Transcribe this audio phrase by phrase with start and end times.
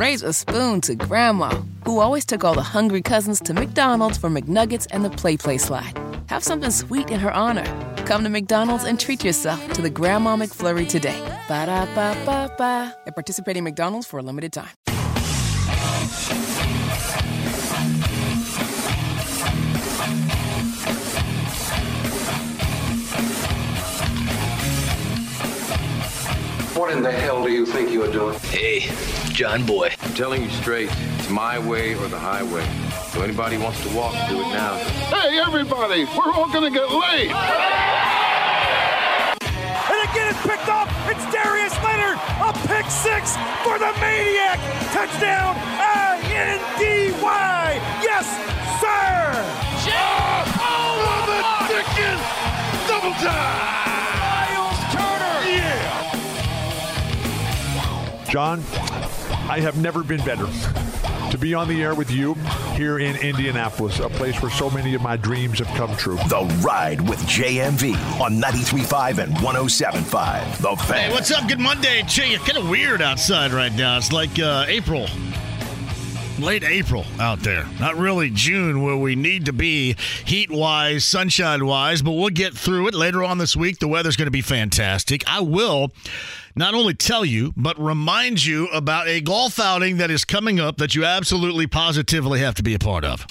[0.00, 1.50] raise a spoon to Grandma,
[1.84, 5.58] who always took all the hungry cousins to McDonald's for McNuggets and the Play Play
[5.58, 5.92] slide.
[6.30, 7.66] Have something sweet in her honor.
[8.06, 11.20] Come to McDonald's and treat yourself to the Grandma McFlurry today.
[11.48, 12.96] Ba da ba ba ba.
[13.06, 14.70] At participating McDonald's for a limited time.
[26.74, 28.38] What in the hell do you think you are doing?
[28.38, 28.88] Hey,
[29.40, 29.88] John Boy.
[30.02, 32.62] I'm telling you straight, it's my way or the highway.
[33.08, 34.76] So anybody wants to walk, do it now.
[35.08, 37.32] Hey, everybody, we're all gonna get laid.
[39.40, 40.92] And again, it's picked up.
[41.08, 43.34] It's Darius Leonard, a pick six
[43.64, 44.60] for the Maniac.
[44.92, 46.60] Touchdown, I-N-D-Y.
[48.04, 48.28] Yes,
[48.76, 49.40] sir.
[49.88, 51.40] Oh, oh the
[51.72, 52.20] Dickens!
[52.84, 53.56] Double time!
[54.20, 55.40] Miles Turner.
[55.48, 55.80] Yeah.
[58.28, 58.60] John,
[59.48, 60.46] I have never been better
[61.30, 62.34] to be on the air with you
[62.74, 66.16] here in Indianapolis, a place where so many of my dreams have come true.
[66.28, 70.58] The Ride with JMV on 93.5 and 107.5.
[70.58, 71.10] The Fan.
[71.10, 71.48] Hey, what's up?
[71.48, 72.38] Good Monday to you.
[72.38, 73.96] Kind of weird outside right now.
[73.96, 75.06] It's like uh, April.
[76.40, 77.66] Late April out there.
[77.78, 79.94] Not really June where we need to be
[80.24, 83.78] heat wise, sunshine wise, but we'll get through it later on this week.
[83.78, 85.22] The weather's going to be fantastic.
[85.28, 85.92] I will
[86.56, 90.78] not only tell you, but remind you about a golf outing that is coming up
[90.78, 93.26] that you absolutely positively have to be a part of.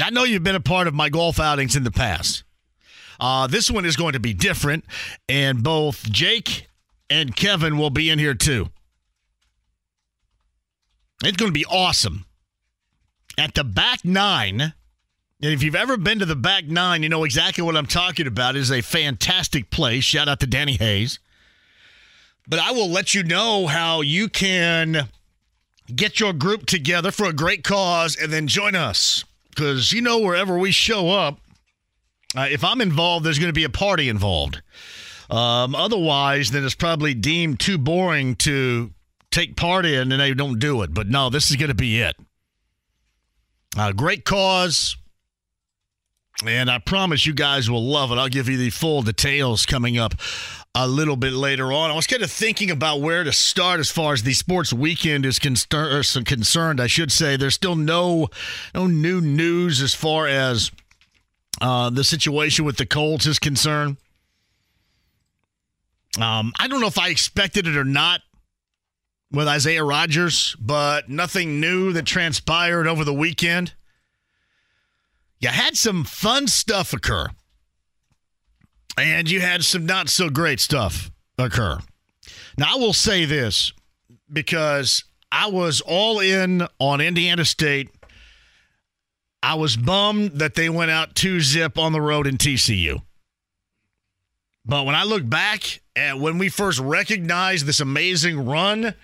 [0.00, 2.44] I know you've been a part of my golf outings in the past.
[3.18, 4.84] Uh, this one is going to be different,
[5.28, 6.68] and both Jake
[7.08, 8.68] and Kevin will be in here too.
[11.22, 12.26] It's going to be awesome.
[13.38, 17.24] At the back nine, and if you've ever been to the back nine, you know
[17.24, 18.56] exactly what I'm talking about.
[18.56, 20.04] It is a fantastic place.
[20.04, 21.18] Shout out to Danny Hayes.
[22.48, 25.08] But I will let you know how you can
[25.94, 29.24] get your group together for a great cause and then join us.
[29.50, 31.40] Because, you know, wherever we show up,
[32.36, 34.60] uh, if I'm involved, there's going to be a party involved.
[35.30, 38.92] Um, otherwise, then it's probably deemed too boring to
[39.30, 40.94] take part in and they don't do it.
[40.94, 42.16] But no, this is going to be it.
[43.76, 44.96] Uh, great cause.
[46.46, 48.16] And I promise you guys will love it.
[48.16, 50.14] I'll give you the full details coming up
[50.78, 51.90] a little bit later on.
[51.90, 55.24] I was kind of thinking about where to start as far as the sports weekend
[55.24, 56.80] is concerned.
[56.80, 58.28] I should say there's still no
[58.74, 60.70] no new news as far as
[61.62, 63.96] uh, the situation with the Colts is concerned.
[66.20, 68.20] Um, I don't know if I expected it or not
[69.32, 73.72] with Isaiah Rodgers, but nothing new that transpired over the weekend.
[75.38, 77.28] You had some fun stuff occur,
[78.96, 81.78] and you had some not so great stuff occur.
[82.58, 83.72] Now, I will say this
[84.32, 87.90] because I was all in on Indiana State.
[89.42, 93.02] I was bummed that they went out two zip on the road in TCU.
[94.64, 98.94] But when I look back at when we first recognized this amazing run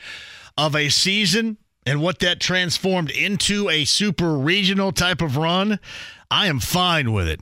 [0.59, 5.79] of a season and what that transformed into a super regional type of run,
[6.31, 7.41] I am fine with it.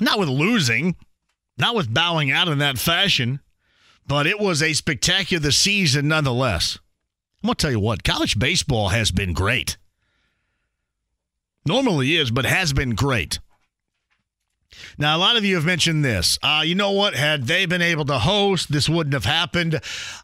[0.00, 0.96] Not with losing,
[1.58, 3.40] not with bowing out in that fashion,
[4.06, 6.78] but it was a spectacular season nonetheless.
[7.42, 9.76] I'm going to tell you what, college baseball has been great.
[11.66, 13.38] Normally is, but has been great.
[14.98, 16.38] Now, a lot of you have mentioned this.
[16.42, 17.14] Uh, you know what?
[17.14, 19.80] Had they been able to host, this wouldn't have happened.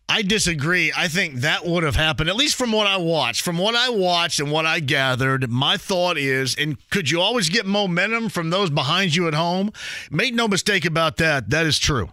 [0.09, 0.93] I disagree.
[0.97, 3.43] I think that would have happened, at least from what I watched.
[3.43, 7.49] From what I watched and what I gathered, my thought is, and could you always
[7.49, 9.73] get momentum from those behind you at home?
[10.11, 11.51] Make no mistake about that.
[11.51, 12.11] That is true.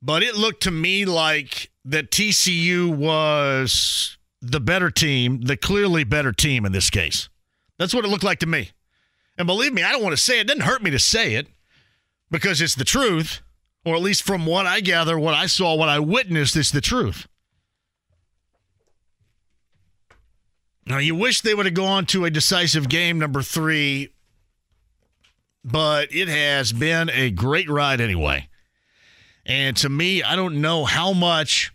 [0.00, 6.32] But it looked to me like that TCU was the better team, the clearly better
[6.32, 7.28] team in this case.
[7.78, 8.70] That's what it looked like to me.
[9.38, 10.42] And believe me, I don't want to say it.
[10.42, 11.46] It doesn't hurt me to say it
[12.28, 13.40] because it's the truth,
[13.84, 16.80] or at least from what I gather, what I saw, what I witnessed, it's the
[16.80, 17.28] truth.
[20.84, 24.08] Now, you wish they would have gone to a decisive game number three,
[25.62, 28.48] but it has been a great ride anyway.
[29.44, 31.72] And to me, I don't know how much,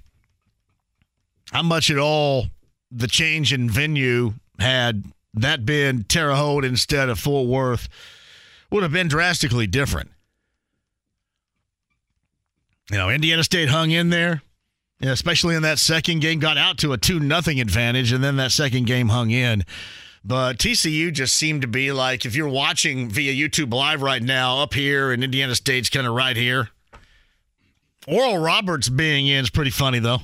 [1.52, 2.48] how much at all
[2.92, 7.90] the change in venue had that been Terre Haute instead of Fort Worth
[8.70, 10.12] would have been drastically different.
[12.92, 14.42] You know, Indiana State hung in there,
[15.02, 18.52] especially in that second game, got out to a 2 nothing advantage, and then that
[18.52, 19.64] second game hung in.
[20.26, 24.60] But TCU just seemed to be like, if you're watching via YouTube Live right now,
[24.60, 26.70] up here, and Indiana State's kind of right here.
[28.08, 30.20] Oral Roberts being in is pretty funny, though.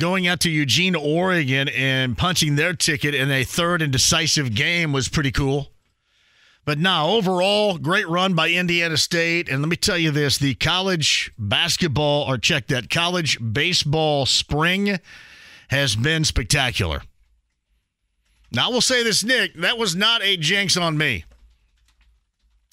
[0.00, 4.92] Going out to Eugene, Oregon, and punching their ticket in a third and decisive game
[4.92, 5.70] was pretty cool.
[6.64, 9.48] But now, overall, great run by Indiana State.
[9.48, 14.98] And let me tell you this the college basketball, or check that, college baseball spring
[15.68, 17.02] has been spectacular.
[18.52, 21.24] Now, I will say this, Nick, that was not a jinx on me.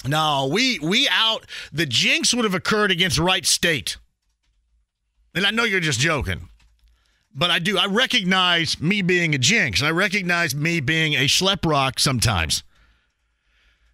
[0.06, 3.98] No, we we out the jinx would have occurred against Wright State.
[5.36, 6.50] And I know you're just joking.
[7.38, 9.84] But I do I recognize me being a jinx.
[9.84, 12.64] I recognize me being a Schleprock sometimes.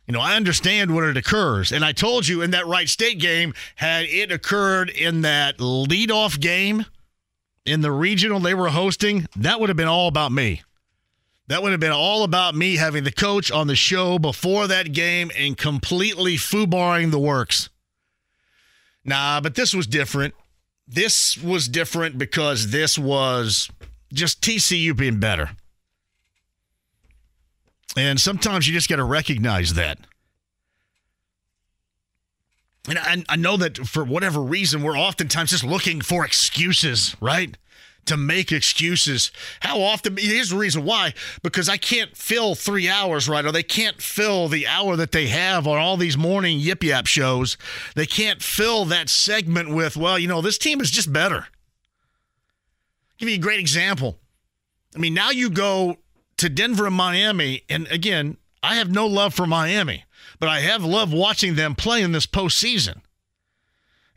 [0.08, 1.72] You know, I understand when it occurs.
[1.72, 6.40] And I told you in that Wright State game, had it occurred in that leadoff
[6.40, 6.86] game
[7.66, 10.62] in the regional they were hosting, that would have been all about me.
[11.48, 14.94] That would have been all about me having the coach on the show before that
[14.94, 17.70] game and completely foobarring the works.
[19.04, 20.34] Nah, but this was different.
[20.88, 23.70] This was different because this was
[24.12, 25.52] just TCU being better.
[27.96, 30.00] And sometimes you just got to recognize that.
[32.88, 37.56] And I, I, know that for whatever reason, we're oftentimes just looking for excuses, right?
[38.08, 39.32] To make excuses.
[39.62, 40.18] How often?
[40.18, 43.46] Here's the reason why because I can't fill three hours, right?
[43.46, 47.08] Or they can't fill the hour that they have on all these morning yip yap
[47.08, 47.58] shows.
[47.96, 51.48] They can't fill that segment with, well, you know, this team is just better.
[53.14, 54.20] I'll give you a great example.
[54.96, 55.98] I mean, now you go
[56.38, 57.64] to Denver and Miami.
[57.70, 60.04] And again, I have no love for Miami,
[60.40, 63.02] but I have loved watching them play in this postseason.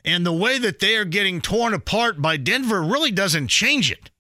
[0.07, 4.11] And the way that they are getting torn apart by Denver really doesn't change it.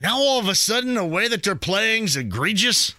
[0.00, 2.94] Now, all of a sudden, the way that they're playing is egregious.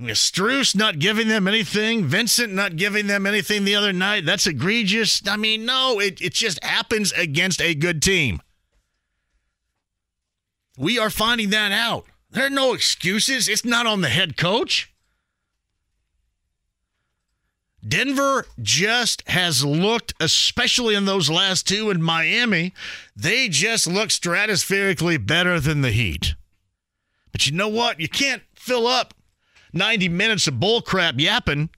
[0.00, 4.24] Strus not giving them anything, Vincent not giving them anything the other night.
[4.24, 5.20] That's egregious.
[5.28, 8.40] I mean, no, it, it just happens against a good team.
[10.78, 12.06] We are finding that out.
[12.30, 13.46] There are no excuses.
[13.46, 14.89] It's not on the head coach.
[17.86, 22.74] Denver just has looked, especially in those last two in Miami,
[23.16, 26.34] they just look stratospherically better than the Heat.
[27.32, 28.00] But you know what?
[28.00, 29.14] You can't fill up
[29.72, 31.70] 90 minutes of bullcrap yapping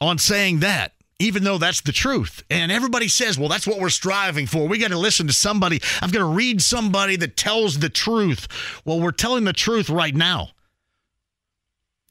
[0.00, 2.42] on saying that even though that's the truth.
[2.50, 4.66] And everybody says, well, that's what we're striving for.
[4.66, 5.80] We got to listen to somebody.
[6.00, 8.48] I've got to read somebody that tells the truth.
[8.86, 10.48] Well, we're telling the truth right now.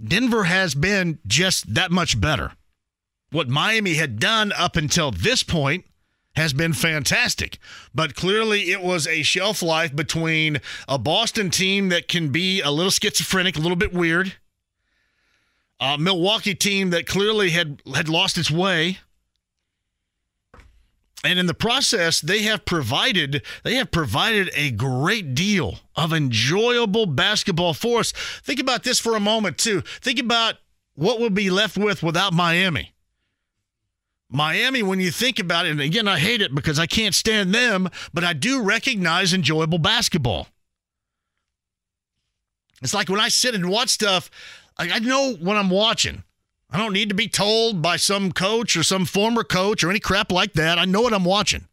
[0.01, 2.53] Denver has been just that much better.
[3.31, 5.85] What Miami had done up until this point
[6.35, 7.59] has been fantastic.
[7.93, 12.71] But clearly, it was a shelf life between a Boston team that can be a
[12.71, 14.33] little schizophrenic, a little bit weird
[15.79, 18.99] a Milwaukee team that clearly had had lost its way.
[21.23, 27.05] And in the process, they have provided they have provided a great deal of enjoyable
[27.05, 28.13] basketball for us.
[28.43, 29.81] Think about this for a moment too.
[29.81, 30.55] Think about
[30.95, 32.93] what we'll be left with without Miami.
[34.29, 37.53] Miami, when you think about it, and again, I hate it because I can't stand
[37.53, 40.47] them, but I do recognize enjoyable basketball.
[42.81, 44.29] It's like when I sit and watch stuff,
[44.77, 46.23] I, know what I'm watching.
[46.71, 49.99] I don't need to be told by some coach or some former coach or any
[49.99, 50.77] crap like that.
[50.77, 51.67] I know what I'm watching.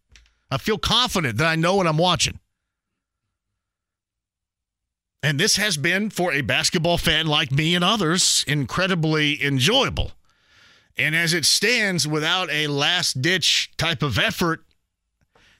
[0.50, 2.38] I feel confident that I know what I'm watching.
[5.22, 10.12] And this has been, for a basketball fan like me and others, incredibly enjoyable.
[10.96, 14.64] And as it stands, without a last ditch type of effort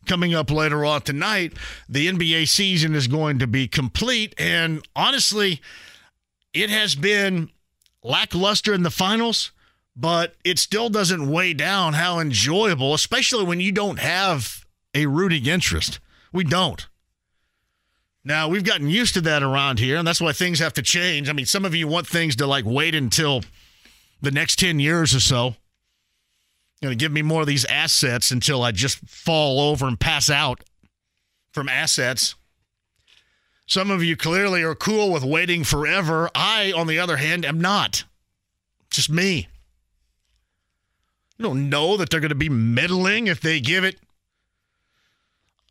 [0.06, 1.52] coming up later on tonight,
[1.88, 4.34] the NBA season is going to be complete.
[4.38, 5.60] And honestly,
[6.54, 7.50] it has been
[8.06, 9.52] lackluster in the finals,
[9.94, 15.46] but it still doesn't weigh down how enjoyable, especially when you don't have a rooting
[15.46, 15.98] interest.
[16.32, 16.86] We don't.
[18.24, 21.28] Now, we've gotten used to that around here, and that's why things have to change.
[21.28, 23.42] I mean, some of you want things to like wait until
[24.20, 25.54] the next 10 years or so.
[26.82, 30.28] Going to give me more of these assets until I just fall over and pass
[30.28, 30.62] out
[31.52, 32.34] from assets.
[33.66, 36.30] Some of you clearly are cool with waiting forever.
[36.34, 38.04] I, on the other hand, am not.
[38.90, 39.48] Just me.
[41.36, 43.98] You don't know that they're going to be meddling if they give it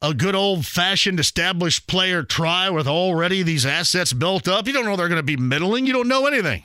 [0.02, 4.68] a good old fashioned established player try with already these assets built up.
[4.68, 5.88] You don't know they're going to be middling.
[5.88, 6.64] You don't know anything.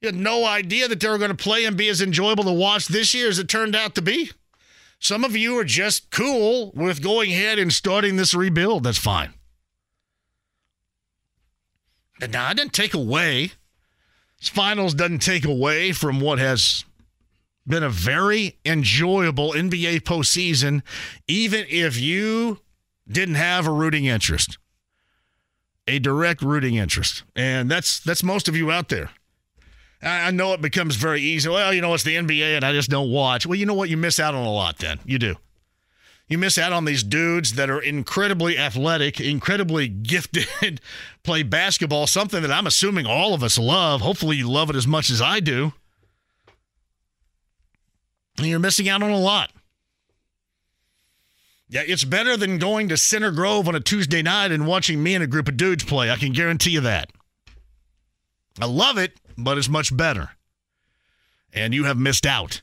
[0.00, 2.52] You had no idea that they were going to play and be as enjoyable to
[2.52, 4.30] watch this year as it turned out to be.
[5.00, 8.84] Some of you are just cool with going ahead and starting this rebuild.
[8.84, 9.34] That's fine.
[12.20, 13.52] Now, it doesn't take away,
[14.40, 16.84] finals doesn't take away from what has
[17.66, 20.82] been a very enjoyable NBA postseason,
[21.28, 22.60] even if you
[23.06, 24.58] didn't have a rooting interest,
[25.86, 29.10] a direct rooting interest, and that's that's most of you out there.
[30.00, 31.48] I know it becomes very easy.
[31.48, 33.46] Well, you know, it's the NBA and I just don't watch.
[33.46, 33.88] Well, you know what?
[33.88, 35.00] You miss out on a lot then.
[35.04, 35.34] You do.
[36.28, 40.80] You miss out on these dudes that are incredibly athletic, incredibly gifted,
[41.22, 44.02] play basketball, something that I'm assuming all of us love.
[44.02, 45.72] Hopefully, you love it as much as I do.
[48.36, 49.50] And you're missing out on a lot.
[51.70, 55.14] Yeah, it's better than going to Center Grove on a Tuesday night and watching me
[55.14, 56.10] and a group of dudes play.
[56.10, 57.10] I can guarantee you that.
[58.60, 60.30] I love it, but it's much better.
[61.52, 62.62] And you have missed out.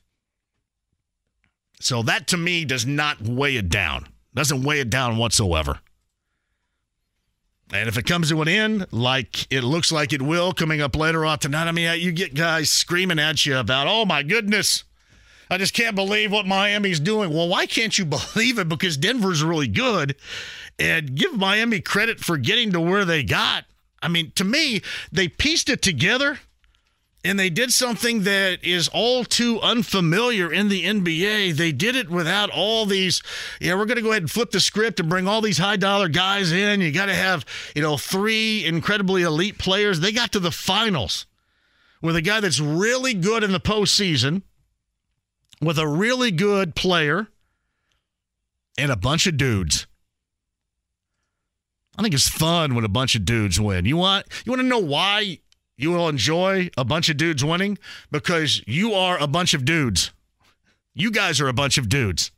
[1.85, 4.07] So that to me does not weigh it down.
[4.33, 5.81] Doesn't weigh it down whatsoever.
[7.71, 10.95] And if it comes to an end, like it looks like it will coming up
[10.95, 14.83] later on tonight, I mean, you get guys screaming at you about, oh my goodness,
[15.47, 17.31] I just can't believe what Miami's doing.
[17.31, 18.67] Well, why can't you believe it?
[18.67, 20.15] Because Denver's really good.
[20.79, 23.65] And give Miami credit for getting to where they got.
[24.01, 26.39] I mean, to me, they pieced it together
[27.25, 31.55] and they did something that is all too unfamiliar in the NBA.
[31.55, 33.23] They did it without all these,
[33.59, 35.75] yeah, we're going to go ahead and flip the script and bring all these high
[35.75, 36.81] dollar guys in.
[36.81, 37.43] You got to have,
[37.75, 39.99] you know, three incredibly elite players.
[39.99, 41.25] They got to the finals
[41.99, 44.43] with a guy that's really good in the postseason,
[45.59, 47.27] with a really good player,
[48.77, 49.87] and a bunch of dudes.
[51.97, 53.85] I think it's fun when a bunch of dudes win.
[53.85, 55.39] You want you want to know why
[55.77, 57.77] you will enjoy a bunch of dudes winning
[58.11, 60.11] because you are a bunch of dudes.
[60.93, 62.31] You guys are a bunch of dudes.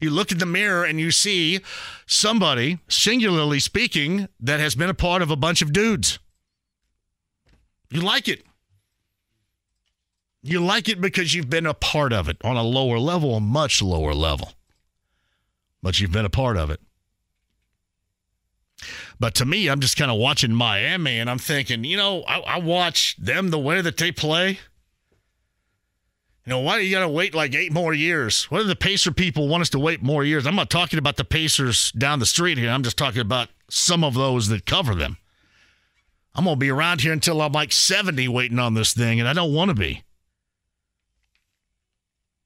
[0.00, 1.60] You look in the mirror and you see
[2.06, 6.18] somebody, singularly speaking, that has been a part of a bunch of dudes.
[7.90, 8.44] You like it.
[10.42, 13.40] You like it because you've been a part of it on a lower level, a
[13.40, 14.52] much lower level.
[15.82, 16.80] But you've been a part of it.
[19.20, 22.40] But to me, I'm just kind of watching Miami and I'm thinking, you know, I,
[22.40, 24.58] I watch them the way that they play.
[26.46, 28.44] You know, why do you got to wait like eight more years?
[28.44, 30.46] What do the Pacer people want us to wait more years?
[30.46, 32.70] I'm not talking about the Pacers down the street here.
[32.70, 35.18] I'm just talking about some of those that cover them.
[36.34, 39.28] I'm going to be around here until I'm like 70 waiting on this thing, and
[39.28, 40.02] I don't want to be.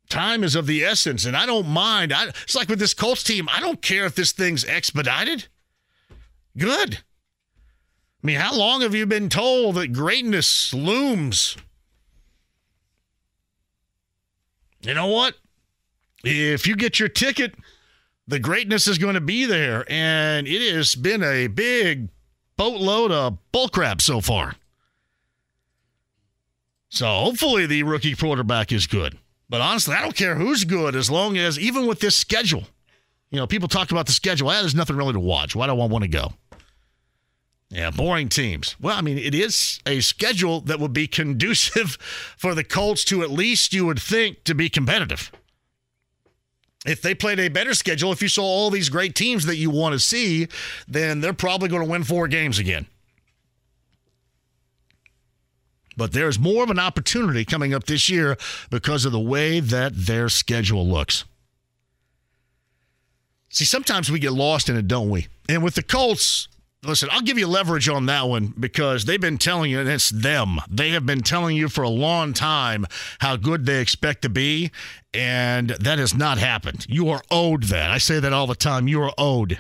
[0.09, 2.13] Time is of the essence, and I don't mind.
[2.13, 5.47] I, it's like with this Colts team, I don't care if this thing's expedited.
[6.57, 6.99] Good.
[8.23, 11.57] I mean, how long have you been told that greatness looms?
[14.83, 15.35] You know what?
[16.23, 17.55] If you get your ticket,
[18.27, 19.85] the greatness is going to be there.
[19.89, 22.09] And it has been a big
[22.57, 24.55] boatload of bullcrap so far.
[26.89, 29.19] So hopefully the rookie quarterback is good.
[29.49, 32.65] But honestly, I don't care who's good as long as, even with this schedule,
[33.31, 34.49] you know, people talk about the schedule.
[34.49, 35.55] Ah, there's nothing really to watch.
[35.57, 36.33] Why do I want to go?
[37.75, 38.77] Yeah, boring teams.
[38.81, 41.99] Well, I mean, it is a schedule that would be conducive
[42.37, 45.33] for the Colts to at least, you would think, to be competitive.
[46.87, 49.71] If they played a better schedule, if you saw all these great teams that you
[49.71, 50.47] want to see,
[50.87, 52.87] then they're probably going to win four games again.
[55.97, 58.37] But there's more of an opportunity coming up this year
[58.71, 61.25] because of the way that their schedule looks.
[63.49, 65.29] See, sometimes we get lost in it, don't we?
[65.49, 66.49] And with the Colts,
[66.85, 70.11] listen, I'll give you leverage on that one because they've been telling you, and it's
[70.11, 70.61] them.
[70.69, 72.87] They have been telling you for a long time
[73.21, 74.71] how good they expect to be,
[75.13, 76.87] and that has not happened.
[76.89, 77.91] You are owed that.
[77.91, 78.89] I say that all the time.
[78.89, 79.59] You are owed.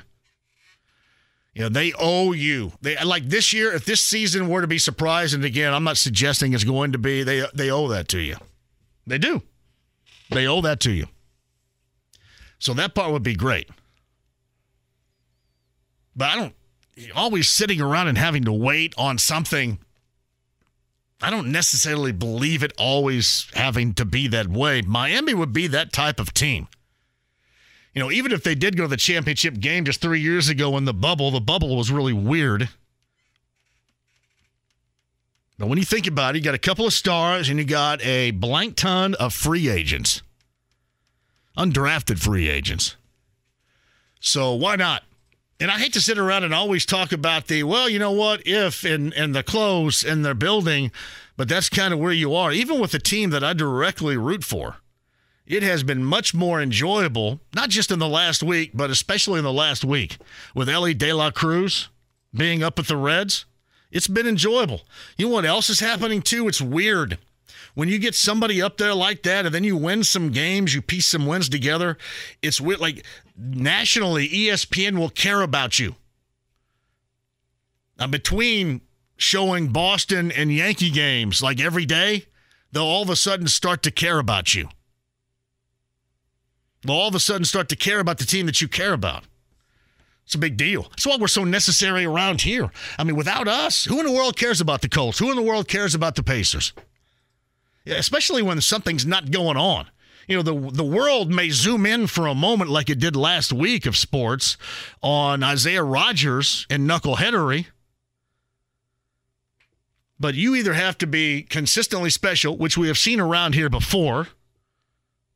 [1.54, 2.72] You know, they owe you.
[2.82, 5.96] They like this year, if this season were to be surprised, and again, I'm not
[5.96, 8.36] suggesting it's going to be, they they owe that to you.
[9.06, 9.42] They do.
[10.30, 11.06] They owe that to you.
[12.58, 13.68] So that part would be great.
[16.16, 16.54] But I don't
[17.14, 19.78] always sitting around and having to wait on something.
[21.20, 24.82] I don't necessarily believe it always having to be that way.
[24.82, 26.68] Miami would be that type of team.
[27.94, 30.76] You know, even if they did go to the championship game just three years ago
[30.76, 32.68] in the bubble, the bubble was really weird.
[35.58, 38.04] But when you think about it, you got a couple of stars and you got
[38.04, 40.22] a blank ton of free agents,
[41.56, 42.96] undrafted free agents.
[44.18, 45.04] So why not?
[45.64, 48.46] And I hate to sit around and always talk about the, well, you know what,
[48.46, 50.92] if and, and the close and their building,
[51.38, 52.52] but that's kind of where you are.
[52.52, 54.76] Even with a team that I directly root for,
[55.46, 59.44] it has been much more enjoyable, not just in the last week, but especially in
[59.44, 60.18] the last week
[60.54, 61.88] with Elly De La Cruz
[62.34, 63.46] being up at the Reds.
[63.90, 64.82] It's been enjoyable.
[65.16, 66.46] You know what else is happening too?
[66.46, 67.16] It's weird.
[67.74, 70.82] when you get somebody up there like that and then you win some games, you
[70.82, 71.98] piece some wins together,
[72.42, 72.80] it's weird.
[72.80, 73.04] Like
[73.36, 75.96] nationally, ESPN will care about you.
[77.98, 78.80] Now, between
[79.16, 82.26] showing Boston and Yankee games like every day,
[82.72, 84.68] they'll all of a sudden start to care about you.
[86.82, 89.24] They'll all of a sudden start to care about the team that you care about.
[90.24, 90.84] It's a big deal.
[90.84, 92.70] That's why we're so necessary around here.
[92.98, 95.18] I mean, without us, who in the world cares about the Colts?
[95.18, 96.72] Who in the world cares about the Pacers?
[97.86, 99.86] Especially when something's not going on.
[100.26, 103.52] You know, the the world may zoom in for a moment like it did last
[103.52, 104.56] week of sports
[105.02, 107.66] on Isaiah Rodgers and knuckleheadery.
[110.18, 114.28] But you either have to be consistently special, which we have seen around here before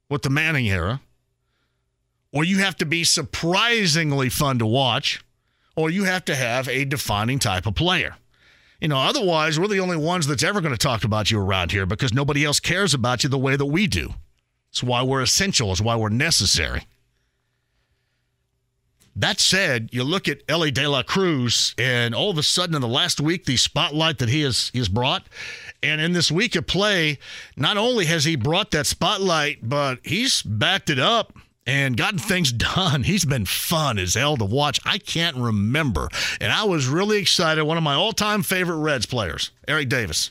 [0.09, 1.01] with the Manning era,
[2.33, 5.23] or you have to be surprisingly fun to watch,
[5.77, 8.17] or you have to have a defining type of player.
[8.81, 11.73] You know, otherwise, we're the only ones that's ever going to talk about you around
[11.73, 14.15] here because nobody else cares about you the way that we do.
[14.71, 16.85] It's why we're essential, it's why we're necessary.
[19.19, 22.81] That said, you look at Elly De La Cruz, and all of a sudden in
[22.81, 25.27] the last week, the spotlight that he has he has brought,
[25.83, 27.19] and in this week of play,
[27.57, 31.33] not only has he brought that spotlight, but he's backed it up
[31.67, 33.03] and gotten things done.
[33.03, 34.79] He's been fun as hell to watch.
[34.85, 36.09] I can't remember,
[36.41, 37.65] and I was really excited.
[37.65, 40.31] One of my all-time favorite Reds players, Eric Davis.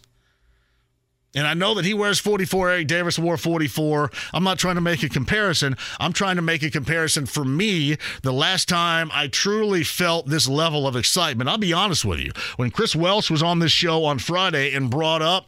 [1.35, 2.69] And I know that he wears 44.
[2.69, 4.11] Eric Davis wore 44.
[4.33, 5.75] I'm not trying to make a comparison.
[5.99, 7.97] I'm trying to make a comparison for me.
[8.23, 12.31] The last time I truly felt this level of excitement, I'll be honest with you.
[12.55, 15.47] When Chris Welsh was on this show on Friday and brought up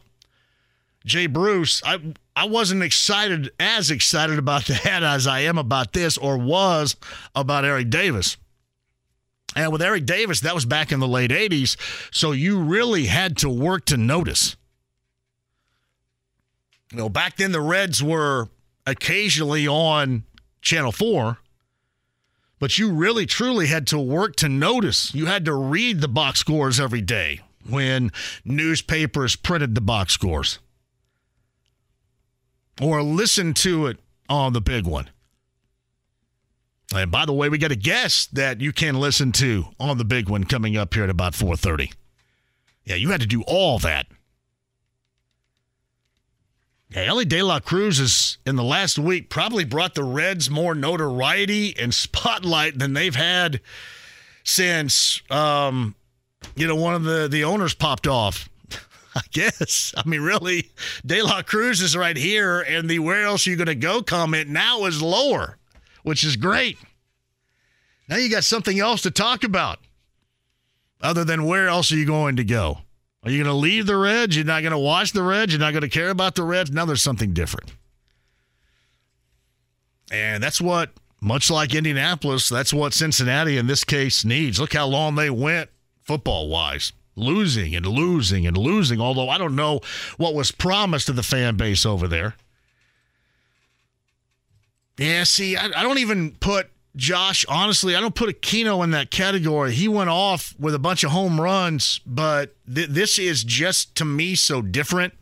[1.04, 1.98] Jay Bruce, I
[2.36, 6.94] I wasn't excited as excited about that as I am about this or was
[7.34, 8.36] about Eric Davis.
[9.56, 11.76] And with Eric Davis, that was back in the late 80s.
[12.14, 14.56] So you really had to work to notice.
[16.90, 18.48] You know, back then the Reds were
[18.86, 20.24] occasionally on
[20.60, 21.38] Channel 4,
[22.58, 25.14] but you really truly had to work to notice.
[25.14, 28.10] You had to read the box scores every day when
[28.44, 30.58] newspapers printed the box scores
[32.80, 33.98] or listen to it
[34.28, 35.10] on the big one.
[36.92, 40.04] And by the way, we got a guest that you can listen to on the
[40.04, 41.92] big one coming up here at about 4:30.
[42.84, 44.08] Yeah, you had to do all that.
[46.90, 50.74] Yeah, Elly De La Cruz has, in the last week, probably brought the Reds more
[50.74, 53.60] notoriety and spotlight than they've had
[54.42, 55.94] since, um,
[56.56, 58.48] you know, one of the, the owners popped off.
[59.14, 59.94] I guess.
[59.96, 60.70] I mean, really,
[61.04, 64.02] De La Cruz is right here, and the where else are you going to go
[64.02, 65.58] comment now is lower,
[66.02, 66.78] which is great.
[68.08, 69.78] Now you got something else to talk about
[71.00, 72.78] other than where else are you going to go?
[73.22, 74.34] Are you going to leave the Reds?
[74.34, 75.52] You're not going to watch the Reds?
[75.52, 76.70] You're not going to care about the Reds?
[76.70, 77.72] Now there's something different.
[80.10, 84.58] And that's what, much like Indianapolis, that's what Cincinnati in this case needs.
[84.58, 85.70] Look how long they went
[86.02, 89.00] football wise, losing and losing and losing.
[89.00, 89.80] Although I don't know
[90.16, 92.36] what was promised to the fan base over there.
[94.98, 99.10] Yeah, see, I, I don't even put Josh, honestly, I don't put Aquino in that
[99.10, 99.72] category.
[99.72, 104.04] He went off with a bunch of home runs, but th- this is just to
[104.04, 105.14] me so different.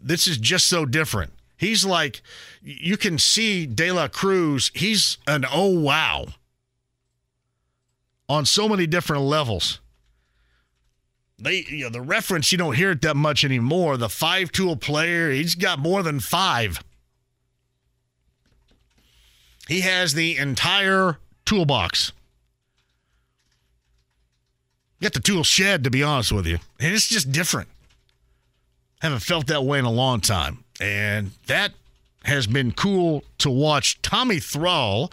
[0.00, 1.32] This is just so different.
[1.58, 2.22] He's like,
[2.62, 6.28] you can see De La Cruz, he's an oh wow
[8.30, 9.80] on so many different levels.
[11.38, 13.96] They, you know, the reference, you don't hear it that much anymore.
[13.96, 16.82] The five tool player, he's got more than five.
[19.70, 22.10] He has the entire toolbox.
[25.00, 26.58] Get the tool shed, to be honest with you.
[26.80, 27.68] And it's just different.
[29.00, 30.64] Haven't felt that way in a long time.
[30.80, 31.72] And that
[32.24, 34.02] has been cool to watch.
[34.02, 35.12] Tommy Thrall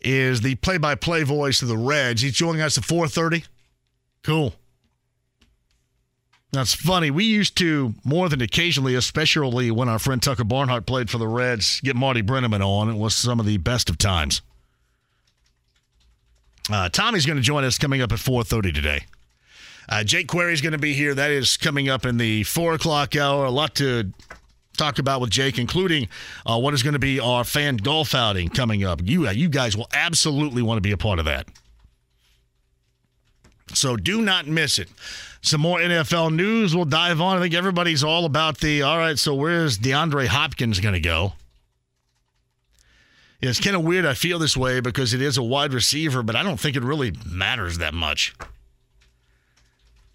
[0.00, 2.22] is the play-by-play voice of the Reds.
[2.22, 3.44] He's joining us at 4:30.
[4.22, 4.54] Cool.
[6.52, 7.10] That's funny.
[7.10, 11.28] We used to, more than occasionally, especially when our friend Tucker Barnhart played for the
[11.28, 12.90] Reds, get Marty Brennaman on.
[12.90, 14.42] It was some of the best of times.
[16.68, 19.04] Uh, Tommy's going to join us coming up at 4.30 today.
[19.88, 21.14] Uh, Jake Query's going to be here.
[21.14, 23.44] That is coming up in the 4 o'clock hour.
[23.44, 24.12] A lot to
[24.76, 26.08] talk about with Jake, including
[26.46, 29.00] uh, what is going to be our fan golf outing coming up.
[29.02, 31.48] You, uh, you guys will absolutely want to be a part of that.
[33.74, 34.88] So do not miss it
[35.42, 36.74] some more NFL news.
[36.74, 37.38] We'll dive on.
[37.38, 41.34] I think everybody's all about the all right, so where's DeAndre Hopkins going to go?
[43.40, 44.04] Yeah, it's kind of weird.
[44.04, 46.82] I feel this way because it is a wide receiver, but I don't think it
[46.82, 48.34] really matters that much.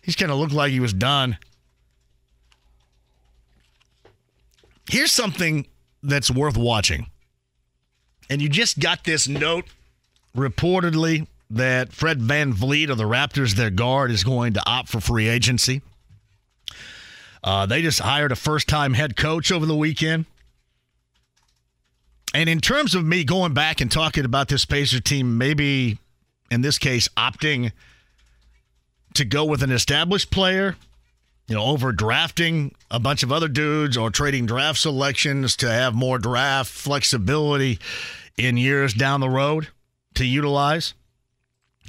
[0.03, 1.39] He's kind of looked like he was done.
[4.87, 5.65] Here's something
[6.03, 7.07] that's worth watching.
[8.29, 9.65] And you just got this note
[10.37, 15.27] reportedly that Fred VanVleet of the Raptors, their guard, is going to opt for free
[15.27, 15.81] agency.
[17.43, 20.25] Uh, they just hired a first time head coach over the weekend.
[22.33, 25.99] And in terms of me going back and talking about this Pacer team, maybe
[26.51, 27.71] in this case, opting
[29.13, 30.75] to go with an established player,
[31.47, 35.93] you know, over drafting a bunch of other dudes or trading draft selections to have
[35.93, 37.79] more draft flexibility
[38.37, 39.69] in years down the road
[40.15, 40.93] to utilize.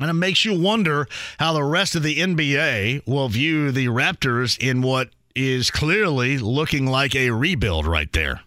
[0.00, 1.06] And it makes you wonder
[1.38, 6.86] how the rest of the NBA will view the Raptors in what is clearly looking
[6.86, 8.40] like a rebuild right there.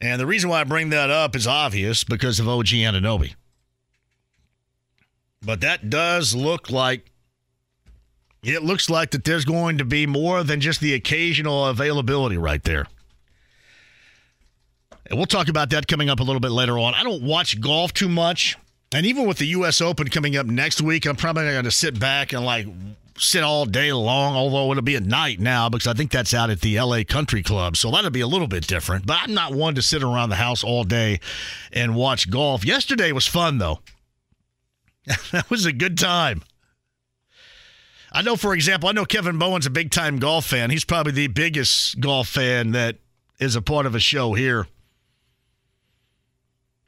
[0.00, 3.34] And the reason why I bring that up is obvious because of OG Anunoby.
[5.44, 7.10] But that does look like
[8.42, 12.62] it looks like that there's going to be more than just the occasional availability right
[12.64, 12.86] there.
[15.06, 16.94] And we'll talk about that coming up a little bit later on.
[16.94, 18.56] I don't watch golf too much.
[18.94, 19.80] And even with the U.S.
[19.80, 22.66] Open coming up next week, I'm probably going to sit back and like
[23.16, 26.50] sit all day long, although it'll be at night now because I think that's out
[26.50, 27.76] at the LA Country Club.
[27.76, 29.06] So that'll be a little bit different.
[29.06, 31.20] But I'm not one to sit around the house all day
[31.72, 32.64] and watch golf.
[32.64, 33.80] Yesterday was fun, though.
[35.32, 36.42] that was a good time.
[38.14, 40.70] I know, for example, I know Kevin Bowen's a big time golf fan.
[40.70, 42.98] He's probably the biggest golf fan that
[43.40, 44.66] is a part of a show here.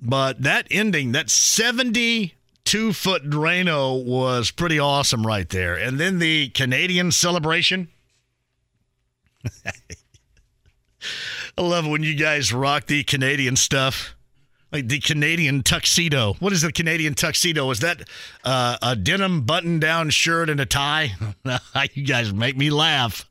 [0.04, 5.74] But that ending, that 72 foot Drano was pretty awesome right there.
[5.74, 7.88] And then the Canadian celebration.
[11.56, 14.14] I love when you guys rock the Canadian stuff.
[14.70, 16.34] Like the Canadian tuxedo.
[16.40, 17.70] What is the Canadian tuxedo?
[17.70, 18.02] Is that
[18.44, 21.12] uh, a denim button down shirt and a tie?
[21.94, 23.30] you guys make me laugh.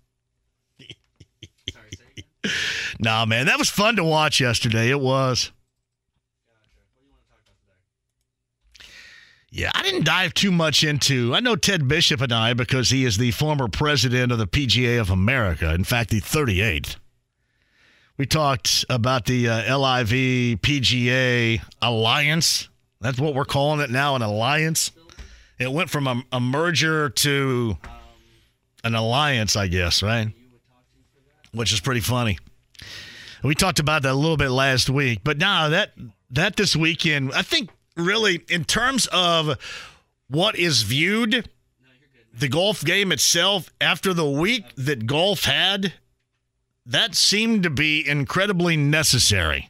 [3.00, 4.90] nah, man, that was fun to watch yesterday.
[4.90, 5.52] It was.
[9.56, 11.36] Yeah, I didn't dive too much into.
[11.36, 15.00] I know Ted Bishop and I because he is the former president of the PGA
[15.00, 15.72] of America.
[15.76, 16.96] In fact, the 38th.
[18.18, 22.68] We talked about the uh, LIV PGA Alliance.
[23.00, 24.92] That's what we're calling it now, an alliance.
[25.60, 27.78] It went from a, a merger to
[28.84, 30.34] an alliance, I guess, right?
[31.52, 32.40] Which is pretty funny.
[33.44, 35.92] We talked about that a little bit last week, but now that
[36.32, 39.58] that this weekend, I think really in terms of
[40.28, 41.48] what is viewed
[42.34, 45.94] the golf game itself after the week that golf had
[46.86, 49.70] that seemed to be incredibly necessary.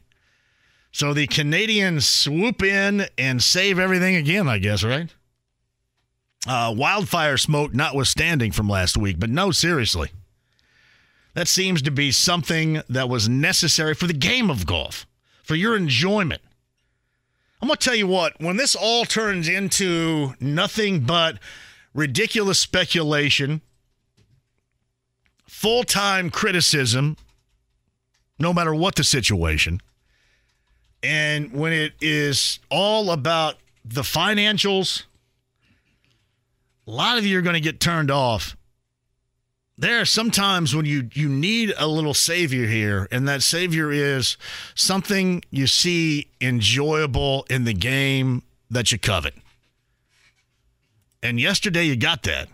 [0.90, 5.12] So the canadians swoop in and save everything again i guess right?
[6.46, 10.10] Uh, wildfire smoke notwithstanding from last week but no seriously.
[11.34, 15.06] That seems to be something that was necessary for the game of golf
[15.42, 16.42] for your enjoyment
[17.64, 21.38] I'm going to tell you what, when this all turns into nothing but
[21.94, 23.62] ridiculous speculation,
[25.48, 27.16] full time criticism,
[28.38, 29.80] no matter what the situation,
[31.02, 35.04] and when it is all about the financials,
[36.86, 38.58] a lot of you are going to get turned off
[39.76, 44.36] there are sometimes when you you need a little savior here and that savior is
[44.74, 49.34] something you see enjoyable in the game that you covet.
[51.22, 52.48] And yesterday you got that.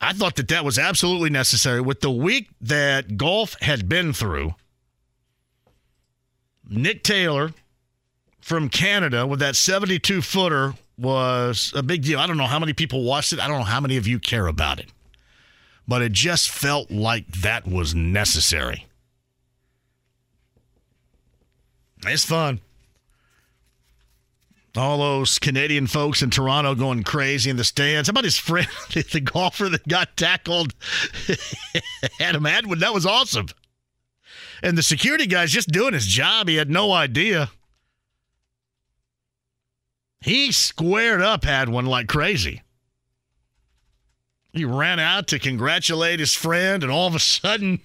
[0.00, 1.80] I thought that that was absolutely necessary.
[1.80, 4.54] With the week that golf had been through
[6.68, 7.52] nick taylor
[8.40, 12.18] from canada with that 72 footer was a big deal.
[12.18, 13.40] I don't know how many people watched it.
[13.40, 14.86] I don't know how many of you care about it.
[15.88, 18.86] But it just felt like that was necessary.
[22.04, 22.60] It's fun.
[24.76, 28.08] All those Canadian folks in Toronto going crazy in the stands.
[28.08, 30.74] How about his friend, the golfer that got tackled?
[32.20, 32.80] Adam Hadwin.
[32.80, 33.46] That was awesome.
[34.62, 36.48] And the security guy's just doing his job.
[36.48, 37.50] He had no idea.
[40.26, 42.62] He squared up, had one like crazy.
[44.52, 47.78] He ran out to congratulate his friend, and all of a sudden,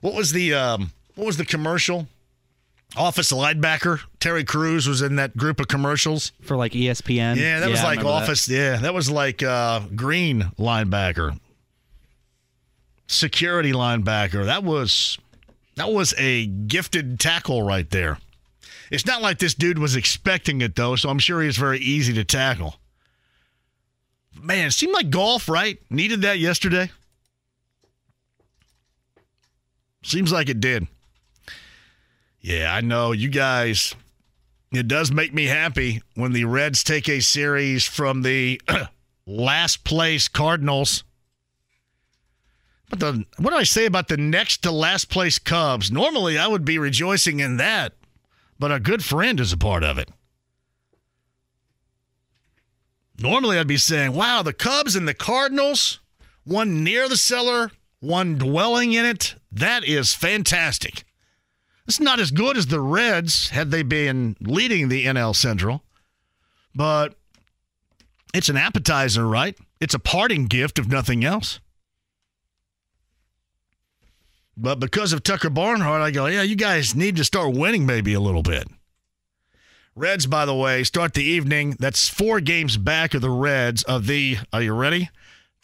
[0.00, 2.08] what was the um, what was the commercial?
[2.96, 7.36] Office linebacker Terry Crews was in that group of commercials for like ESPN.
[7.36, 8.46] Yeah, that yeah, was like Office.
[8.46, 8.54] That.
[8.54, 11.38] Yeah, that was like uh, Green linebacker,
[13.06, 14.46] security linebacker.
[14.46, 15.16] That was
[15.76, 18.18] that was a gifted tackle right there.
[18.90, 21.78] It's not like this dude was expecting it, though, so I'm sure he was very
[21.78, 22.76] easy to tackle.
[24.40, 25.78] Man, it seemed like golf, right?
[25.90, 26.90] Needed that yesterday.
[30.02, 30.86] Seems like it did.
[32.40, 33.94] Yeah, I know you guys.
[34.72, 38.60] It does make me happy when the Reds take a series from the
[39.26, 41.04] last place Cardinals.
[42.90, 45.90] But the what do I say about the next to last place Cubs?
[45.90, 47.94] Normally I would be rejoicing in that,
[48.58, 50.10] but a good friend is a part of it.
[53.18, 56.00] Normally I'd be saying, wow, the Cubs and the Cardinals,
[56.44, 59.34] one near the cellar, one dwelling in it.
[59.50, 61.04] That is fantastic.
[61.86, 65.82] It's not as good as the Reds had they been leading the NL Central,
[66.74, 67.14] but
[68.34, 69.56] it's an appetizer, right?
[69.80, 71.60] It's a parting gift, if nothing else.
[74.60, 78.12] But because of Tucker Barnhart, I go, yeah, you guys need to start winning maybe
[78.14, 78.66] a little bit.
[79.94, 81.76] Reds, by the way, start the evening.
[81.78, 85.10] That's four games back of the Reds of the, are you ready?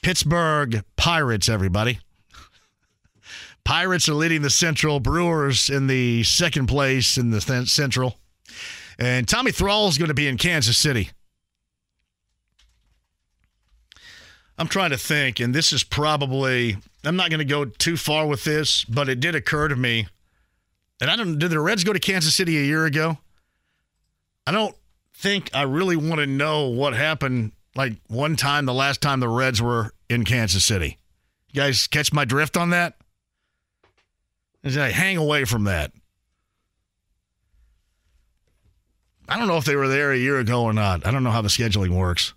[0.02, 1.98] Pittsburgh Pirates, everybody.
[3.64, 5.00] Pirates are leading the Central.
[5.00, 8.14] Brewers in the second place in the th- Central.
[8.96, 11.10] And Tommy Thrall is going to be in Kansas City.
[14.58, 18.26] I'm trying to think, and this is probably, I'm not going to go too far
[18.26, 20.06] with this, but it did occur to me.
[21.00, 23.18] And I don't, did the Reds go to Kansas City a year ago?
[24.46, 24.76] I don't
[25.16, 29.28] think I really want to know what happened like one time, the last time the
[29.28, 30.98] Reds were in Kansas City.
[31.50, 32.94] You guys catch my drift on that?
[34.64, 35.92] I hang away from that.
[39.28, 41.06] I don't know if they were there a year ago or not.
[41.06, 42.34] I don't know how the scheduling works.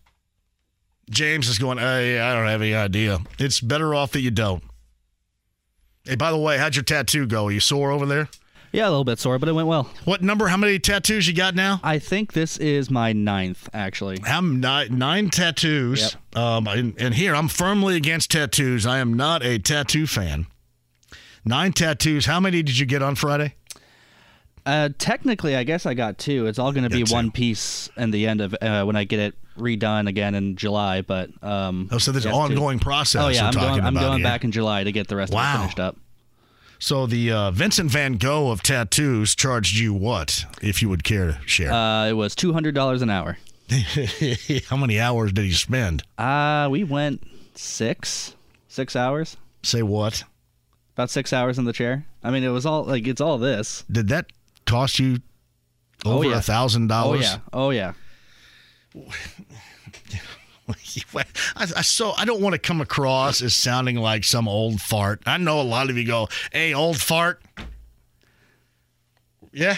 [1.09, 3.19] James is going, hey, I don't have any idea.
[3.39, 4.63] It's better off that you don't.
[6.03, 7.47] Hey, by the way, how'd your tattoo go?
[7.47, 8.29] Are you sore over there?
[8.73, 9.89] Yeah, a little bit sore, but it went well.
[10.03, 10.47] What number?
[10.47, 11.79] How many tattoos you got now?
[11.83, 14.19] I think this is my ninth, actually.
[14.25, 16.15] I'm nine, nine tattoos.
[16.33, 16.37] Yep.
[16.37, 18.85] Um, and, and here I'm firmly against tattoos.
[18.85, 20.47] I am not a tattoo fan.
[21.45, 22.25] Nine tattoos.
[22.25, 23.55] How many did you get on Friday?
[24.65, 26.45] Uh, technically, I guess I got two.
[26.45, 27.13] It's all going to be two.
[27.13, 31.01] one piece in the end of uh, when I get it redone again in July.
[31.01, 32.83] But um, oh, so there's an ongoing two.
[32.83, 33.21] process.
[33.21, 33.81] Oh yeah, I'm going.
[33.81, 35.41] I'm going back in July to get the rest wow.
[35.41, 35.97] of it finished up.
[36.79, 41.31] So the uh, Vincent Van Gogh of tattoos charged you what, if you would care
[41.31, 41.71] to share?
[41.71, 43.37] Uh, it was two hundred dollars an hour.
[44.69, 46.03] How many hours did he spend?
[46.17, 47.23] Uh, we went
[47.55, 48.35] six,
[48.67, 49.37] six hours.
[49.63, 50.23] Say what?
[50.95, 52.05] About six hours in the chair.
[52.23, 53.83] I mean, it was all like it's all this.
[53.91, 54.27] Did that
[54.65, 55.17] cost you
[56.05, 57.25] over a thousand dollars?
[57.25, 57.39] Oh yeah.
[57.53, 57.93] Oh yeah.
[61.15, 61.23] I,
[61.55, 65.21] I, so I don't want to come across as sounding like some old fart.
[65.25, 67.41] I know a lot of you go, "Hey, old fart."
[69.53, 69.77] Yeah.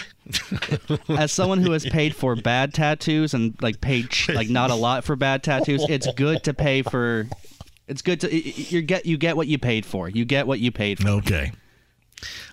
[1.08, 5.04] As someone who has paid for bad tattoos and like paid like not a lot
[5.04, 7.26] for bad tattoos, it's good to pay for.
[7.88, 10.08] It's good to you get you get what you paid for.
[10.08, 11.08] You get what you paid for.
[11.08, 11.52] Okay.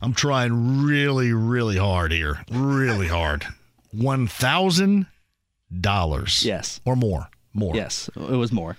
[0.02, 2.46] I'm trying really, really hard here.
[2.50, 3.46] Really hard.
[3.92, 5.08] One thousand
[5.82, 6.46] dollars.
[6.46, 6.80] Yes.
[6.86, 7.30] Or more.
[7.54, 7.76] More.
[7.76, 8.78] Yes, it was more.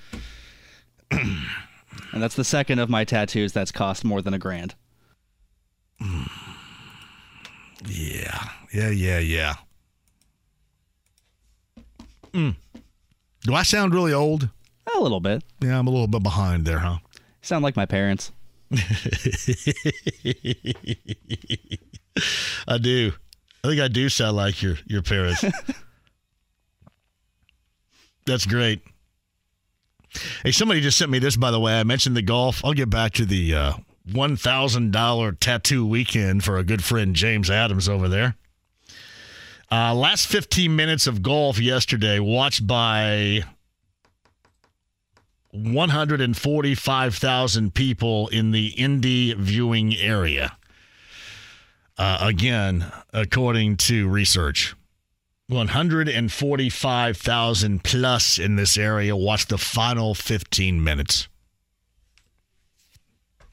[1.11, 1.43] and
[2.13, 4.75] that's the second of my tattoos that's cost more than a grand.
[7.87, 8.49] Yeah.
[8.73, 9.55] Yeah, yeah, yeah.
[12.33, 12.57] Mm.
[13.43, 14.49] Do I sound really old?
[14.97, 15.43] A little bit.
[15.61, 16.99] Yeah, I'm a little bit behind there, huh?
[17.43, 18.33] sound like my parents.
[22.69, 23.13] I do.
[23.65, 25.45] I think I do sound like your your parents.
[28.29, 28.83] That's great.
[30.43, 31.81] Hey, somebody just sent me this, by the way.
[31.81, 32.63] I mentioned the golf.
[32.63, 33.73] I'll get back to the uh,
[34.11, 38.37] $1,000 tattoo weekend for a good friend, James Adams, over there.
[39.73, 43.45] Uh, last 15 minutes of golf yesterday, watched by
[45.53, 50.55] 145,000 people in the Indy viewing area.
[51.97, 54.75] Uh, again, according to research.
[55.49, 61.27] 145,000 plus in this area watch the final 15 minutes.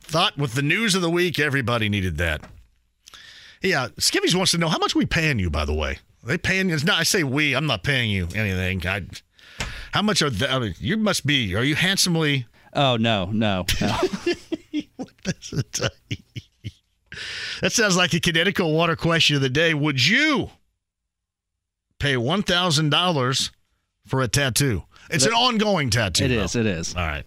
[0.01, 2.41] Thought with the news of the week, everybody needed that.
[3.62, 5.99] Yeah, Skivvies wants to know how much we paying you, by the way.
[6.23, 6.77] Are they paying you?
[6.84, 7.55] Not, I say we.
[7.55, 8.86] I'm not paying you anything.
[8.86, 9.05] I,
[9.93, 10.47] how much are they?
[10.47, 11.55] I mean, you must be.
[11.55, 12.45] Are you handsomely?
[12.73, 13.88] Oh no, no, no.
[17.62, 19.73] that sounds like a Connecticut water question of the day.
[19.73, 20.49] Would you
[22.05, 23.51] pay one thousand dollars
[24.05, 24.83] for a tattoo?
[25.09, 26.25] It's that, an ongoing tattoo.
[26.25, 26.43] It though.
[26.43, 26.55] is.
[26.55, 26.95] It is.
[26.95, 27.25] All right.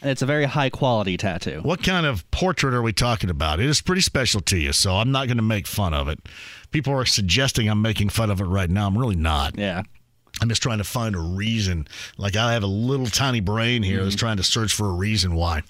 [0.00, 1.60] And it's a very high quality tattoo.
[1.62, 3.58] What kind of portrait are we talking about?
[3.58, 6.20] It is pretty special to you, so I'm not going to make fun of it.
[6.70, 8.86] People are suggesting I'm making fun of it right now.
[8.86, 9.58] I'm really not.
[9.58, 9.82] Yeah.
[10.40, 11.88] I'm just trying to find a reason.
[12.16, 14.04] Like I have a little tiny brain here mm-hmm.
[14.04, 15.62] that's trying to search for a reason why.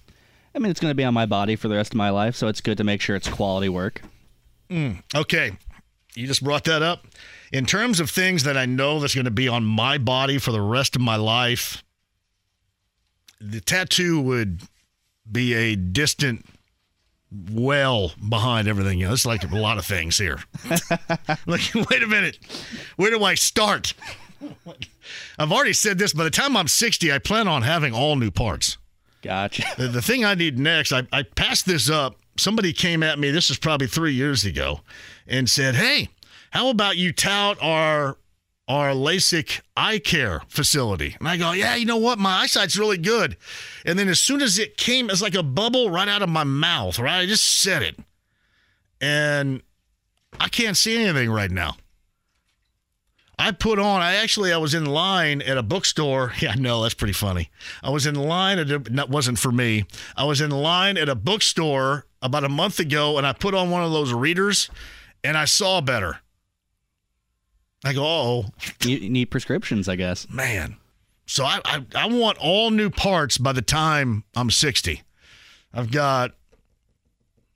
[0.54, 2.36] I mean, it's going to be on my body for the rest of my life,
[2.36, 4.02] so it's good to make sure it's quality work.
[4.70, 5.52] Mm, okay.
[6.14, 7.06] You just brought that up.
[7.52, 10.52] In terms of things that I know that's going to be on my body for
[10.52, 11.82] the rest of my life,
[13.40, 14.62] the tattoo would
[15.30, 16.44] be a distant
[17.50, 19.26] well behind everything else.
[19.26, 20.38] Like a lot of things here.
[21.46, 22.38] like, wait a minute.
[22.96, 23.94] Where do I start?
[25.38, 26.12] I've already said this.
[26.12, 28.78] By the time I'm 60, I plan on having all new parts.
[29.22, 29.64] Gotcha.
[29.76, 32.16] The, the thing I need next, I, I passed this up.
[32.36, 34.80] Somebody came at me, this is probably three years ago,
[35.26, 36.08] and said, Hey,
[36.50, 38.18] how about you tout our
[38.66, 41.16] our LASIK eye care facility?
[41.18, 42.18] And I go, Yeah, you know what?
[42.18, 43.36] My eyesight's really good.
[43.84, 46.44] And then as soon as it came, it's like a bubble right out of my
[46.44, 47.20] mouth, right?
[47.20, 47.96] I just said it.
[49.00, 49.62] And
[50.40, 51.76] I can't see anything right now.
[53.40, 54.02] I put on.
[54.02, 56.32] I actually I was in line at a bookstore.
[56.40, 57.50] Yeah, no, that's pretty funny.
[57.82, 59.84] I was in line at a, that wasn't for me.
[60.16, 63.70] I was in line at a bookstore about a month ago, and I put on
[63.70, 64.68] one of those readers,
[65.22, 66.20] and I saw better.
[67.84, 68.44] I go, oh,
[68.84, 70.28] you need prescriptions, I guess.
[70.28, 70.76] Man,
[71.26, 75.02] so I, I I want all new parts by the time I'm 60.
[75.72, 76.32] I've got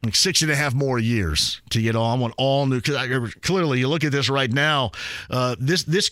[0.05, 2.11] like six and a half more years to get all.
[2.11, 2.81] I want all new.
[2.81, 4.93] Cause clearly, you look at this right now.
[5.31, 6.11] Uh, this this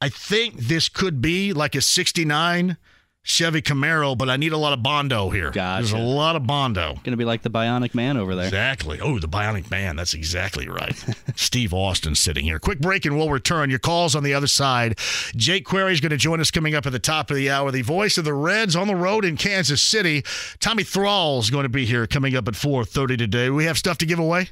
[0.00, 2.76] I think this could be like a '69
[3.24, 5.52] Chevy Camaro, but I need a lot of Bondo here.
[5.52, 5.82] Gotcha.
[5.82, 6.94] There's a lot of Bondo.
[6.94, 8.46] Going to be like the Bionic Man over there.
[8.46, 8.98] Exactly.
[9.00, 9.94] Oh, the Bionic Man.
[9.94, 10.96] That's exactly right.
[11.36, 12.58] Steve Austin sitting here.
[12.58, 13.70] Quick break and we'll return.
[13.70, 14.98] Your calls on the other side.
[15.36, 17.70] Jake Query is going to join us coming up at the top of the hour.
[17.70, 20.24] The voice of the Reds on the road in Kansas City.
[20.58, 23.50] Tommy Thrall is going to be here coming up at 4.30 today.
[23.50, 24.48] We have stuff to give away?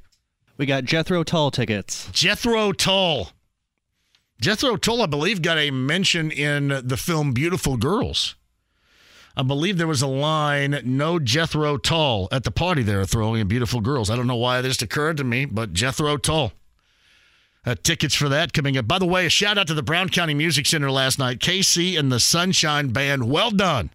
[0.58, 2.08] We got Jethro Tull tickets.
[2.12, 3.30] Jethro Tull.
[4.40, 8.36] Jethro Tull, I believe, got a mention in the film Beautiful Girls.
[9.40, 13.48] I believe there was a line, no Jethro Tull at the party there throwing in
[13.48, 14.10] Beautiful Girls.
[14.10, 16.52] I don't know why this occurred to me, but Jethro Tull.
[17.64, 18.86] Uh, tickets for that coming up.
[18.86, 21.38] By the way, a shout out to the Brown County Music Center last night.
[21.38, 23.30] KC and the Sunshine Band.
[23.30, 23.88] Well done.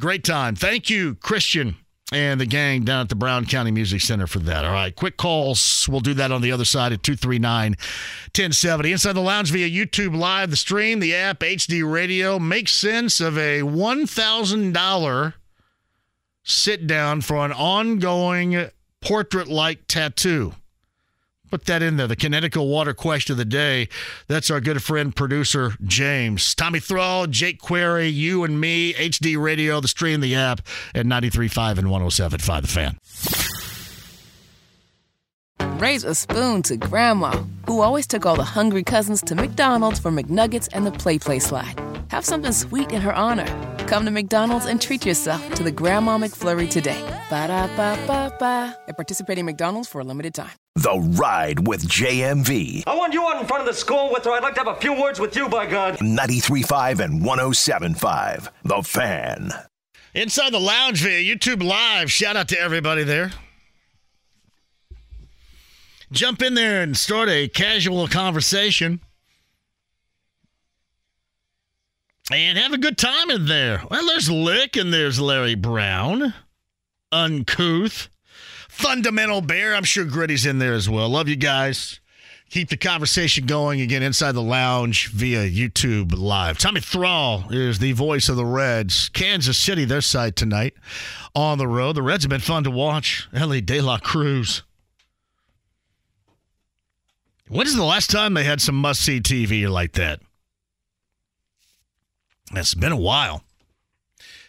[0.00, 0.56] Great time.
[0.56, 1.76] Thank you, Christian
[2.12, 4.64] and the gang down at the Brown County Music Center for that.
[4.64, 5.86] All right, quick calls.
[5.88, 8.92] We'll do that on the other side at 239 1070.
[8.92, 12.38] Inside the lounge via YouTube Live, the stream, the app, HD Radio.
[12.38, 15.34] Make sense of a $1,000
[16.42, 18.68] sit down for an ongoing
[19.00, 20.54] portrait like tattoo.
[21.50, 22.06] Put that in there.
[22.06, 23.88] The Connecticut water question of the day.
[24.26, 26.54] That's our good friend, producer James.
[26.54, 30.60] Tommy Thrall, Jake Query, you and me, HD Radio, the stream, the app
[30.94, 32.98] at 93.5 and 107.5 The Fan.
[35.78, 40.10] Raise a spoon to Grandma, who always took all the hungry cousins to McDonald's for
[40.10, 41.87] McNuggets and the Play Play Slide.
[42.10, 43.46] Have something sweet in her honor.
[43.86, 47.00] Come to McDonald's and treat yourself to the Grandma McFlurry today.
[47.30, 48.76] Ba da ba ba ba.
[48.88, 50.50] At participating McDonald's for a limited time.
[50.74, 52.84] The Ride with JMV.
[52.86, 54.30] I want you out in front of the school with her.
[54.32, 55.98] I'd like to have a few words with you, by God.
[55.98, 58.48] 93.5 and 107.5.
[58.64, 59.52] The Fan.
[60.14, 62.10] Inside the lounge via YouTube Live.
[62.10, 63.32] Shout out to everybody there.
[66.10, 69.00] Jump in there and start a casual conversation.
[72.30, 73.82] And have a good time in there.
[73.90, 76.34] Well, there's Lick and there's Larry Brown.
[77.10, 78.08] Uncouth.
[78.68, 79.74] Fundamental Bear.
[79.74, 81.08] I'm sure Gritty's in there as well.
[81.08, 82.00] Love you guys.
[82.50, 86.58] Keep the conversation going again inside the lounge via YouTube Live.
[86.58, 89.08] Tommy Thrall is the voice of the Reds.
[89.10, 90.74] Kansas City, their side tonight
[91.34, 91.96] on the road.
[91.96, 93.28] The Reds have been fun to watch.
[93.34, 94.62] Elly De La Cruz.
[97.48, 100.20] When is the last time they had some must see TV like that?
[102.52, 103.42] It's been a while.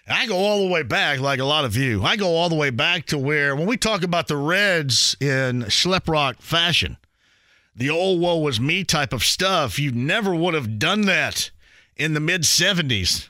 [0.08, 2.04] I go all the way back, like a lot of you.
[2.04, 5.64] I go all the way back to where, when we talk about the Reds in
[5.64, 6.98] schleprock fashion,
[7.76, 11.52] the old woe was me type of stuff, you never would have done that
[11.96, 13.30] in the mid 70s.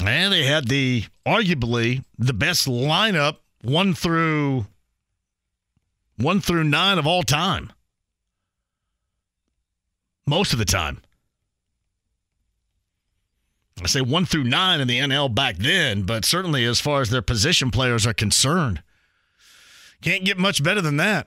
[0.00, 4.66] And they had the arguably the best lineup one through
[6.16, 7.72] one through nine of all time.
[10.26, 11.00] Most of the time.
[13.82, 17.10] I say one through nine in the NL back then, but certainly as far as
[17.10, 18.82] their position players are concerned,
[20.00, 21.26] can't get much better than that.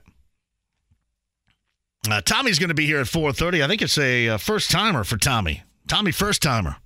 [2.10, 3.62] Uh, Tommy's going to be here at 4:30.
[3.62, 5.62] I think it's a uh, first timer for Tommy.
[5.88, 6.76] Tommy first timer.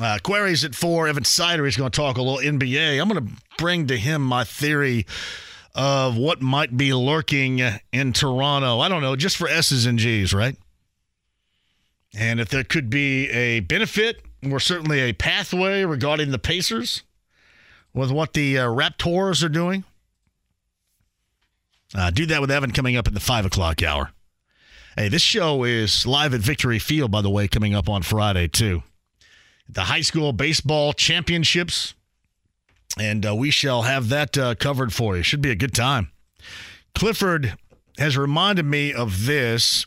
[0.00, 1.06] Uh, Query's at four.
[1.06, 3.00] Evan Sidery is going to talk a little NBA.
[3.00, 5.06] I'm going to bring to him my theory
[5.74, 7.60] of what might be lurking
[7.92, 8.80] in Toronto.
[8.80, 10.56] I don't know, just for S's and G's, right?
[12.16, 17.02] And if there could be a benefit We're certainly a pathway regarding the Pacers
[17.94, 19.84] with what the uh, Raptors are doing.
[21.94, 24.10] Uh, do that with Evan coming up at the 5 o'clock hour.
[24.96, 28.48] Hey, this show is live at Victory Field, by the way, coming up on Friday,
[28.48, 28.82] too.
[29.68, 31.94] The high school baseball championships,
[32.98, 35.22] and uh, we shall have that uh, covered for you.
[35.22, 36.10] Should be a good time.
[36.94, 37.56] Clifford
[37.98, 39.86] has reminded me of this.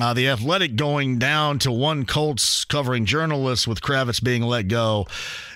[0.00, 5.06] Uh, the Athletic going down to one Colts covering journalists with Kravitz being let go.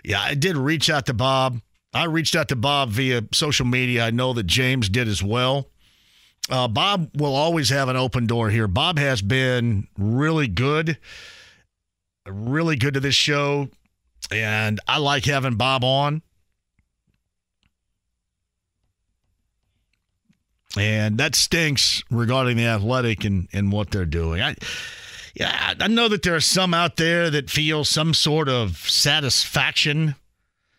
[0.04, 1.60] Yeah, I did reach out to Bob.
[1.94, 4.04] I reached out to Bob via social media.
[4.04, 5.68] I know that James did as well.
[6.50, 8.68] Uh, Bob will always have an open door here.
[8.68, 10.98] Bob has been really good,
[12.26, 13.70] really good to this show,
[14.30, 16.20] and I like having Bob on.
[20.78, 24.42] And that stinks regarding the athletic and, and what they're doing.
[24.42, 24.56] I,
[25.34, 30.14] yeah, I know that there are some out there that feel some sort of satisfaction.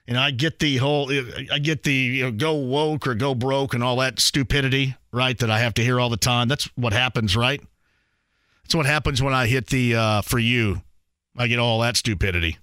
[0.07, 1.11] And I get the whole,
[1.51, 5.37] I get the you know, go woke or go broke and all that stupidity, right?
[5.37, 6.47] That I have to hear all the time.
[6.47, 7.61] That's what happens, right?
[8.63, 10.81] That's what happens when I hit the uh, for you.
[11.37, 12.57] I get all that stupidity.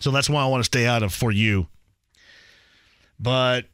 [0.00, 1.68] So that's why I want to stay out of for you.
[3.18, 3.66] But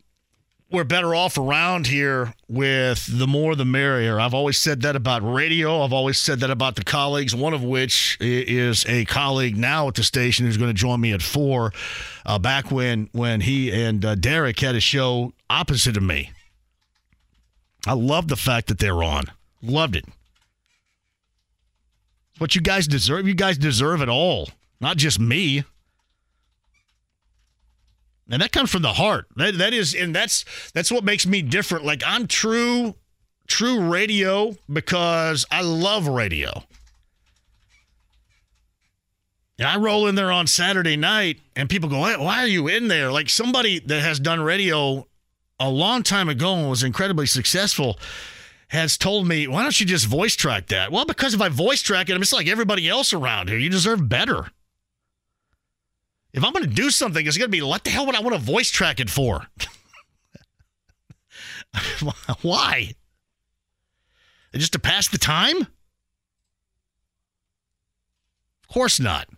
[0.70, 4.20] we're better off around here with the more the merrier.
[4.20, 5.82] I've always said that about radio.
[5.82, 9.94] I've always said that about the colleagues, one of which is a colleague now at
[9.94, 11.72] the station who's going to join me at four.
[12.24, 16.30] Uh, back when when he and uh, Derek had a show opposite of me.
[17.86, 19.24] I love the fact that they're on.
[19.62, 20.04] Loved it.
[22.38, 23.26] What you guys deserve.
[23.26, 24.48] You guys deserve it all,
[24.80, 25.64] not just me.
[28.30, 29.26] And that comes from the heart.
[29.36, 31.84] That that is, and that's that's what makes me different.
[31.84, 32.94] Like I'm true,
[33.48, 36.62] true radio because I love radio.
[39.58, 42.86] And I roll in there on Saturday night, and people go, "Why are you in
[42.88, 45.06] there?" Like somebody that has done radio
[45.58, 47.98] a long time ago and was incredibly successful
[48.68, 51.82] has told me, "Why don't you just voice track that?" Well, because if I voice
[51.82, 53.58] track it, I'm just like everybody else around here.
[53.58, 54.52] You deserve better.
[56.32, 58.20] If I'm going to do something, it's going to be what the hell would I
[58.20, 59.46] want to voice track it for?
[62.42, 62.94] Why?
[64.54, 65.62] Just to pass the time?
[68.62, 69.28] Of course not.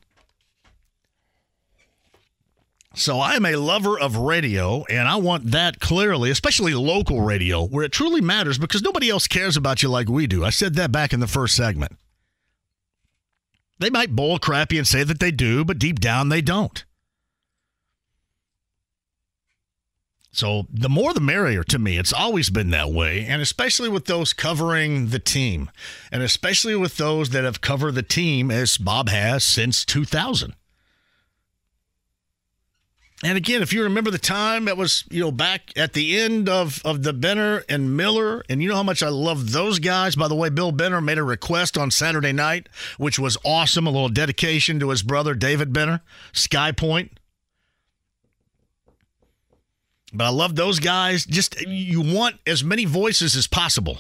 [2.95, 7.85] So I'm a lover of radio, and I want that clearly, especially local radio, where
[7.85, 10.45] it truly matters because nobody else cares about you like we do.
[10.45, 11.93] I said that back in the first segment.
[13.79, 16.85] They might bowl crappy and say that they do, but deep down they don't.
[20.35, 21.99] So the more the merrier to me.
[21.99, 23.27] It's always been that way.
[23.27, 25.71] And especially with those covering the team,
[26.11, 30.55] and especially with those that have covered the team as Bob has since 2000.
[33.25, 36.49] And again, if you remember the time that was, you know, back at the end
[36.49, 40.17] of, of the Benner and Miller, and you know how much I love those guys.
[40.17, 42.69] By the way, Bill Benner made a request on Saturday night,
[42.99, 43.87] which was awesome.
[43.87, 46.01] A little dedication to his brother, David Benner,
[46.33, 47.13] Sky Point.
[50.13, 51.25] But I love those guys.
[51.25, 53.99] Just you want as many voices as possible.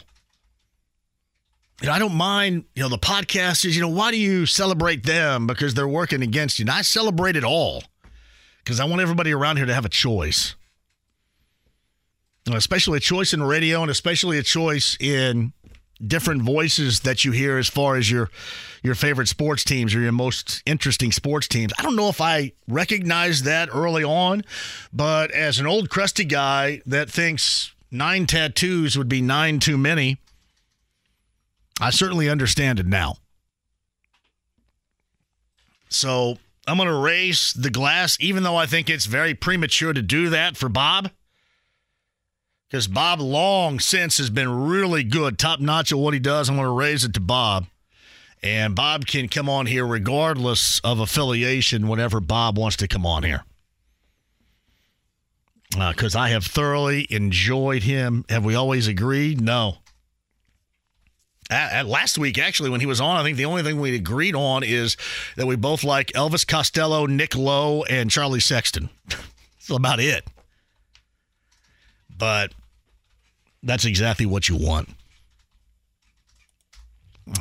[1.80, 5.04] You know, I don't mind, you know, the podcasters, you know, why do you celebrate
[5.04, 5.46] them?
[5.46, 6.64] Because they're working against you.
[6.64, 7.82] And I celebrate it all
[8.62, 10.54] because I want everybody around here to have a choice.
[12.50, 15.52] Uh, especially a choice in radio and especially a choice in
[16.04, 18.28] different voices that you hear as far as your
[18.82, 21.72] your favorite sports teams or your most interesting sports teams.
[21.78, 24.42] I don't know if I recognized that early on,
[24.92, 30.18] but as an old crusty guy that thinks nine tattoos would be nine too many,
[31.80, 33.18] I certainly understand it now.
[35.88, 40.02] So I'm going to raise the glass, even though I think it's very premature to
[40.02, 41.10] do that for Bob.
[42.68, 46.48] Because Bob long since has been really good, top notch at what he does.
[46.48, 47.66] I'm going to raise it to Bob.
[48.42, 53.24] And Bob can come on here regardless of affiliation whenever Bob wants to come on
[53.24, 53.44] here.
[55.70, 58.24] Because uh, I have thoroughly enjoyed him.
[58.28, 59.40] Have we always agreed?
[59.40, 59.78] No.
[61.50, 64.34] At, last week, actually, when he was on, I think the only thing we agreed
[64.34, 64.96] on is
[65.36, 68.88] that we both like Elvis Costello, Nick Lowe, and Charlie Sexton.
[69.08, 70.26] That's about it.
[72.16, 72.52] But
[73.62, 74.88] that's exactly what you want.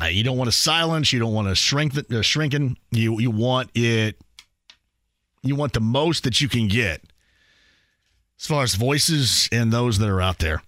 [0.08, 1.12] You don't want to silence.
[1.12, 2.76] You don't want to shrink uh, shrinking.
[2.92, 4.16] You you want it.
[5.42, 7.02] You want the most that you can get,
[8.38, 10.62] as far as voices and those that are out there.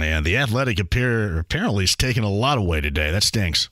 [0.00, 3.10] And the athletic appear apparently is taking a lot away today.
[3.10, 3.68] That stinks.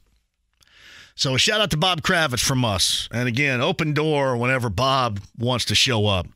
[1.15, 3.09] So a shout out to Bob Kravitz from us.
[3.13, 6.27] And again, open door whenever Bob wants to show up.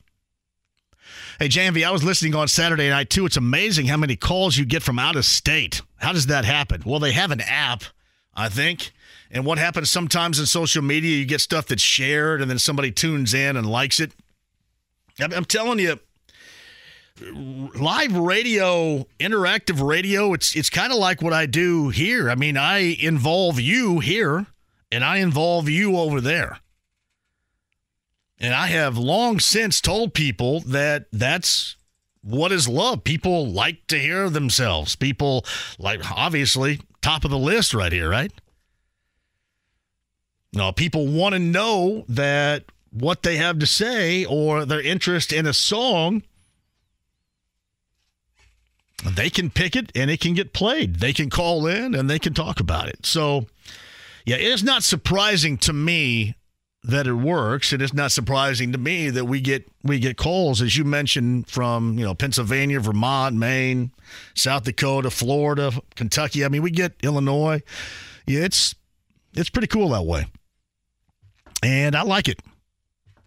[1.39, 3.27] Hey, JMV, I was listening on Saturday night too.
[3.27, 5.81] It's amazing how many calls you get from out of state.
[5.97, 6.83] How does that happen?
[6.85, 7.85] Well, they have an app,
[8.35, 8.93] I think.
[9.31, 12.93] And what happens sometimes in social media, you get stuff that's shared and then somebody
[12.93, 14.13] tunes in and likes it.
[15.19, 15.99] I'm I'm telling you,
[17.21, 22.31] live radio, interactive radio, it's it's kind of like what I do here.
[22.31, 24.47] I mean, I involve you here
[24.91, 26.59] and I involve you over there.
[28.39, 31.77] And I have long since told people that that's
[32.23, 33.05] what is love.
[33.05, 34.97] People like to hear themselves.
[34.97, 35.45] People
[35.79, 38.33] like obviously top of the list right here, right?
[40.53, 45.47] No, people want to know that what they have to say or their interest in
[45.47, 46.23] a song
[49.05, 50.97] they can pick it and it can get played.
[50.97, 53.05] They can call in and they can talk about it.
[53.05, 53.47] So,
[54.25, 56.35] yeah, it is not surprising to me
[56.85, 57.73] that it works.
[57.73, 61.49] It is not surprising to me that we get we get calls, as you mentioned,
[61.49, 63.91] from you know Pennsylvania, Vermont, Maine,
[64.35, 66.45] South Dakota, Florida, Kentucky.
[66.45, 67.63] I mean, we get Illinois.
[68.27, 68.75] Yeah, it's
[69.35, 70.27] it's pretty cool that way,
[71.63, 72.41] and I like it.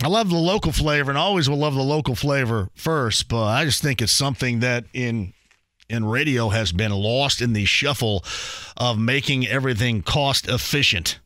[0.03, 3.27] I love the local flavor, and always will love the local flavor first.
[3.27, 5.33] But I just think it's something that in
[5.89, 8.23] in radio has been lost in the shuffle
[8.75, 11.19] of making everything cost efficient.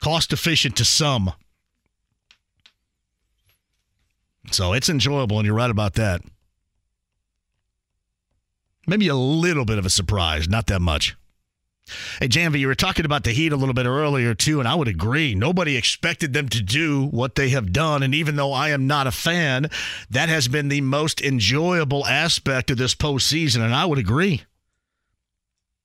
[0.00, 1.32] Cost efficient to some.
[4.50, 6.22] So it's enjoyable, and you're right about that.
[8.86, 11.17] Maybe a little bit of a surprise, not that much.
[12.20, 14.74] Hey, JMV, you were talking about the Heat a little bit earlier, too, and I
[14.74, 15.34] would agree.
[15.34, 18.02] Nobody expected them to do what they have done.
[18.02, 19.70] And even though I am not a fan,
[20.10, 24.42] that has been the most enjoyable aspect of this postseason, and I would agree.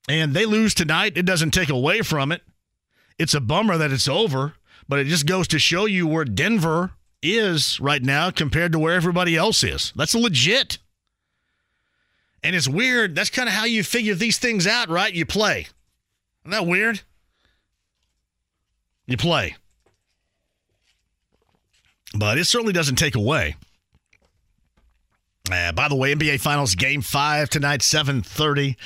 [0.08, 1.16] And they lose tonight.
[1.16, 2.42] It doesn't take away from it.
[3.18, 4.54] It's a bummer that it's over,
[4.88, 6.92] but it just goes to show you where Denver
[7.22, 9.92] is right now compared to where everybody else is.
[9.96, 10.78] That's legit.
[12.42, 13.14] And it's weird.
[13.14, 15.14] That's kind of how you figure these things out, right?
[15.14, 15.68] You play.
[16.44, 17.00] Isn't that weird?
[19.06, 19.56] You play.
[22.14, 23.56] But it certainly doesn't take away.
[25.50, 28.76] Uh, by the way, NBA Finals Game 5 tonight, 730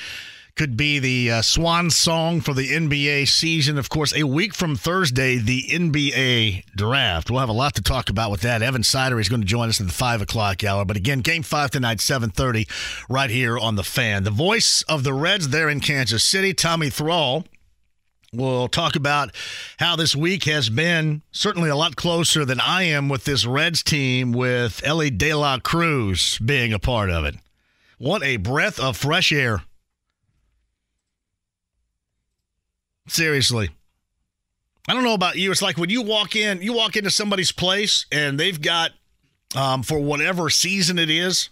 [0.55, 3.77] could be the uh, swan song for the NBA season.
[3.77, 7.29] Of course, a week from Thursday, the NBA draft.
[7.29, 8.61] We'll have a lot to talk about with that.
[8.61, 10.85] Evan Sidery is going to join us at the five o'clock hour.
[10.85, 12.67] But again, Game Five tonight, seven thirty,
[13.09, 14.23] right here on the Fan.
[14.23, 17.45] The voice of the Reds there in Kansas City, Tommy Thrall.
[18.31, 19.31] We'll talk about
[19.79, 23.81] how this week has been certainly a lot closer than I am with this Reds
[23.81, 27.35] team, with Elly De La Cruz being a part of it.
[27.97, 29.63] What a breath of fresh air.
[33.09, 33.69] Seriously.
[34.87, 35.51] I don't know about you.
[35.51, 38.91] It's like when you walk in, you walk into somebody's place and they've got,
[39.55, 41.49] um, for whatever season it is,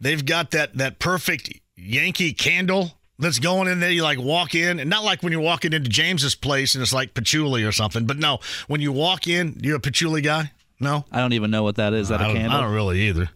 [0.00, 3.90] they've got that that perfect Yankee candle that's going in there.
[3.90, 6.92] You like walk in, and not like when you're walking into James's place and it's
[6.92, 8.06] like patchouli or something.
[8.06, 10.52] But no, when you walk in, you're a patchouli guy.
[10.80, 12.08] No, I don't even know what that is.
[12.08, 12.58] That I a candle?
[12.58, 13.30] I don't really either.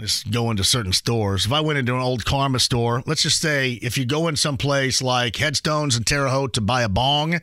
[0.00, 1.46] Just go into certain stores.
[1.46, 4.36] If I went into an old Karma store, let's just say if you go in
[4.36, 7.40] someplace like Headstones and Terre Haute to buy a bong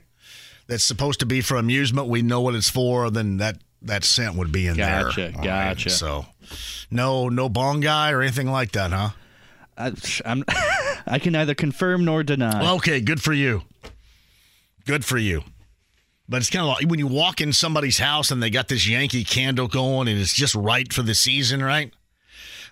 [0.67, 4.35] that's supposed to be for amusement, we know what it's for, then that that scent
[4.35, 5.31] would be in Gotcha, there.
[5.31, 5.89] Gotcha, gotcha.
[5.91, 6.25] So,
[6.89, 9.09] no, no bong guy or anything like that, huh?
[9.77, 10.43] Uh, I, I'm,
[11.07, 12.73] I can neither confirm nor deny.
[12.73, 13.63] Okay, good for you.
[14.85, 15.43] Good for you.
[16.29, 18.87] But it's kind of like when you walk in somebody's house and they got this
[18.87, 21.93] Yankee candle going and it's just right for the season, right?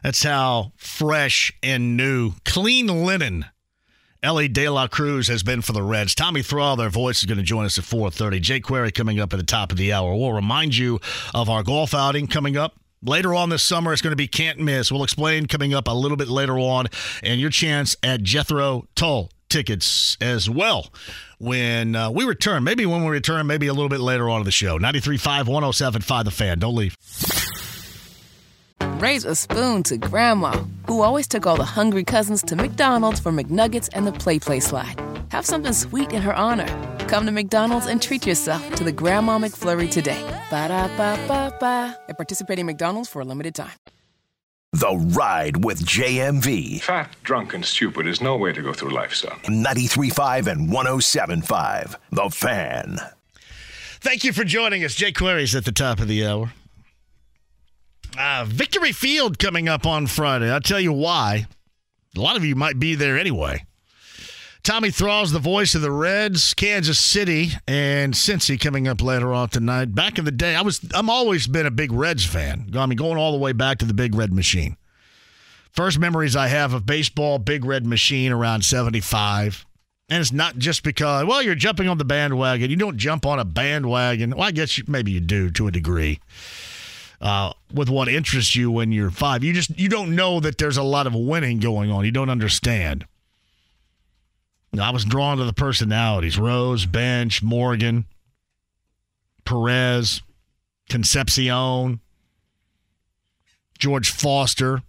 [0.06, 3.45] That's how fresh and new, clean linen
[4.22, 6.14] Elly De La Cruz has been for the Reds.
[6.14, 8.39] Tommy Thrall, their voice, is going to join us at 4.30.
[8.39, 10.16] Jay Query coming up at the top of the hour.
[10.16, 10.99] We'll remind you
[11.34, 12.80] of our golf outing coming up.
[13.01, 14.91] Later on this summer, it's going to be can't miss.
[14.91, 16.86] We'll explain coming up a little bit later on,
[17.24, 20.93] and your chance at Jethro Tull tickets as well
[21.39, 22.64] when uh, we return.
[22.64, 24.78] Maybe when we return, maybe a little bit later on in the show.
[24.78, 26.60] 93.5, 107.5 The Fan.
[26.60, 26.95] Don't leave.
[29.00, 33.32] Raise a spoon to Grandma, who always took all the hungry cousins to McDonald's for
[33.32, 35.00] McNuggets and the Play Play Slide.
[35.30, 36.68] Have something sweet in her honor.
[37.08, 40.22] Come to McDonald's and treat yourself to the Grandma McFlurry today.
[40.50, 41.98] Ba da ba ba ba.
[42.10, 43.78] At participating McDonald's for a limited time.
[44.72, 46.82] The Ride with JMV.
[46.82, 49.38] Fat, drunk, and stupid is no way to go through life, son.
[49.44, 51.96] 93.5 and 107.5.
[52.12, 52.98] The Fan.
[54.02, 54.96] Thank you for joining us.
[54.96, 56.52] Jay Query's at the top of the hour.
[58.18, 60.49] Uh, Victory Field coming up on Friday.
[60.49, 61.47] I'll tell you why.
[62.16, 63.66] A lot of you might be there anyway.
[64.63, 69.49] Tommy Thrall's the voice of the Reds, Kansas City, and Cincy coming up later on
[69.49, 69.93] tonight.
[69.93, 72.72] Back in the day, I was I'm always been a big Reds fan.
[72.76, 74.76] I mean, going all the way back to the Big Red Machine.
[75.72, 79.66] First memories I have of baseball, Big Red Machine around 75.
[80.09, 82.70] And it's not just because, well, you're jumping on the bandwagon.
[82.70, 84.32] You don't jump on a bandwagon.
[84.32, 86.20] Well, I guess you, maybe you do to a degree.
[87.22, 90.78] Uh, with what interests you when you're five, you just you don't know that there's
[90.78, 92.05] a lot of winning going on.
[92.05, 93.05] You don't understand.
[94.80, 98.05] I was drawn to the personalities: Rose, Bench, Morgan,
[99.45, 100.22] Perez,
[100.89, 102.01] Concepcion,
[103.78, 104.82] George Foster.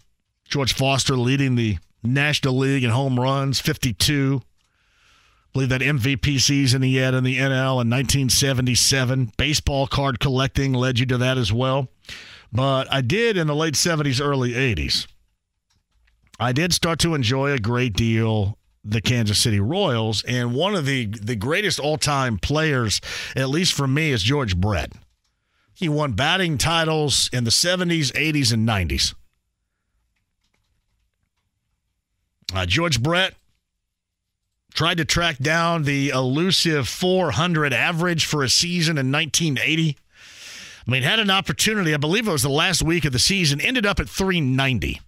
[0.49, 4.43] George Foster leading the National League in home runs, 52
[5.57, 9.33] believe that MVP season he had in the NL in 1977.
[9.39, 11.89] Baseball card collecting led you to that as well.
[12.53, 15.07] But I did in the late 70s, early 80s.
[16.39, 20.85] I did start to enjoy a great deal the Kansas City Royals, and one of
[20.85, 23.01] the the greatest all time players,
[23.35, 24.93] at least for me, is George Brett.
[25.73, 29.15] He won batting titles in the 70s, 80s, and 90s.
[32.55, 33.35] Uh, George Brett
[34.77, 39.97] tried to track down the elusive 400 average for a season in 1980.
[40.87, 41.95] I mean, had an opportunity.
[41.95, 43.61] I believe it was the last week of the season.
[43.61, 45.01] Ended up at 390.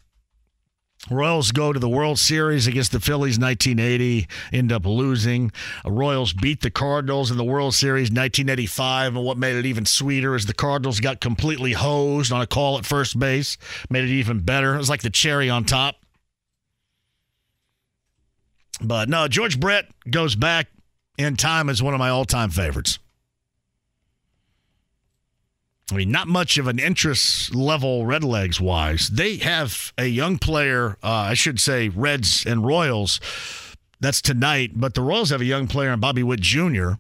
[1.11, 5.53] Royals go to the World Series against the Phillies 1980, end up losing.
[5.87, 10.35] Royals beat the Cardinals in the World Series 1985, and what made it even sweeter
[10.35, 13.57] is the Cardinals got completely hosed on a call at first base,
[13.89, 14.75] made it even better.
[14.75, 15.97] It was like the cherry on top.
[18.81, 20.69] But no, George Brett goes back
[21.17, 22.99] in time as one of my all time favorites.
[25.91, 29.09] I mean, not much of an interest level Redlegs wise.
[29.09, 33.21] They have a young player, uh, I should say, Reds and Royals.
[33.99, 36.93] That's tonight, but the Royals have a young player in Bobby Witt Jr.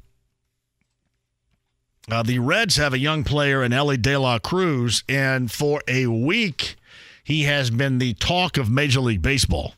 [2.11, 6.07] Uh, the Reds have a young player in Elly De La Cruz, and for a
[6.07, 6.77] week,
[7.23, 9.75] he has been the talk of Major League Baseball.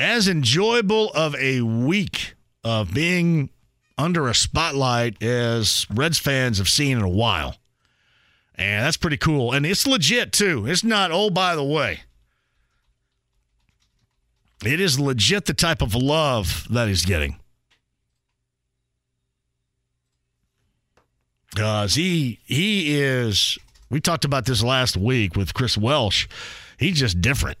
[0.00, 2.34] As enjoyable of a week
[2.64, 3.50] of being
[3.98, 7.56] under a spotlight as Reds fans have seen in a while.
[8.54, 9.52] And that's pretty cool.
[9.52, 10.66] And it's legit, too.
[10.66, 12.00] It's not, oh, by the way.
[14.64, 17.36] It is legit the type of love that he's getting.
[21.50, 23.58] Because he he is
[23.90, 26.28] we talked about this last week with Chris Welsh.
[26.78, 27.58] He's just different.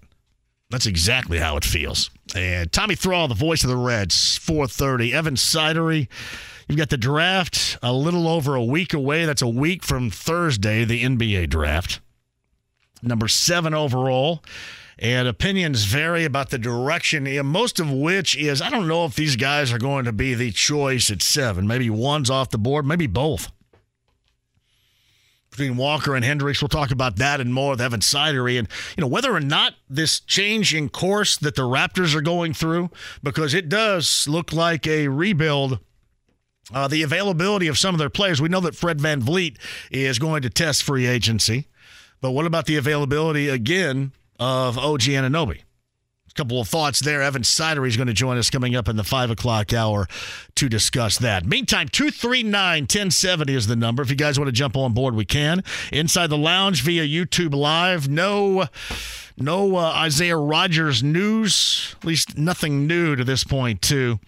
[0.70, 2.10] That's exactly how it feels.
[2.34, 5.12] And Tommy Thrall, the voice of the Reds, 4:30.
[5.12, 6.08] Evan Sidery,
[6.68, 9.24] you've got the draft a little over a week away.
[9.24, 12.00] That's a week from Thursday, the NBA draft.
[13.02, 14.44] Number seven overall.
[15.02, 19.34] And opinions vary about the direction, most of which is I don't know if these
[19.34, 21.66] guys are going to be the choice at seven.
[21.66, 23.50] Maybe one's off the board, maybe both
[25.50, 26.62] between Walker and Hendricks.
[26.62, 28.58] We'll talk about that and more with Evan Sidery.
[28.58, 32.54] And, you know, whether or not this change in course that the Raptors are going
[32.54, 32.90] through,
[33.22, 35.80] because it does look like a rebuild.
[36.72, 38.40] Uh, the availability of some of their players.
[38.40, 39.56] We know that Fred Van VanVleet
[39.90, 41.66] is going to test free agency.
[42.20, 45.62] But what about the availability again of OG Anunoby?
[46.30, 47.22] A couple of thoughts there.
[47.22, 50.06] Evan Sidery is going to join us coming up in the 5 o'clock hour
[50.54, 51.44] to discuss that.
[51.44, 54.02] Meantime, 239 1070 is the number.
[54.02, 55.64] If you guys want to jump on board, we can.
[55.92, 58.08] Inside the lounge via YouTube Live.
[58.08, 58.66] No.
[59.36, 64.20] No uh, Isaiah Rodgers news, at least nothing new to this point, too.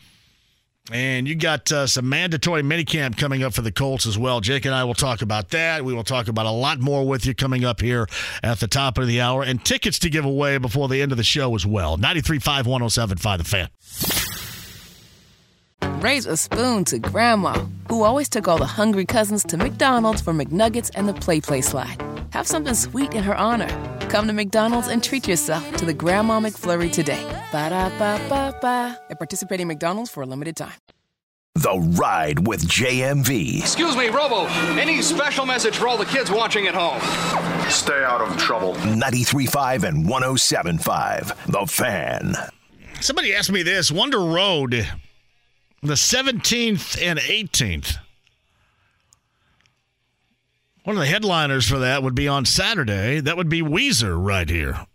[0.91, 4.41] And you got uh, some mandatory minicamp coming up for the Colts as well.
[4.41, 5.85] Jake and I will talk about that.
[5.85, 8.09] We will talk about a lot more with you coming up here
[8.43, 11.19] at the top of the hour and tickets to give away before the end of
[11.19, 11.97] the show as well.
[11.99, 14.52] 93.5, 107.5 The Fan.
[16.01, 17.55] Raise a spoon to Grandma,
[17.89, 21.61] who always took all the hungry cousins to McDonald's for McNuggets and the Play Play
[21.61, 22.03] slide.
[22.31, 23.69] Have something sweet in her honor.
[24.09, 27.23] Come to McDonald's and treat yourself to the Grandma McFlurry today.
[27.53, 28.99] Ba da ba ba ba.
[29.11, 30.73] At participating McDonald's for a limited time.
[31.55, 33.61] The Ride with JMV.
[33.61, 34.47] Excuse me, Robo.
[34.81, 36.99] Any special message for all the kids watching at home?
[37.71, 38.75] Stay out of trouble.
[38.75, 41.53] 93.5 and 107.5.
[41.53, 42.35] The Fan.
[43.03, 44.89] Somebody asked me this Wonder Road,
[45.83, 47.97] the 17th and 18th.
[50.85, 53.21] One of the headliners for that would be on Saturday.
[53.21, 54.87] That would be Weezer right here.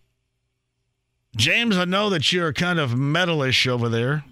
[1.35, 4.23] James, I know that you're kind of metalish over there.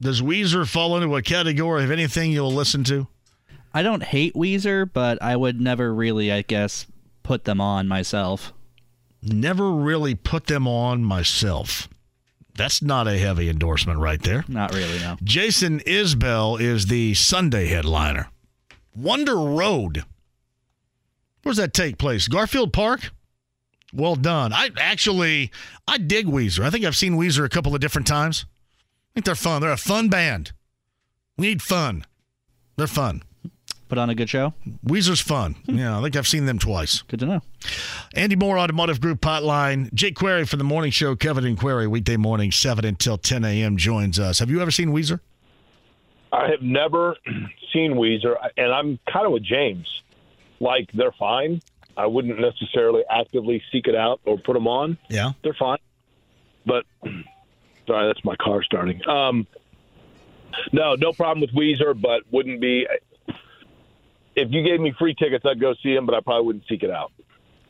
[0.00, 3.08] Does Weezer fall into a category of anything you'll listen to?
[3.74, 6.86] I don't hate Weezer, but I would never really, I guess,
[7.22, 8.52] put them on myself.
[9.22, 11.88] Never really put them on myself.
[12.58, 14.44] That's not a heavy endorsement right there.
[14.48, 15.16] Not really, no.
[15.22, 18.28] Jason Isbell is the Sunday headliner.
[18.94, 20.04] Wonder Road.
[21.42, 22.26] Where does that take place?
[22.28, 23.10] Garfield Park?
[23.92, 24.52] Well done.
[24.52, 25.50] I actually
[25.86, 26.64] I dig Weezer.
[26.64, 28.44] I think I've seen Weezer a couple of different times.
[28.50, 29.62] I think they're fun.
[29.62, 30.52] They're a fun band.
[31.38, 32.04] We need fun.
[32.76, 33.22] They're fun.
[33.88, 34.52] Put on a good show.
[34.84, 35.56] Weezer's fun.
[35.64, 37.02] Yeah, I think I've seen them twice.
[37.02, 37.40] Good to know.
[38.14, 39.92] Andy Mohr, Automotive Group Hotline.
[39.94, 41.16] Jake Query for the morning show.
[41.16, 43.78] Kevin and Query, weekday morning, 7 until 10 a.m.
[43.78, 44.40] joins us.
[44.40, 45.20] Have you ever seen Weezer?
[46.32, 47.16] I have never
[47.72, 50.02] seen Weezer, and I'm kind of with James.
[50.60, 51.62] Like, they're fine.
[51.96, 54.98] I wouldn't necessarily actively seek it out or put them on.
[55.08, 55.32] Yeah.
[55.42, 55.78] They're fine.
[56.66, 56.84] But,
[57.86, 59.00] sorry, that's my car starting.
[59.08, 59.46] Um,
[60.72, 62.86] no, no problem with Weezer, but wouldn't be.
[64.38, 66.82] If you gave me free tickets, I'd go see him, but I probably wouldn't seek
[66.82, 67.12] it out.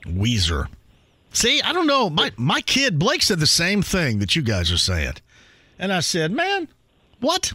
[0.04, 0.68] Weezer.
[1.32, 2.10] See, I don't know.
[2.10, 5.14] My my kid Blake said the same thing that you guys are saying,
[5.78, 6.68] and I said, "Man,
[7.20, 7.52] what?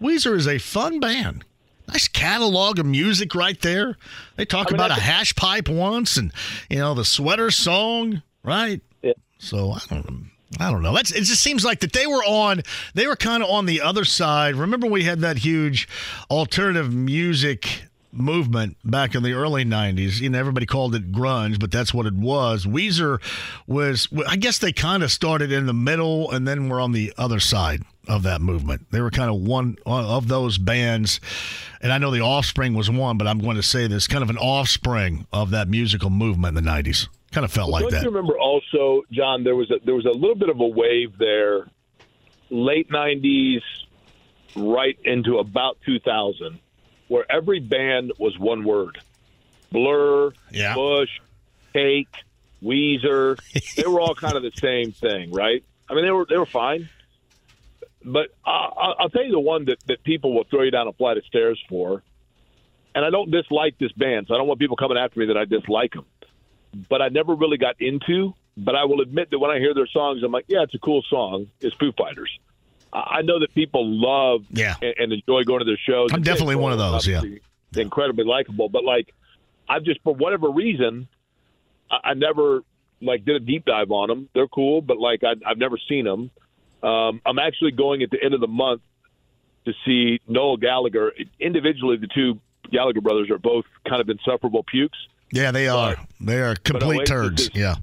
[0.00, 1.44] Weezer is a fun band.
[1.88, 3.96] Nice catalog of music right there.
[4.36, 6.32] They talk I mean, about a hash pipe once, and
[6.68, 8.80] you know the sweater song, right?
[9.02, 9.12] Yeah.
[9.38, 10.30] So I don't.
[10.60, 10.94] I don't know.
[10.94, 12.62] That's, it just seems like that they were on.
[12.94, 14.54] They were kind of on the other side.
[14.54, 15.88] Remember, we had that huge
[16.30, 17.82] alternative music
[18.16, 20.20] movement back in the early 90s.
[20.20, 22.66] You know, everybody called it grunge, but that's what it was.
[22.66, 23.20] Weezer
[23.66, 27.12] was, I guess they kind of started in the middle and then were on the
[27.16, 28.86] other side of that movement.
[28.90, 31.20] They were kind of one of those bands.
[31.80, 34.30] And I know the Offspring was one, but I'm going to say this kind of
[34.30, 37.08] an offspring of that musical movement in the 90s.
[37.32, 38.02] Kind of felt like that.
[38.02, 39.44] you remember also, John?
[39.44, 41.66] There was a, there was a little bit of a wave there,
[42.50, 43.60] late '90s,
[44.54, 46.58] right into about 2000,
[47.08, 48.98] where every band was one word:
[49.72, 50.74] Blur, Yeah.
[50.74, 51.10] Bush,
[51.72, 52.08] Cake,
[52.62, 53.38] Weezer.
[53.76, 55.64] they were all kind of the same thing, right?
[55.88, 56.88] I mean, they were they were fine,
[58.04, 60.88] but I, I- I'll tell you the one that that people will throw you down
[60.88, 62.02] a flight of stairs for.
[62.94, 65.36] And I don't dislike this band, so I don't want people coming after me that
[65.36, 66.06] I dislike them
[66.90, 68.34] but I never really got into.
[68.58, 70.78] But I will admit that when I hear their songs, I'm like, yeah, it's a
[70.78, 71.46] cool song.
[71.60, 72.30] It's Foo Fighters.
[73.04, 74.74] I know that people love Yeah.
[74.80, 76.10] and, and enjoy going to their shows.
[76.12, 77.22] I'm definitely one of those, yeah.
[77.76, 78.68] incredibly likable.
[78.68, 79.12] But like,
[79.68, 81.08] I've just for whatever reason,
[81.90, 82.62] I, I never
[83.02, 84.28] like did a deep dive on them.
[84.34, 86.30] They're cool, but like I, I've never seen them.
[86.82, 88.82] Um, I'm actually going at the end of the month
[89.64, 91.12] to see Noel Gallagher.
[91.40, 92.38] Individually, the two
[92.70, 94.98] Gallagher brothers are both kind of insufferable pukes.
[95.32, 95.96] Yeah, they are.
[96.20, 97.42] They are complete turds.
[97.42, 97.74] is- yeah.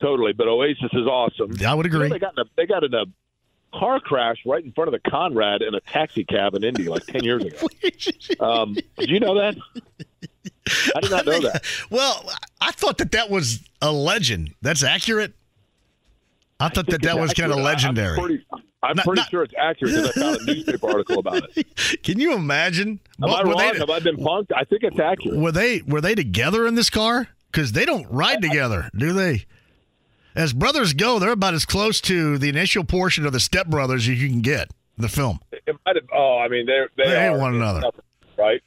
[0.00, 1.52] Totally, but Oasis is awesome.
[1.58, 2.08] Yeah, I would You know, agree.
[2.10, 3.04] they got in a, they got in a
[3.74, 7.04] car crash right in front of the Conrad in a taxi cab in Indy like
[7.06, 7.66] ten years ago.
[8.40, 9.56] Um, did you know that?
[10.94, 11.64] I did not know that.
[11.90, 14.54] Well, I thought that that was a legend.
[14.62, 15.32] That's accurate.
[16.60, 17.66] I thought that that it's was kind of accurate.
[17.66, 18.18] I- legendary.
[18.18, 18.46] I'm pretty,
[18.82, 22.02] I'm Not- pretty not- sure it's accurate because I found a newspaper article about it.
[22.02, 23.00] Can you imagine?
[23.22, 23.56] Am I wrong?
[23.58, 24.52] They, Have I been punked?
[24.54, 25.38] I think it's accurate.
[25.38, 27.28] Were they were they together in this car?
[27.50, 29.46] Because they don't ride together, do they?
[30.38, 34.08] As brothers go, they're about as close to the initial portion of the Step Brothers
[34.08, 35.40] as you can get in the film.
[35.50, 36.04] It might have.
[36.14, 37.82] Oh, I mean, they're they, They hate one another.
[38.38, 38.62] right?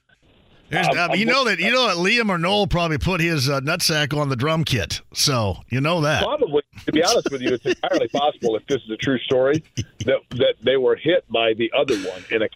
[0.73, 3.61] Um, mean, you know that you know that Liam or Noel probably put his uh,
[3.61, 6.23] nutsack on the drum kit, so you know that.
[6.23, 9.63] Probably, to be honest with you, it's entirely possible if this is a true story
[10.05, 12.49] that that they were hit by the other one in a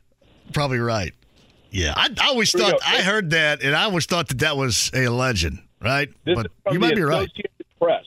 [0.51, 1.13] Probably right.
[1.71, 2.79] Yeah, I, I always thought.
[2.85, 6.09] I heard that, and I always thought that that was a legend, right?
[6.25, 7.29] But you might be right.
[7.81, 8.03] Press.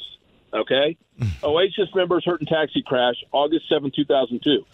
[0.59, 0.97] Okay,
[1.43, 4.65] Oasis members hurt in taxi crash, August 7, 2002.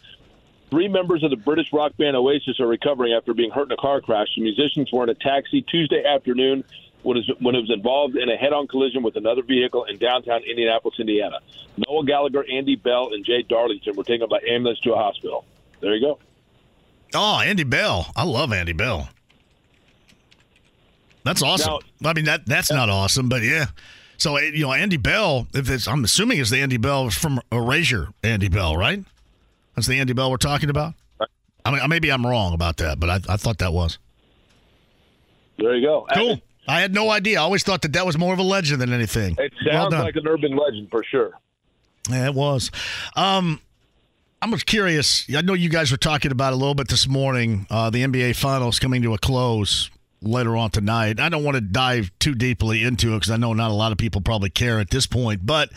[0.71, 3.77] Three members of the British rock band Oasis are recovering after being hurt in a
[3.77, 4.29] car crash.
[4.35, 6.65] The musicians were in a taxi Tuesday afternoon
[7.03, 9.99] when it was, when it was involved in a head-on collision with another vehicle in
[9.99, 11.39] downtown Indianapolis, Indiana.
[11.77, 15.45] Noel Gallagher, Andy Bell, and Jay Darlington were taken by ambulance to a hospital.
[15.81, 16.19] There you go.
[17.15, 18.11] Oh, Andy Bell.
[18.17, 19.09] I love Andy Bell.
[21.25, 21.79] That's awesome.
[22.05, 23.67] I mean that that's not awesome, but yeah.
[24.17, 25.47] So eh, you know, Andy Bell.
[25.55, 28.09] If it's, I'm assuming it's the Andy Bell from Erasure.
[28.23, 29.03] Andy Bell, right?
[29.75, 30.95] That's the Andy Bell we're talking about.
[31.65, 33.99] I mean, maybe I'm wrong about that, but I, I thought that was
[35.59, 36.07] There you go.
[36.15, 36.41] cool.
[36.69, 37.39] I had no idea.
[37.39, 39.37] I always thought that that was more of a legend than anything.
[39.39, 40.05] It sounds done.
[40.05, 41.33] like an urban legend for sure.
[42.11, 42.71] Yeah, it was.
[43.17, 43.61] Um,
[44.43, 45.25] I'm just curious.
[45.35, 47.67] I know you guys were talking about a little bit this morning.
[47.71, 49.91] Uh, the NBA Finals coming to a close
[50.25, 51.21] later on tonight.
[51.21, 53.93] I don't want to dive too deeply into it because I know not a lot
[53.93, 55.47] of people probably care at this point.
[55.47, 55.71] But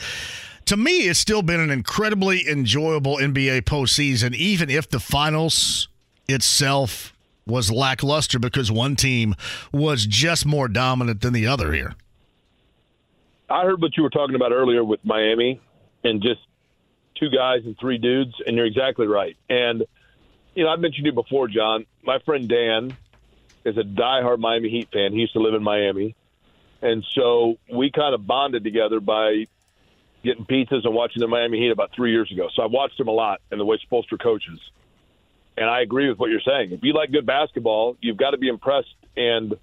[0.66, 5.88] to me, it's still been an incredibly enjoyable NBA postseason, even if the finals
[6.28, 7.14] itself
[7.45, 9.34] was lackluster because one team
[9.72, 11.95] was just more dominant than the other here.
[13.50, 15.62] I heard what you were talking about earlier with Miami
[16.04, 16.41] and just
[17.16, 19.38] two guys and three dudes, and you're exactly right.
[19.50, 19.84] And
[20.54, 21.86] you know, I've mentioned you before, John.
[22.04, 22.98] My friend Dan
[23.68, 25.11] is a diehard Miami Heat fan.
[25.11, 26.15] He used to live in Miami,
[26.82, 29.45] and so we kind of bonded together by
[30.24, 32.49] getting pizzas and watching the Miami Heat about three years ago.
[32.55, 34.59] So I watched him a lot and the way Spoelstra coaches.
[35.57, 36.72] And I agree with what you're saying.
[36.72, 39.53] If you like good basketball, you've got to be impressed and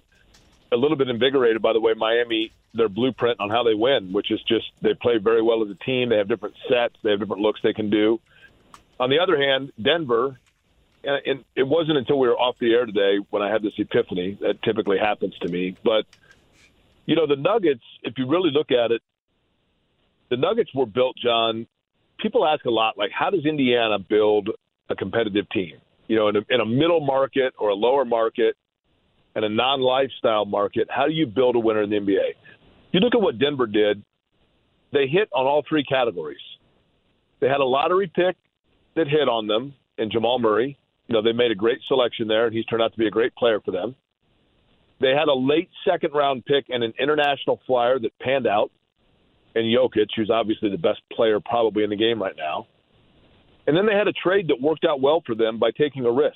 [0.71, 4.29] a little bit invigorated by the way Miami their blueprint on how they win, which
[4.29, 6.09] is just they play very well as a team.
[6.09, 8.19] They have different sets, they have different looks they can do.
[8.99, 10.39] On the other hand, Denver,
[11.05, 14.37] and it wasn't until we were off the air today when I had this epiphany
[14.41, 15.75] that typically happens to me.
[15.83, 16.05] But
[17.05, 19.01] you know, the Nuggets, if you really look at it,
[20.29, 21.67] the Nuggets were built, John.
[22.19, 24.49] People ask a lot, like, how does Indiana build
[24.89, 25.77] a competitive team?
[26.07, 28.55] You know, in a, in a middle market or a lower market
[29.35, 32.33] and a non-lifestyle market, how do you build a winner in the NBA?
[32.91, 34.03] You look at what Denver did;
[34.93, 36.39] they hit on all three categories.
[37.39, 38.37] They had a lottery pick
[38.95, 40.77] that hit on them in Jamal Murray.
[41.07, 43.11] You know, they made a great selection there, and he's turned out to be a
[43.11, 43.95] great player for them.
[45.01, 48.71] They had a late second round pick and an international flyer that panned out
[49.55, 52.67] and Jokic, who's obviously the best player probably in the game right now.
[53.65, 56.11] And then they had a trade that worked out well for them by taking a
[56.11, 56.35] risk.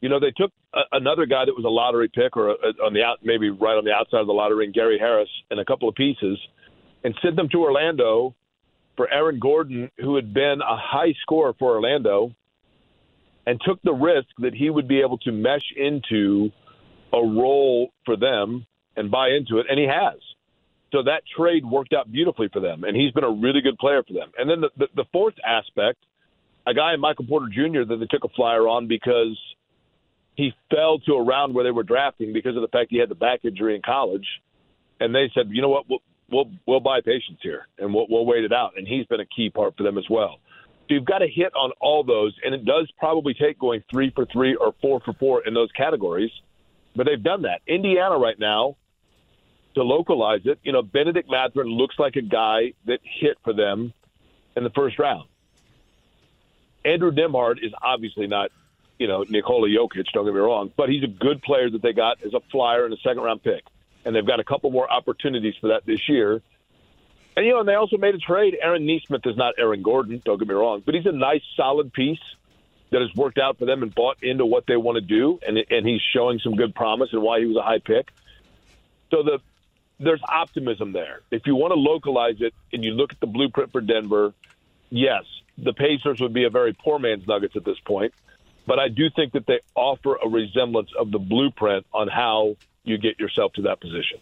[0.00, 2.92] You know, they took a, another guy that was a lottery pick or a, on
[2.92, 5.64] the out, maybe right on the outside of the lottery, and Gary Harris, and a
[5.64, 6.38] couple of pieces,
[7.04, 8.34] and sent them to Orlando
[8.96, 12.32] for Aaron Gordon, who had been a high scorer for Orlando,
[13.46, 16.50] and took the risk that he would be able to mesh into
[17.12, 18.66] a role for them
[18.96, 20.18] and buy into it, and he has.
[20.92, 24.02] So that trade worked out beautifully for them, and he's been a really good player
[24.06, 24.30] for them.
[24.38, 25.98] And then the, the, the fourth aspect,
[26.66, 29.38] a guy, Michael Porter Jr., that they took a flyer on because
[30.34, 33.08] he fell to a round where they were drafting because of the fact he had
[33.08, 34.26] the back injury in college,
[35.00, 36.00] and they said, you know what, we'll
[36.32, 38.72] we'll, we'll buy patience here and we'll, we'll wait it out.
[38.76, 40.38] And he's been a key part for them as well.
[40.92, 44.26] You've got to hit on all those, and it does probably take going three for
[44.26, 46.30] three or four for four in those categories,
[46.94, 47.62] but they've done that.
[47.66, 48.76] Indiana right now
[49.74, 53.94] to localize it, you know, Benedict Mathurin looks like a guy that hit for them
[54.54, 55.28] in the first round.
[56.84, 58.50] Andrew Nembhard is obviously not,
[58.98, 61.94] you know, Nikola Jokic, don't get me wrong, but he's a good player that they
[61.94, 63.64] got as a flyer and a second round pick.
[64.04, 66.42] And they've got a couple more opportunities for that this year.
[67.36, 68.56] And, you know, and they also made a trade.
[68.60, 71.92] Aaron Nesmith is not Aaron Gordon, don't get me wrong, but he's a nice, solid
[71.92, 72.20] piece
[72.90, 75.40] that has worked out for them and bought into what they want to do.
[75.46, 78.12] And, and he's showing some good promise and why he was a high pick.
[79.10, 79.40] So the
[80.02, 81.20] there's optimism there.
[81.30, 84.34] If you want to localize it and you look at the blueprint for Denver,
[84.90, 85.24] yes,
[85.56, 88.12] the Pacers would be a very poor man's Nuggets at this point.
[88.66, 92.98] But I do think that they offer a resemblance of the blueprint on how you
[92.98, 94.18] get yourself to that position.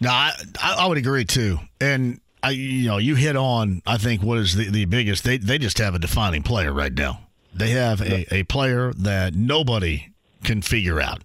[0.00, 0.32] No, I,
[0.62, 1.58] I would agree too.
[1.80, 5.24] And I, you know, you hit on I think what is the, the biggest.
[5.24, 7.20] They they just have a defining player right now.
[7.54, 10.10] They have a, a player that nobody
[10.42, 11.22] can figure out,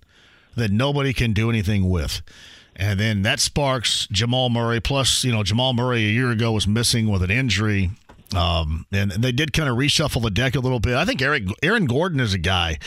[0.56, 2.22] that nobody can do anything with.
[2.76, 4.80] And then that sparks Jamal Murray.
[4.80, 7.92] Plus, you know, Jamal Murray a year ago was missing with an injury.
[8.36, 10.96] Um, and they did kind of reshuffle the deck a little bit.
[10.96, 12.78] I think Eric, Aaron Gordon is a guy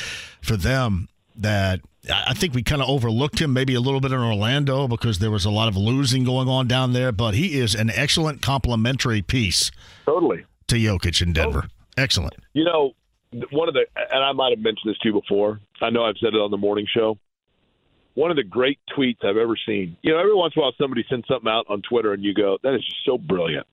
[0.40, 1.80] for them that
[2.10, 5.30] I think we kind of overlooked him maybe a little bit in Orlando because there
[5.30, 7.12] was a lot of losing going on down there.
[7.12, 9.70] But he is an excellent complementary piece.
[10.06, 10.44] Totally.
[10.68, 11.68] To Jokic in Denver.
[11.96, 12.34] Excellent.
[12.54, 12.92] You know,
[13.50, 15.60] one of the, and I might have mentioned this to you before.
[15.80, 17.18] I know I've said it on the morning show
[18.14, 19.96] one of the great tweets I've ever seen.
[20.02, 22.34] You know, every once in a while somebody sends something out on Twitter and you
[22.34, 23.66] go, that is just so brilliant.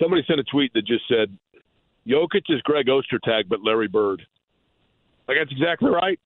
[0.00, 1.36] Somebody sent a tweet that just said,
[2.06, 4.22] Jokic is Greg Ostertag, but Larry Bird.
[5.26, 6.18] Like, that's exactly right.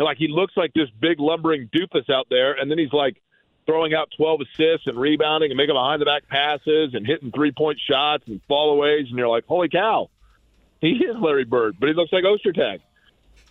[0.00, 3.20] And like, he looks like this big lumbering doofus out there, and then he's like
[3.66, 7.52] throwing out 12 assists and rebounding and making behind the back passes and hitting three
[7.52, 10.08] point shots and fallaways, and you're like, holy cow,
[10.80, 12.80] he is Larry Bird, but he looks like Ostertag.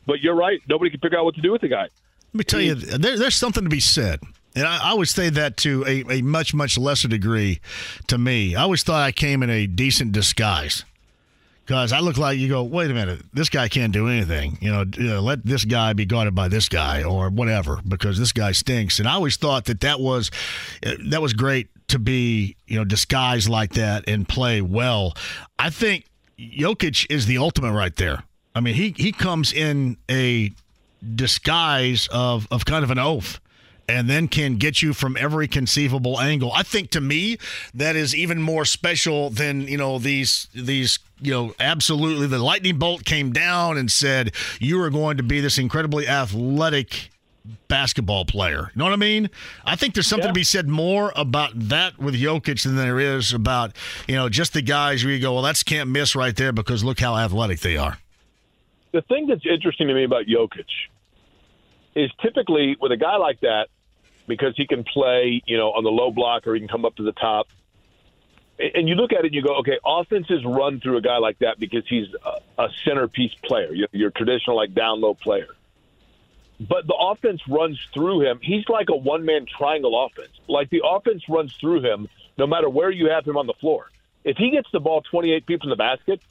[0.08, 0.60] But you're right.
[0.68, 1.84] Nobody can figure out what to do with the guy.
[1.84, 4.20] Let me tell you, there, there's something to be said.
[4.56, 7.62] And I, I would say that to a, a much, much lesser degree
[8.08, 8.56] to me.
[8.56, 10.84] I always thought I came in a decent disguise
[11.70, 14.58] because I look like you go, wait a minute, this guy can't do anything.
[14.60, 18.18] You know, you know, let this guy be guarded by this guy or whatever because
[18.18, 18.98] this guy stinks.
[18.98, 20.32] And I always thought that that was
[20.84, 25.14] uh, that was great to be you know disguised like that and play well.
[25.60, 26.06] I think
[26.40, 28.24] Jokic is the ultimate right there.
[28.56, 30.52] I mean, he he comes in a
[31.14, 33.40] disguise of, of kind of an oath
[33.88, 36.52] and then can get you from every conceivable angle.
[36.52, 37.38] I think to me
[37.76, 42.78] that is even more special than, you know, these these you know, absolutely the lightning
[42.78, 47.10] bolt came down and said you are going to be this incredibly athletic
[47.68, 48.72] basketball player.
[48.74, 49.30] You know what I mean?
[49.66, 50.34] I think there's something yeah.
[50.34, 53.76] to be said more about that with Jokic than there is about,
[54.08, 56.84] you know, just the guys where you go, well, that's can't miss right there because
[56.84, 57.98] look how athletic they are.
[58.92, 60.66] The thing that's interesting to me about Jokic
[61.96, 63.68] is typically with a guy like that,
[64.28, 66.96] because he can play, you know, on the low block or he can come up
[66.98, 67.48] to the top.
[68.60, 71.40] And you look at it and you go, okay, offenses run through a guy like
[71.40, 72.08] that because he's
[72.58, 75.48] a, centerpiece player, your, your traditional like down low player
[76.60, 78.40] but the offense runs through him.
[78.42, 80.34] He's like a one man triangle offense.
[80.48, 83.90] Like the offense runs through him no matter where you have him on the floor.
[84.24, 86.22] If he gets the ball 28 feet from the basket,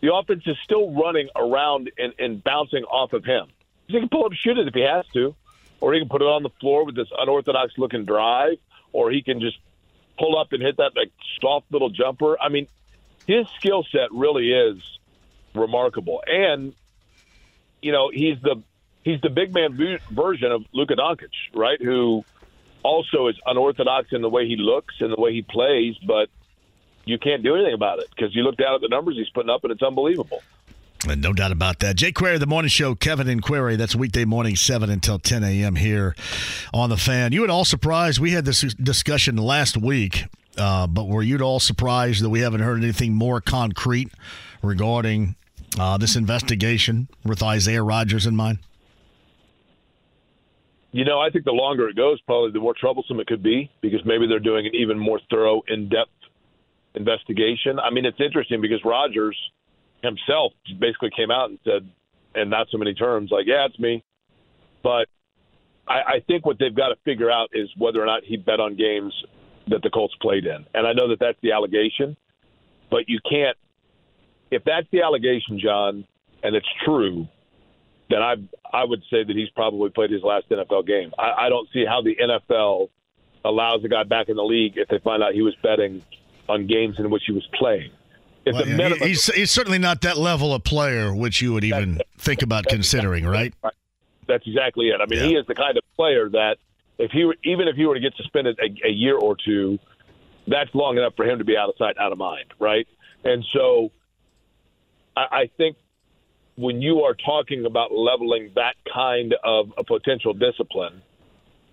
[0.00, 3.48] the offense is still running around and, and bouncing off of him.
[3.86, 5.34] He can pull up shoot it if he has to,
[5.80, 8.56] or he can put it on the floor with this unorthodox looking drive,
[8.92, 9.58] or he can just
[10.18, 12.40] pull up and hit that like soft little jumper.
[12.40, 12.66] I mean,
[13.26, 14.78] his skill set really is
[15.54, 16.22] remarkable.
[16.26, 16.74] And,
[17.82, 18.62] you know, he's the
[19.02, 19.78] he's the big man
[20.10, 21.80] version of Luka Doncic, right?
[21.80, 22.24] Who
[22.82, 26.28] also is unorthodox in the way he looks and the way he plays, but
[27.06, 29.50] you can't do anything about it because you look down at the numbers he's putting
[29.50, 30.42] up and it's unbelievable.
[31.06, 31.96] And no doubt about that.
[31.96, 33.76] Jake Query, the morning show, Kevin and Query.
[33.76, 35.76] That's weekday morning, 7 until 10 a.m.
[35.76, 36.14] here
[36.72, 37.32] on The Fan.
[37.32, 38.20] You at all surprised?
[38.20, 40.24] We had this discussion last week,
[40.56, 44.12] uh, but were you at all surprised that we haven't heard anything more concrete
[44.62, 45.36] regarding
[45.78, 48.58] uh, this investigation with Isaiah Rodgers in mind?
[50.92, 53.70] You know, I think the longer it goes, probably the more troublesome it could be
[53.82, 56.12] because maybe they're doing an even more thorough, in depth
[56.94, 57.78] investigation.
[57.80, 59.36] I mean, it's interesting because Rodgers
[60.04, 61.88] himself basically came out and said,
[62.34, 64.02] in not so many terms, like, yeah, it's me.
[64.82, 65.08] But
[65.86, 68.60] I, I think what they've got to figure out is whether or not he bet
[68.60, 69.12] on games
[69.68, 70.66] that the Colts played in.
[70.74, 72.16] And I know that that's the allegation,
[72.90, 73.56] but you can't,
[74.50, 76.06] if that's the allegation, John,
[76.42, 77.26] and it's true,
[78.10, 78.34] then I
[78.72, 81.12] I would say that he's probably played his last NFL game.
[81.18, 82.90] I, I don't see how the NFL
[83.44, 86.02] allows a guy back in the league if they find out he was betting
[86.48, 87.90] on games in which he was playing.
[88.46, 92.42] Well, minimum, he's, he's certainly not that level of player which you would even think
[92.42, 93.54] about considering, right?
[94.26, 95.00] That's exactly it.
[95.00, 95.26] I mean, yeah.
[95.26, 96.56] he is the kind of player that
[96.98, 99.78] if he were, even if he were to get suspended a, a year or two,
[100.46, 102.86] that's long enough for him to be out of sight, out of mind, right?
[103.24, 103.90] And so
[105.16, 105.76] I, I think
[106.56, 111.02] when you are talking about leveling that kind of a potential discipline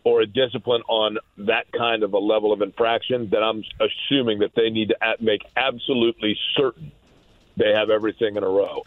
[0.03, 4.51] or a discipline on that kind of a level of infraction, then I'm assuming that
[4.55, 6.91] they need to make absolutely certain
[7.57, 8.83] they have everything in a row.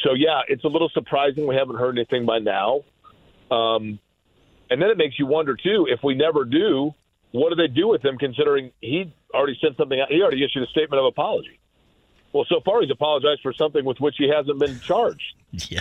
[0.00, 2.84] So, yeah, it's a little surprising we haven't heard anything by now.
[3.50, 3.98] Um,
[4.70, 6.94] and then it makes you wonder, too, if we never do,
[7.32, 10.10] what do they do with him considering he already sent something out?
[10.10, 11.58] He already issued a statement of apology.
[12.32, 15.34] Well, so far he's apologized for something with which he hasn't been charged.
[15.70, 15.80] Yeah.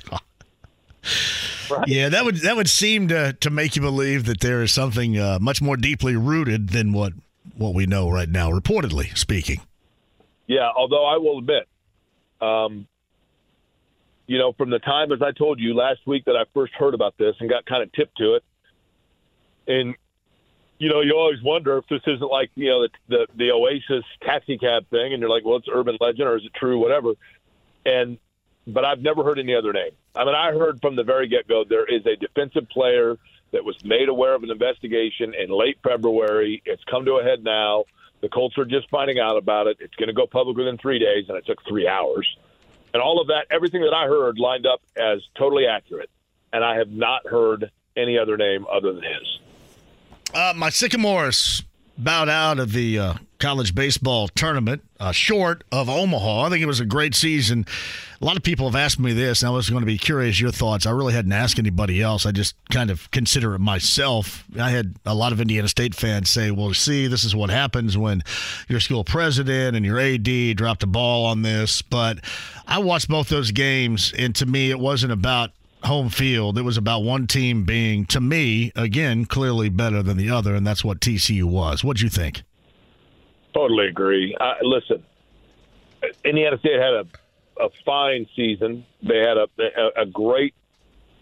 [1.69, 1.87] Right?
[1.87, 5.17] Yeah, that would that would seem to to make you believe that there is something
[5.17, 7.13] uh, much more deeply rooted than what
[7.57, 9.61] what we know right now, reportedly speaking.
[10.47, 11.67] Yeah, although I will admit,
[12.41, 12.87] um,
[14.27, 16.93] you know, from the time as I told you last week that I first heard
[16.93, 18.43] about this and got kind of tipped to it,
[19.67, 19.95] and
[20.79, 24.05] you know, you always wonder if this isn't like you know the the, the Oasis
[24.21, 27.13] taxi cab thing, and you're like, well, it's urban legend or is it true, whatever.
[27.85, 28.17] And
[28.67, 29.91] but I've never heard any other name.
[30.15, 33.17] I mean, I heard from the very get go there is a defensive player
[33.51, 36.61] that was made aware of an investigation in late February.
[36.65, 37.85] It's come to a head now.
[38.21, 39.77] The Colts are just finding out about it.
[39.79, 42.27] It's going to go public within three days, and it took three hours.
[42.93, 46.09] And all of that, everything that I heard lined up as totally accurate.
[46.51, 49.39] And I have not heard any other name other than his.
[50.33, 51.63] Uh, my Sycamores
[51.97, 56.43] bowed out of the uh, college baseball tournament, uh, short of Omaha.
[56.43, 57.65] I think it was a great season.
[58.19, 60.39] A lot of people have asked me this, and I was going to be curious
[60.39, 60.85] your thoughts.
[60.85, 62.25] I really hadn't asked anybody else.
[62.25, 64.43] I just kind of consider it myself.
[64.59, 67.97] I had a lot of Indiana State fans say, "Well, see, this is what happens
[67.97, 68.23] when
[68.67, 72.19] your school president and your AD dropped the ball on this." But
[72.67, 75.51] I watched both those games, and to me, it wasn't about
[75.83, 76.57] home field.
[76.57, 80.65] It was about one team being, to me, again, clearly better than the other, and
[80.65, 81.83] that's what TCU was.
[81.83, 82.43] What'd you think?
[83.53, 84.35] Totally agree.
[84.61, 85.03] Listen,
[86.23, 87.05] Indiana State had a,
[87.59, 88.85] a fine season.
[89.01, 90.53] They had a, a, a great,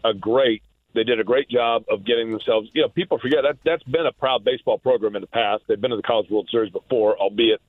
[0.03, 0.61] a great.
[0.93, 2.69] They did a great job of getting themselves.
[2.73, 5.63] You know, people forget that that's been a proud baseball program in the past.
[5.67, 7.61] They've been to the College World Series before, albeit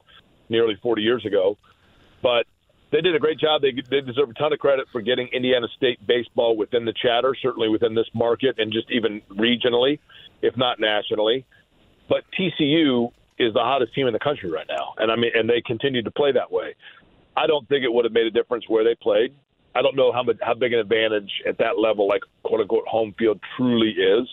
[0.49, 1.59] nearly 40 years ago.
[2.23, 2.47] But
[2.97, 3.61] they did a great job.
[3.61, 7.37] They, they deserve a ton of credit for getting Indiana State baseball within the chatter,
[7.43, 9.99] certainly within this market and just even regionally,
[10.41, 11.45] if not nationally.
[12.09, 15.47] But TCU is the hottest team in the country right now, and I mean, and
[15.49, 16.75] they continue to play that way.
[17.37, 19.35] I don't think it would have made a difference where they played.
[19.75, 22.87] I don't know how much, how big an advantage at that level, like quote unquote
[22.89, 24.27] home field, truly is.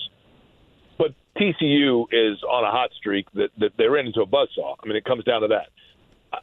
[0.97, 4.76] But TCU is on a hot streak that, that they ran into a buzzsaw.
[4.82, 5.68] I mean, it comes down to that.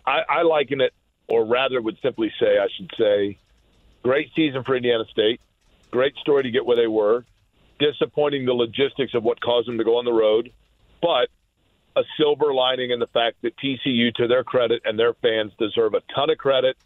[0.07, 0.93] I, I liken it,
[1.31, 3.39] or rather, would simply say, I should say,
[4.03, 5.41] great season for Indiana State.
[5.91, 7.24] Great story to get where they were.
[7.78, 10.53] Disappointing the logistics of what caused them to go on the road,
[11.01, 11.28] but
[11.97, 15.95] a silver lining in the fact that TCU, to their credit and their fans, deserve
[15.95, 16.76] a ton of credit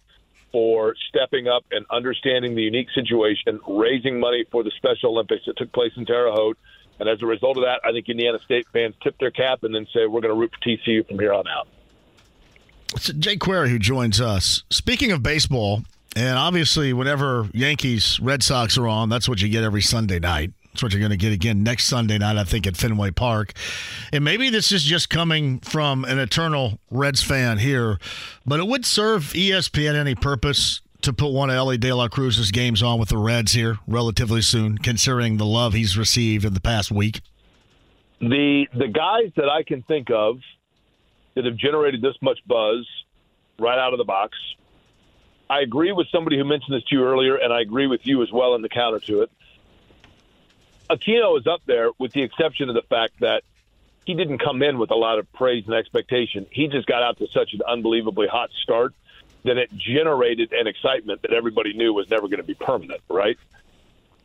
[0.53, 5.57] for stepping up and understanding the unique situation, raising money for the Special Olympics that
[5.57, 6.59] took place in Terre Haute.
[7.01, 9.75] And as a result of that, I think Indiana State fans tip their cap and
[9.75, 11.67] then say, we're going to root for TCU from here on out.
[12.95, 14.63] It's Jake Query who joins us.
[14.71, 15.83] Speaking of baseball,
[16.17, 20.53] and obviously, whenever Yankees Red Sox are on, that's what you get every Sunday night.
[20.73, 23.53] That's what you're going to get again next Sunday night, I think, at Fenway Park.
[24.13, 27.99] And maybe this is just coming from an eternal Reds fan here,
[28.47, 32.51] but it would serve ESPN any purpose to put one of Elly De La Cruz's
[32.51, 36.61] games on with the Reds here relatively soon, considering the love he's received in the
[36.61, 37.21] past week?
[38.21, 40.39] The the guys that I can think of
[41.35, 42.87] that have generated this much buzz
[43.59, 44.37] right out of the box.
[45.49, 48.23] I agree with somebody who mentioned this to you earlier, and I agree with you
[48.23, 49.31] as well in the counter to it.
[50.91, 53.43] Aquino is up there with the exception of the fact that
[54.05, 56.47] he didn't come in with a lot of praise and expectation.
[56.51, 58.95] He just got out to such an unbelievably hot start
[59.45, 63.39] that it generated an excitement that everybody knew was never going to be permanent, right?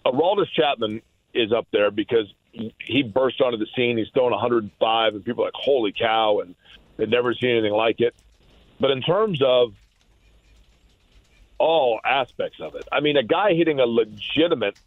[0.06, 1.02] Aroldis Chapman
[1.34, 2.34] is up there because
[2.80, 3.98] he burst onto the scene.
[3.98, 6.56] He's throwing 105, and people are like, holy cow, and
[7.00, 8.14] they've never seen anything like it.
[8.80, 9.74] But in terms of
[11.58, 14.78] all aspects of it, I mean, a guy hitting a legitimate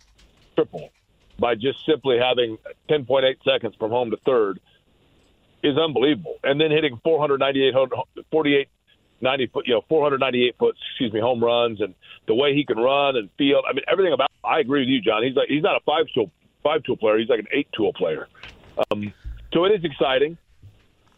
[0.54, 0.90] triple
[1.38, 2.58] by just simply having
[2.88, 4.60] 10.8 seconds from home to third
[5.62, 6.36] is unbelievable.
[6.44, 7.74] And then hitting 498,
[8.30, 8.68] 48,
[9.20, 11.94] 90 foot, you know, 498 foot, excuse me, home runs and
[12.26, 13.64] the way he can run and field.
[13.68, 14.30] I mean, everything about.
[14.44, 15.22] I agree with you, John.
[15.22, 16.30] He's like he's not a five tool
[16.62, 17.18] five tool player.
[17.18, 18.28] He's like an eight tool player.
[18.90, 19.12] Um,
[19.52, 20.36] so it is exciting.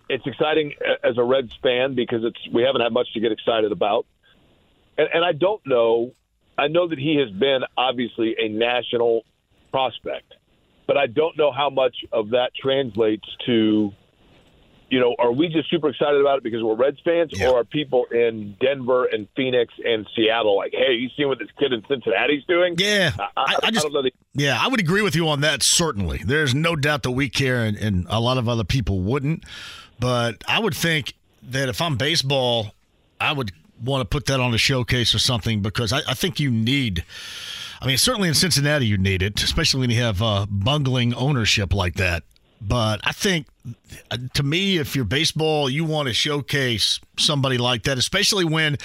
[0.08, 3.72] It's exciting as a Reds fan because it's we haven't had much to get excited
[3.72, 4.06] about,
[4.98, 6.12] and, and I don't know.
[6.56, 9.24] I know that he has been obviously a national
[9.72, 10.34] prospect,
[10.86, 13.92] but I don't know how much of that translates to
[14.90, 17.48] you know, are we just super excited about it because we're Reds fans, yeah.
[17.48, 21.48] or are people in Denver and Phoenix and Seattle like, hey, you seen what this
[21.58, 22.76] kid in Cincinnati's doing?
[22.78, 25.64] Yeah, I, I, I just, the- yeah, I would agree with you on that.
[25.64, 29.44] Certainly, there's no doubt that we care, and, and a lot of other people wouldn't.
[29.98, 32.74] But I would think that if I'm baseball,
[33.20, 36.40] I would want to put that on a showcase or something because I, I think
[36.40, 37.04] you need.
[37.80, 41.74] I mean, certainly in Cincinnati, you need it, especially when you have uh, bungling ownership
[41.74, 42.22] like that.
[42.66, 43.46] But I think,
[44.10, 48.78] uh, to me, if you're baseball, you want to showcase somebody like that, especially when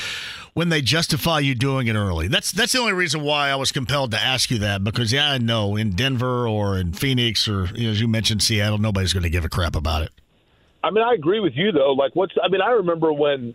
[0.54, 2.28] when they justify you doing it early.
[2.28, 5.32] That's that's the only reason why I was compelled to ask you that because yeah,
[5.32, 9.14] I know in Denver or in Phoenix or you know, as you mentioned Seattle, nobody's
[9.14, 10.12] going to give a crap about it.
[10.84, 11.94] I mean, I agree with you though.
[11.94, 13.54] Like, what's I mean, I remember when,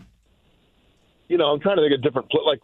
[1.29, 2.61] you know, I'm trying to think of different like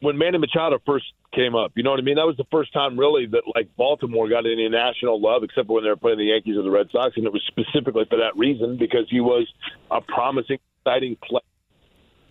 [0.00, 1.72] when Manny Machado first came up.
[1.74, 2.16] You know what I mean?
[2.16, 5.82] That was the first time really that like Baltimore got any national love, except when
[5.82, 8.36] they were playing the Yankees or the Red Sox, and it was specifically for that
[8.36, 9.46] reason because he was
[9.90, 11.40] a promising, exciting player.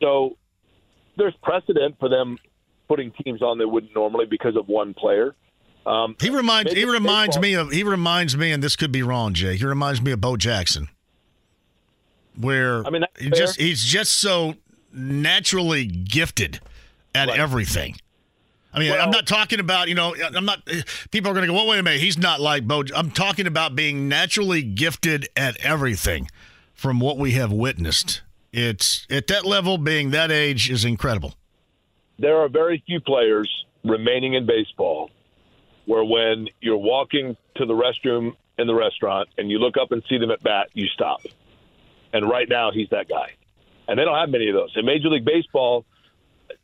[0.02, 0.38] So
[1.18, 2.38] there's precedent for them
[2.88, 5.36] putting teams on they wouldn't normally because of one player.
[5.86, 9.34] Um, he reminds he reminds me of he reminds me, and this could be wrong,
[9.34, 9.60] Jake.
[9.60, 10.90] He reminds me of Bo Jackson,
[12.38, 14.56] where I mean he just he's just so
[14.92, 16.60] naturally gifted
[17.14, 17.40] at right.
[17.40, 17.96] everything.
[18.74, 20.60] I mean, well, I'm not talking about, you know, I'm not,
[21.10, 22.84] people are going to go, well, wait a minute, he's not like Bo.
[22.94, 26.28] I'm talking about being naturally gifted at everything
[26.74, 28.22] from what we have witnessed.
[28.52, 31.36] It's at that level, being that age is incredible.
[32.20, 33.50] There are very few players
[33.86, 35.10] remaining in baseball
[35.86, 40.04] where when you're walking to the restroom in the restaurant and you look up and
[40.10, 41.22] see them at bat, you stop.
[42.16, 43.34] And right now, he's that guy.
[43.90, 44.72] And they don't have many of those.
[44.78, 45.86] In Major League Baseball,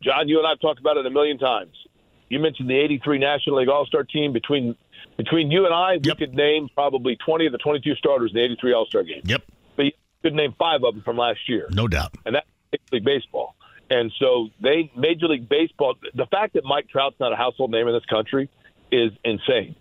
[0.01, 1.75] John, you and I have talked about it a million times.
[2.29, 4.31] You mentioned the 83 National League All Star team.
[4.31, 4.77] Between
[5.17, 8.45] between you and I, we could name probably 20 of the 22 starters in the
[8.45, 9.23] 83 All Star game.
[9.25, 9.43] Yep.
[9.75, 9.91] But you
[10.23, 11.67] could name five of them from last year.
[11.71, 12.15] No doubt.
[12.25, 13.55] And that's Major League Baseball.
[13.89, 15.95] And so they Major League Baseball.
[16.15, 18.49] The fact that Mike Trout's not a household name in this country
[18.89, 19.75] is insane.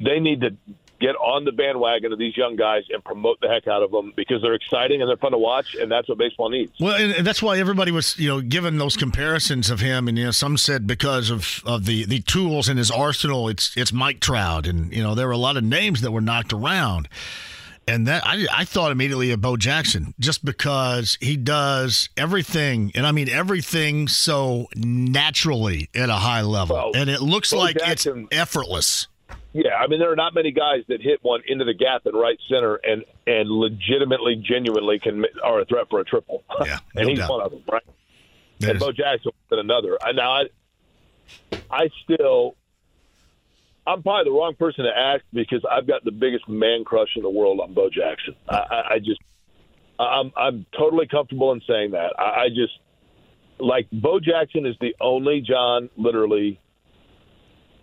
[0.00, 0.56] They need to
[1.00, 4.12] get on the bandwagon of these young guys and promote the heck out of them
[4.16, 6.72] because they're exciting and they're fun to watch, and that's what baseball needs.
[6.80, 10.26] Well, and that's why everybody was, you know, given those comparisons of him, and you
[10.26, 14.20] know, some said because of, of the the tools in his arsenal, it's it's Mike
[14.20, 17.08] Trout, and you know, there were a lot of names that were knocked around.
[17.86, 23.06] And that I, I thought immediately of Bo Jackson just because he does everything, and
[23.06, 27.78] I mean everything so naturally at a high level, well, and it looks Bo like
[27.78, 29.06] Jackson, it's effortless.
[29.52, 32.14] Yeah, I mean there are not many guys that hit one into the gap in
[32.14, 36.44] right center and and legitimately, genuinely can are a threat for a triple.
[36.64, 37.30] Yeah, and no he's doubt.
[37.30, 37.82] one of them, right?
[38.60, 39.98] That and is- Bo Jackson was another.
[40.02, 40.42] I now I,
[41.70, 42.56] I still,
[43.86, 47.22] I'm probably the wrong person to ask because I've got the biggest man crush in
[47.22, 48.34] the world on Bo Jackson.
[48.48, 49.20] I, I, I just,
[49.98, 52.12] I'm I'm totally comfortable in saying that.
[52.18, 52.72] I, I just
[53.58, 56.60] like Bo Jackson is the only John, literally,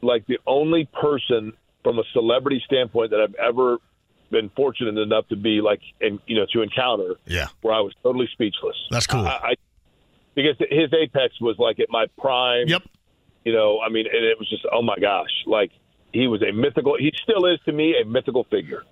[0.06, 1.54] like the only person
[1.84, 3.78] from a celebrity standpoint that I've ever
[4.32, 7.48] been fortunate enough to be like, and you know, to encounter Yeah.
[7.62, 8.76] where I was totally speechless.
[8.90, 9.26] That's cool.
[9.26, 9.54] I, I
[10.34, 12.68] because his apex was like at my prime.
[12.68, 12.84] Yep.
[13.46, 15.72] You know, I mean, and it was just oh my gosh, like
[16.14, 16.98] he was a mythical.
[16.98, 18.84] He still is to me a mythical figure.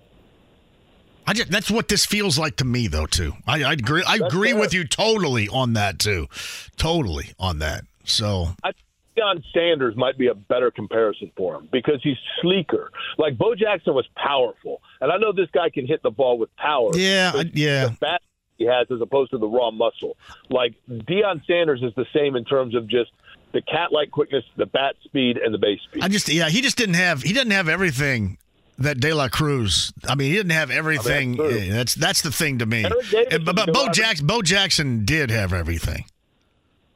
[1.25, 3.05] I just, that's what this feels like to me, though.
[3.05, 3.33] Too.
[3.47, 4.03] I, I agree.
[4.05, 4.59] I That's agree fair.
[4.59, 6.27] with you totally on that too.
[6.75, 7.85] Totally on that.
[8.03, 8.71] So I
[9.17, 12.91] Deion Sanders might be a better comparison for him because he's sleeker.
[13.17, 16.55] Like Bo Jackson was powerful, and I know this guy can hit the ball with
[16.55, 16.91] power.
[16.95, 17.85] Yeah, I- yeah.
[17.87, 18.21] The fat
[18.57, 20.15] he has as opposed to the raw muscle.
[20.49, 23.11] Like Deion Sanders is the same in terms of just
[23.51, 26.03] the cat-like quickness, the bat speed, and the base speed.
[26.03, 27.21] I just, yeah, he just didn't have.
[27.21, 28.37] He didn't have everything
[28.79, 29.93] that De La Cruz.
[30.07, 31.35] I mean, he didn't have everything.
[31.35, 31.49] true.
[31.55, 32.83] Yeah, that's that's the thing to me.
[32.85, 33.89] Eric Davis And- but but Bo.
[33.89, 36.05] Jackson, Bo Jackson did have everything.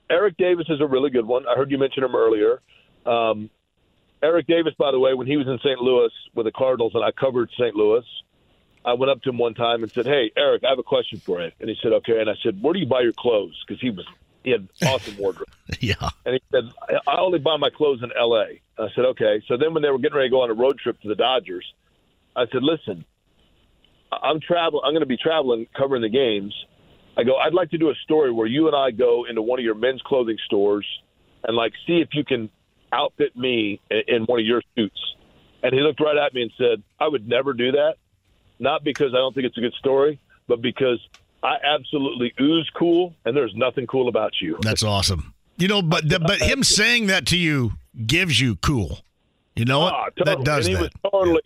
[0.10, 1.48] Eric Davis is a really good one.
[1.48, 2.62] I heard you mention him earlier.
[3.06, 3.50] Um,
[4.22, 5.80] Eric Davis, by the way, when he was in St.
[5.80, 7.76] Louis with the Cardinals, and I covered St.
[7.76, 8.04] Louis,
[8.84, 11.20] I went up to him one time and said, "Hey, Eric, I have a question
[11.20, 13.56] for you." And he said, "Okay." And I said, "Where do you buy your clothes?"
[13.68, 14.06] Because he was
[14.44, 15.50] he had awesome wardrobe.
[15.82, 15.96] Yeah.
[16.26, 16.72] And he said,
[17.06, 19.90] "I only buy my clothes in L.A." And I said, "Okay." So then, when they
[19.90, 21.66] were getting ready to go on a road trip to the Dodgers,
[22.36, 23.04] I said, "Listen,
[24.12, 24.82] I'm travel.
[24.84, 26.54] I'm going to be traveling, covering the games.
[27.18, 27.36] I go.
[27.38, 29.76] I'd like to do a story where you and I go into one of your
[29.76, 30.86] men's clothing stores
[31.44, 32.50] and like see if you can
[32.94, 35.00] outfit me in, in one of your suits."
[35.64, 37.96] And he looked right at me and said, "I would never do that.
[38.60, 41.00] Not because I don't think it's a good story, but because."
[41.44, 44.58] I absolutely ooze cool, and there's nothing cool about you.
[44.62, 45.36] That's awesome.
[45.58, 47.74] You know, but but him saying that to you
[48.08, 49.00] gives you cool.
[49.56, 49.94] You know what?
[49.94, 50.94] Ah, That does and he that.
[51.04, 51.42] was totally,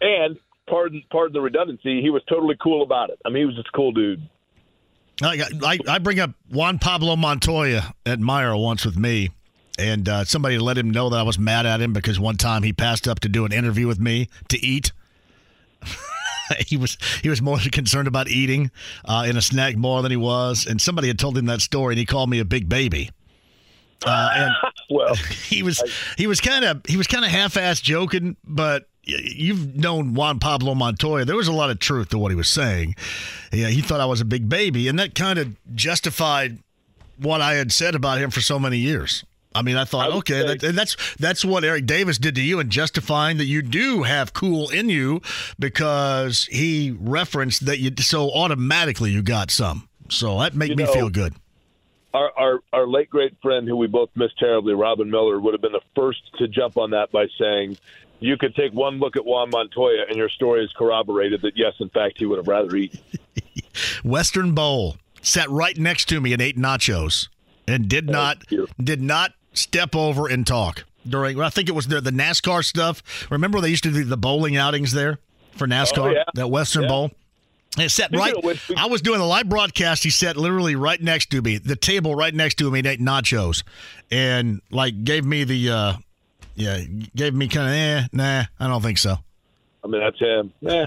[0.00, 0.38] and
[0.68, 3.18] pardon, pardon the redundancy, he was totally cool about it.
[3.24, 4.22] I mean, he was just a cool dude.
[5.20, 9.30] I, I, I bring up Juan Pablo Montoya at Meyer once with me,
[9.78, 12.62] and uh, somebody let him know that I was mad at him because one time
[12.62, 14.92] he passed up to do an interview with me to eat.
[16.66, 18.70] he was he was more concerned about eating
[19.04, 21.92] uh, in a snack more than he was, and somebody had told him that story,
[21.92, 23.10] and he called me a big baby.
[24.04, 24.52] Uh, and
[24.90, 25.82] well, he was
[26.16, 30.74] he was kind of he was kind of half-ass joking, but you've known Juan Pablo
[30.74, 31.24] Montoya.
[31.24, 32.94] There was a lot of truth to what he was saying.
[33.52, 36.58] Yeah, he thought I was a big baby, and that kind of justified
[37.18, 39.24] what I had said about him for so many years.
[39.54, 42.34] I mean, I thought, I okay, say- that, and that's that's what Eric Davis did
[42.36, 45.20] to you, and justifying that you do have cool in you
[45.58, 49.88] because he referenced that you so automatically you got some.
[50.08, 51.34] So that made You me know- feel good.
[52.14, 55.62] Our, our our late great friend, who we both miss terribly, Robin Miller, would have
[55.62, 57.78] been the first to jump on that by saying,
[58.22, 61.74] "You could take one look at Juan Montoya, and your story is corroborated that yes,
[61.80, 63.00] in fact, he would have rather eaten."
[64.04, 67.28] Western Bowl sat right next to me and ate nachos
[67.66, 68.38] and did not
[68.82, 71.40] did not step over and talk during.
[71.40, 73.02] I think it was the, the NASCAR stuff.
[73.30, 75.18] Remember they used to do the bowling outings there
[75.52, 75.98] for NASCAR.
[75.98, 76.24] Oh, yeah.
[76.34, 76.88] That Western Yeah.
[76.88, 77.10] Bowl.
[77.76, 78.44] And it sat Speaking right.
[78.44, 80.04] which, I was doing the live broadcast.
[80.04, 83.00] He sat literally right next to me, the table right next to me, and ate
[83.00, 83.62] nachos,
[84.10, 85.92] and like gave me the, uh
[86.54, 86.80] yeah,
[87.14, 89.16] gave me kind of, eh, nah, I don't think so.
[89.84, 90.52] I mean, that's him.
[90.66, 90.86] Eh,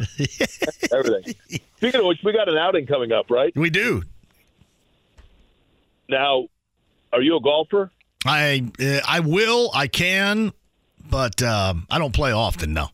[0.93, 1.35] everything.
[1.77, 3.51] Speaking of which, we got an outing coming up, right?
[3.55, 4.03] We do.
[6.07, 6.47] Now,
[7.11, 7.91] are you a golfer?
[8.25, 10.53] I uh, I will, I can,
[11.09, 12.73] but um, I don't play often.
[12.73, 12.89] No.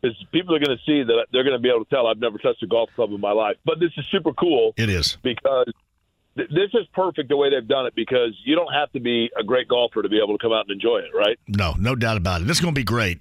[0.00, 2.18] Because people are going to see that they're going to be able to tell I've
[2.18, 3.56] never touched a golf club in my life.
[3.64, 4.72] But this is super cool.
[4.76, 5.18] It is.
[5.22, 5.72] because
[6.38, 9.44] this is perfect the way they've done it because you don't have to be a
[9.44, 11.38] great golfer to be able to come out and enjoy it, right?
[11.48, 12.46] No, no doubt about it.
[12.46, 13.20] This is going to be great.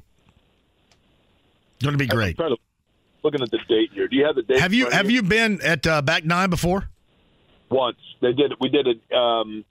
[1.81, 2.37] Going to be great.
[2.37, 2.57] to
[3.23, 4.07] looking at the date here.
[4.07, 4.59] Do you have the date?
[4.59, 6.89] Have you have you been at uh, Back Nine before?
[7.69, 9.65] once they did we did a um,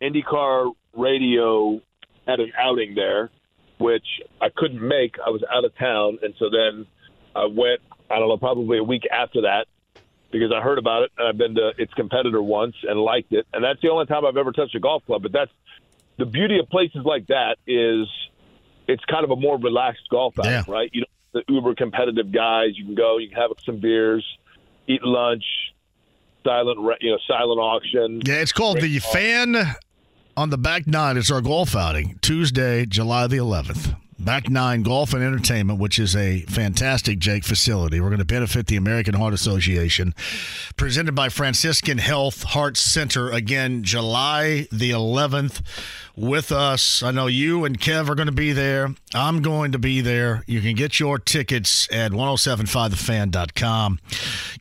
[0.00, 1.80] IndyCar radio
[2.26, 3.30] at an outing there,
[3.78, 4.06] which
[4.40, 5.16] I couldn't make.
[5.24, 6.86] I was out of town, and so then
[7.34, 7.80] I went.
[8.10, 9.66] I don't know, probably a week after that.
[10.32, 13.46] Because I heard about it and I've been to its competitor once and liked it,
[13.52, 15.22] and that's the only time I've ever touched a golf club.
[15.22, 15.50] But that's
[16.18, 18.08] the beauty of places like that is
[18.88, 20.64] it's kind of a more relaxed golf outing, Yeah.
[20.66, 20.90] right?
[20.92, 22.70] You know, the uber competitive guys.
[22.76, 24.24] You can go, you can have some beers,
[24.86, 25.44] eat lunch,
[26.44, 28.20] silent, you know, silent auction.
[28.26, 29.56] Yeah, it's called the Fan
[30.36, 31.16] on the Back Nine.
[31.16, 33.96] It's our golf outing Tuesday, July the 11th.
[34.18, 38.00] Back Nine Golf and Entertainment, which is a fantastic Jake facility.
[38.00, 40.14] We're going to benefit the American Heart Association.
[40.76, 43.30] Presented by Franciscan Health Heart Center.
[43.30, 45.62] Again, July the 11th
[46.16, 47.02] with us.
[47.02, 48.94] I know you and Kev are going to be there.
[49.14, 50.44] I'm going to be there.
[50.46, 53.98] You can get your tickets at 1075thefan.com.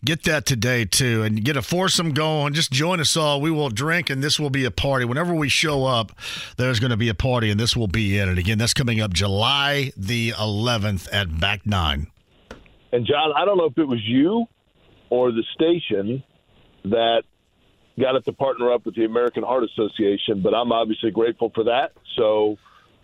[0.04, 2.54] Get that today, too, and get a foursome going.
[2.54, 3.42] Just join us all.
[3.42, 5.06] We will drink, and this will be a party.
[5.06, 6.12] Whenever we show up,
[6.58, 8.28] there's going to be a party, and this will be it.
[8.28, 12.08] And again, that's coming up July the 11th at Back Nine.
[12.92, 14.46] And John, I don't know if it was you
[15.10, 16.24] or the station
[16.86, 17.24] that
[18.02, 21.66] got it to partner up with the American Heart Association, but I'm obviously grateful for
[21.66, 21.94] that.
[22.18, 22.58] So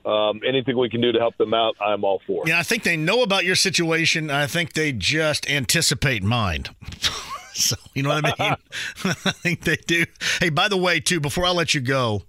[0.05, 2.43] um, anything we can do to help them out, I'm all for.
[2.47, 4.31] Yeah, I think they know about your situation.
[4.31, 6.65] I think they just anticipate mine.
[7.53, 8.57] so you know what I mean?
[9.25, 10.05] I think they do.
[10.39, 12.23] Hey, by the way, too, before I let you go,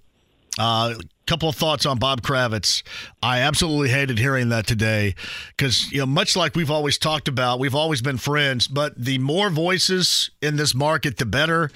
[0.58, 0.94] uh,
[1.28, 2.82] couple of thoughts on Bob Kravitz.
[3.22, 5.14] I absolutely hated hearing that today
[5.48, 9.18] because, you know, much like we've always talked about, we've always been friends, but the
[9.18, 11.70] more voices in this market, the better.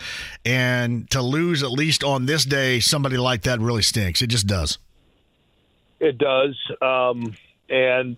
[0.45, 4.23] And to lose, at least on this day, somebody like that really stinks.
[4.23, 4.79] It just does.
[6.01, 6.59] It does.
[6.81, 7.37] Um,
[7.69, 8.17] and,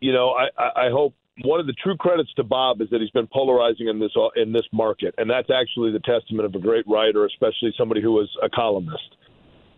[0.00, 3.10] you know, I, I hope one of the true credits to Bob is that he's
[3.10, 6.86] been polarizing in this in this market, and that's actually the testament of a great
[6.88, 9.16] writer, especially somebody who was a columnist.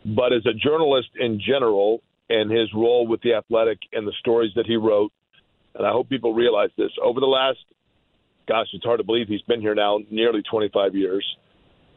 [0.05, 4.53] But as a journalist in general, and his role with the Athletic and the stories
[4.57, 5.13] that he wrote,
[5.75, 7.59] and I hope people realize this over the last,
[8.47, 11.25] gosh, it's hard to believe he's been here now nearly 25 years.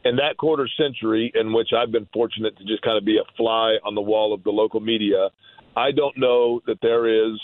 [0.04, 3.36] In that quarter century, in which I've been fortunate to just kind of be a
[3.36, 5.28] fly on the wall of the local media,
[5.76, 7.38] I don't know that there is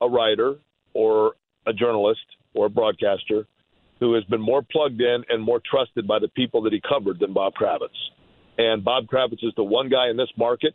[0.00, 0.56] a writer
[0.94, 1.34] or
[1.66, 2.20] a journalist
[2.54, 3.46] or a broadcaster
[4.00, 7.18] who has been more plugged in and more trusted by the people that he covered
[7.18, 7.88] than Bob Kravitz.
[8.58, 10.74] And Bob Kravitz is the one guy in this market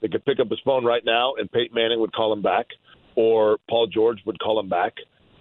[0.00, 2.68] that could pick up his phone right now and Peyton Manning would call him back,
[3.16, 4.94] or Paul George would call him back,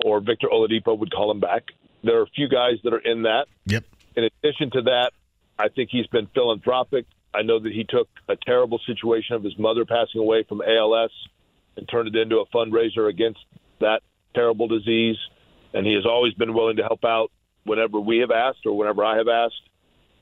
[0.03, 1.63] or Victor Oladipo would call him back.
[2.03, 3.45] There are a few guys that are in that.
[3.67, 3.85] Yep.
[4.15, 5.11] In addition to that,
[5.57, 7.05] I think he's been philanthropic.
[7.33, 11.11] I know that he took a terrible situation of his mother passing away from ALS
[11.77, 13.39] and turned it into a fundraiser against
[13.79, 14.01] that
[14.35, 15.17] terrible disease.
[15.73, 17.31] And he has always been willing to help out
[17.63, 19.62] whenever we have asked or whenever I have asked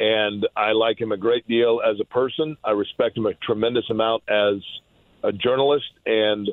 [0.01, 2.57] and I like him a great deal as a person.
[2.63, 4.55] I respect him a tremendous amount as
[5.23, 6.49] a journalist, and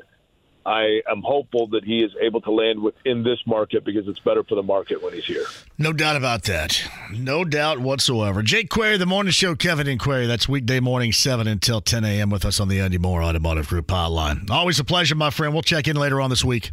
[0.67, 4.43] I am hopeful that he is able to land within this market because it's better
[4.43, 5.45] for the market when he's here.
[5.79, 6.79] No doubt about that.
[7.11, 8.43] No doubt whatsoever.
[8.43, 10.27] Jake Query, the morning show, Kevin and Query.
[10.27, 12.29] That's weekday morning, 7 until 10 a.m.
[12.29, 14.51] with us on the Andy Mohr Automotive Group hotline.
[14.51, 15.53] Always a pleasure, my friend.
[15.53, 16.71] We'll check in later on this week.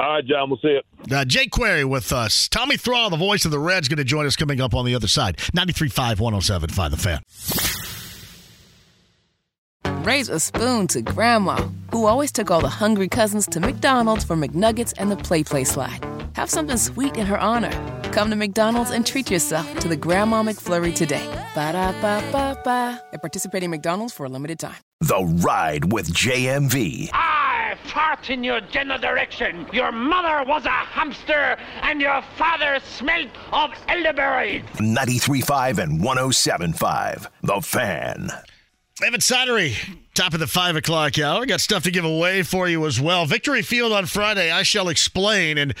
[0.00, 0.48] All right, John.
[0.48, 1.14] We'll see you.
[1.14, 2.48] Uh, Jake Query with us.
[2.48, 4.94] Tommy Thrall, the voice of the Reds, going to join us coming up on the
[4.94, 5.36] other side.
[5.54, 7.20] 93.5, 107.5 The Fan.
[10.04, 14.36] Raise a spoon to Grandma, who always took all the hungry cousins to McDonald's for
[14.36, 16.02] McNuggets and the Play Play Slide.
[16.34, 17.70] Have something sweet in her honor.
[18.12, 21.26] Come to McDonald's and treat yourself to the Grandma McFlurry today.
[21.54, 23.02] Ba da ba ba ba.
[23.12, 24.76] At participating McDonald's for a limited time.
[25.00, 27.10] The Ride with JMV.
[27.12, 29.66] I fart in your general direction.
[29.72, 34.62] Your mother was a hamster, and your father smelt of elderberry.
[34.74, 37.26] 93.5 and 107.5.
[37.42, 38.30] The Fan.
[39.02, 39.74] Evan Sidery,
[40.14, 41.46] top of the five o'clock hour.
[41.46, 43.24] Got stuff to give away for you as well.
[43.24, 45.56] Victory Field on Friday, I shall explain.
[45.56, 45.74] And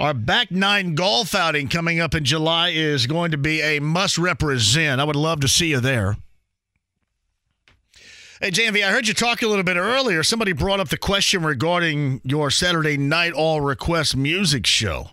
[0.00, 4.16] our back nine golf outing coming up in July is going to be a must
[4.16, 5.00] represent.
[5.00, 6.16] I would love to see you there.
[8.40, 10.22] Hey, JMV, I heard you talk a little bit earlier.
[10.22, 15.10] Somebody brought up the question regarding your Saturday night all request music show.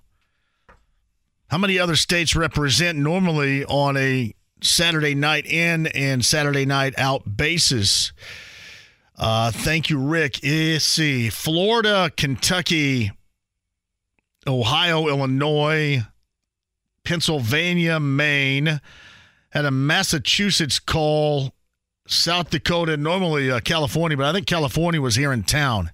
[1.48, 7.36] How many other states represent normally on a Saturday night in and Saturday night out
[7.36, 8.14] basis?
[9.18, 10.42] Uh, thank you, Rick.
[10.44, 11.30] Let's see.
[11.30, 13.12] Florida, Kentucky,
[14.48, 16.04] Ohio, Illinois,
[17.04, 18.82] Pennsylvania, Maine.
[19.52, 21.54] Had a Massachusetts call
[22.08, 25.92] South Dakota, normally uh, California, but I think California was here in town.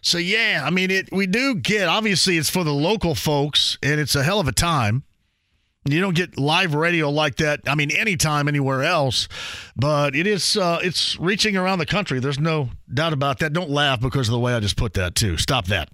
[0.00, 1.88] So yeah, I mean, it we do get.
[1.88, 5.02] Obviously, it's for the local folks, and it's a hell of a time.
[5.84, 7.60] You don't get live radio like that.
[7.66, 9.28] I mean, anytime, anywhere else,
[9.76, 10.56] but it is.
[10.56, 12.20] Uh, it's reaching around the country.
[12.20, 13.52] There's no doubt about that.
[13.52, 15.36] Don't laugh because of the way I just put that too.
[15.36, 15.90] Stop that.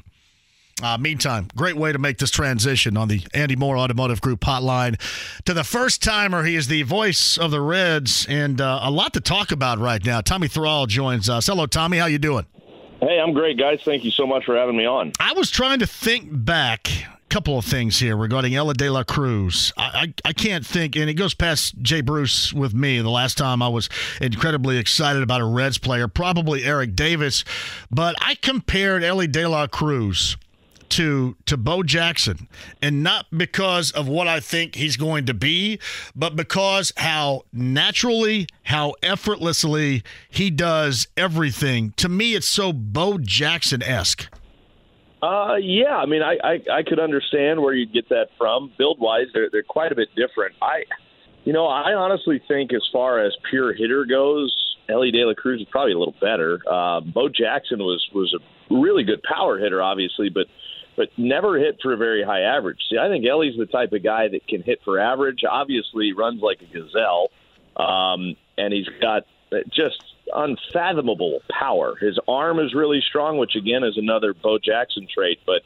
[0.82, 5.00] Uh, meantime, great way to make this transition on the Andy Mohr Automotive Group hotline.
[5.44, 9.12] To the first timer, he is the voice of the Reds, and uh, a lot
[9.14, 10.20] to talk about right now.
[10.20, 11.46] Tommy Thrall joins us.
[11.46, 11.98] Hello, Tommy.
[11.98, 12.46] How you doing?
[13.00, 13.82] Hey, I'm great, guys.
[13.82, 15.12] Thank you so much for having me on.
[15.18, 19.02] I was trying to think back a couple of things here regarding Elly De La
[19.02, 19.72] Cruz.
[19.76, 19.82] I,
[20.24, 23.00] I, I can't think, and it goes past Jay Bruce with me.
[23.00, 23.88] The last time I was
[24.20, 27.44] incredibly excited about a Reds player, probably Eric Davis,
[27.90, 30.36] but I compared Elly De La Cruz
[30.92, 32.48] to to Bo Jackson,
[32.80, 35.78] and not because of what I think he's going to be,
[36.14, 41.94] but because how naturally, how effortlessly he does everything.
[41.96, 44.28] To me, it's so Bo Jackson esque.
[45.22, 48.72] Uh, yeah, I mean, I, I I could understand where you'd get that from.
[48.76, 50.56] Build wise, they're they're quite a bit different.
[50.60, 50.84] I,
[51.44, 54.54] you know, I honestly think as far as pure hitter goes,
[54.90, 56.60] Elly De La Cruz is probably a little better.
[56.68, 60.46] Uh, Bo Jackson was was a really good power hitter, obviously, but
[60.96, 62.78] but never hit for a very high average.
[62.90, 65.40] See, I think Elly's the type of guy that can hit for average.
[65.48, 67.28] Obviously, he runs like a gazelle,
[67.76, 69.24] um, and he's got
[69.70, 70.02] just
[70.34, 71.96] unfathomable power.
[71.96, 75.40] His arm is really strong, which again is another Bo Jackson trait.
[75.46, 75.62] But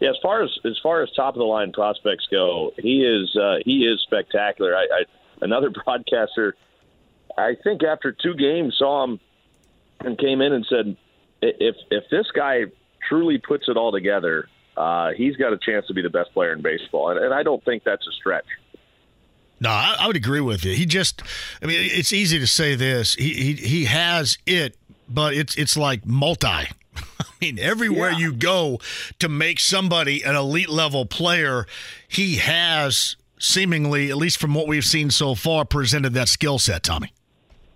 [0.00, 3.34] yeah, as far as as far as top of the line prospects go, he is
[3.36, 4.74] uh, he is spectacular.
[4.76, 5.04] I, I
[5.40, 6.56] another broadcaster,
[7.36, 9.20] I think after two games saw him
[10.00, 10.96] and came in and said,
[11.42, 12.64] if if this guy
[13.08, 16.52] truly puts it all together, uh, he's got a chance to be the best player
[16.52, 18.46] in baseball, and, and I don't think that's a stretch.
[19.58, 20.74] No, I, I, would agree with you.
[20.74, 21.22] He just,
[21.62, 23.14] I mean, it's easy to say this.
[23.14, 24.76] He he, he has it,
[25.08, 26.46] but it's it's like multi.
[26.96, 28.18] I mean, everywhere yeah.
[28.18, 28.78] you go
[29.18, 31.66] to make somebody an elite level player,
[32.06, 36.82] he has seemingly, at least from what we've seen so far, presented that skill set,
[36.82, 37.12] Tommy.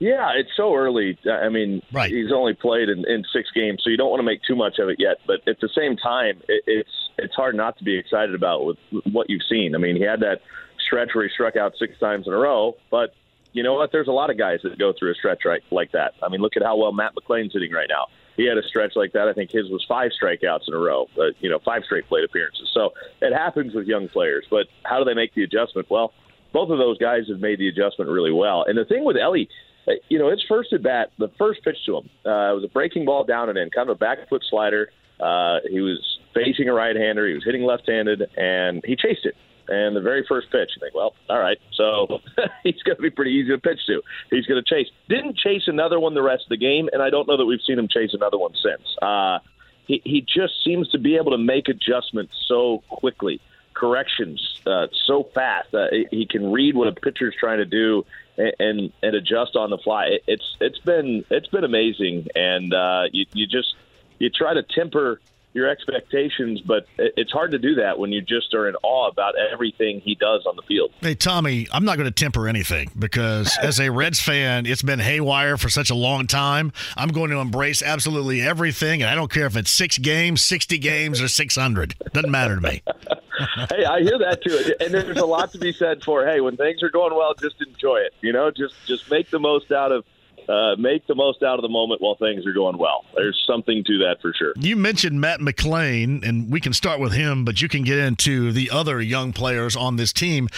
[0.01, 1.19] Yeah, it's so early.
[1.31, 2.11] I mean, right.
[2.11, 4.79] he's only played in, in six games, so you don't want to make too much
[4.79, 5.19] of it yet.
[5.27, 8.79] But at the same time, it, it's it's hard not to be excited about with
[9.13, 9.75] what you've seen.
[9.75, 10.41] I mean, he had that
[10.81, 13.15] stretch where he struck out six times in a row, but
[13.53, 13.93] you know what?
[13.93, 16.15] There's a lot of guys that go through a stretch right like that.
[16.23, 18.07] I mean, look at how well Matt McLain's hitting right now.
[18.39, 19.29] He had a stretch like that.
[19.29, 22.25] I think his was five strikeouts in a row, but you know, five straight plate
[22.25, 22.71] appearances.
[22.73, 24.47] So it happens with young players.
[24.49, 25.91] But how do they make the adjustment?
[25.91, 26.15] Well,
[26.53, 28.65] both of those guys have made the adjustment really well.
[28.67, 29.70] And the thing with Elly, uh,
[30.09, 33.05] you know, his first at bat, the first pitch to him uh, was a breaking
[33.05, 34.91] ball down and in, kind of a back foot slider.
[35.19, 36.01] Uh, he was
[36.35, 37.27] facing a right hander.
[37.27, 39.35] He was hitting left handed, and he chased it.
[39.69, 42.21] And the very first pitch, you think, well, all right, so
[42.65, 44.03] he's going to be pretty easy to pitch to.
[44.31, 44.89] He's going to chase.
[45.09, 47.61] Didn't chase another one the rest of the game, and I don't know that we've
[47.65, 48.83] seen him chase another one since.
[49.01, 49.39] Uh,
[49.87, 53.41] he, he just seems to be able to make adjustments so quickly,
[53.81, 55.75] corrections uh, so fast.
[55.75, 58.05] Uh, he can read what a pitcher's trying to do
[58.37, 60.05] and and adjust on the fly.
[60.07, 63.75] It, it's it's been it's been amazing, and uh, you you just
[64.19, 65.21] you try to temper
[65.53, 69.35] your expectations, but it's hard to do that when you just are in awe about
[69.53, 70.93] everything he does on the field.
[71.01, 75.01] Hey, Tommy, I'm not going to temper anything because as a Reds fan, it's been
[75.01, 76.73] haywire for such a long time.
[76.97, 80.79] I'm going to embrace absolutely everything, and I don't care if it's six games, 60
[80.79, 81.95] games, or 600.
[82.13, 82.83] Doesn't matter to me.
[83.71, 86.57] hey, I hear that too, and there's a lot to be said for hey, when
[86.57, 88.15] things are going well, just enjoy it.
[88.21, 90.05] You know, just just make the most out of
[90.51, 93.05] uh, make the most out of the moment while things are going well.
[93.15, 94.53] There's something to that for sure.
[94.57, 98.51] You mentioned Matt McLain, and we can start with him, but you can get into
[98.51, 100.49] the other young players on this team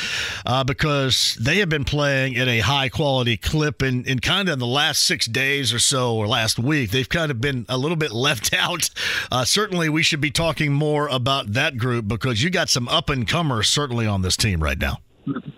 [0.47, 3.83] uh, because they have been playing at a high quality clip.
[3.83, 7.09] And, and kind of in the last six days or so, or last week, they've
[7.09, 8.89] kind of been a little bit left out.
[9.31, 13.11] Uh, certainly, we should be talking more about that group because you got some up
[13.11, 14.99] and comers certainly on this team right now.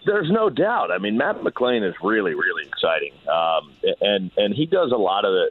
[0.04, 0.90] There's no doubt.
[0.90, 5.24] I mean, Matt McLain is really, really exciting, um, and and he does a lot
[5.24, 5.50] of the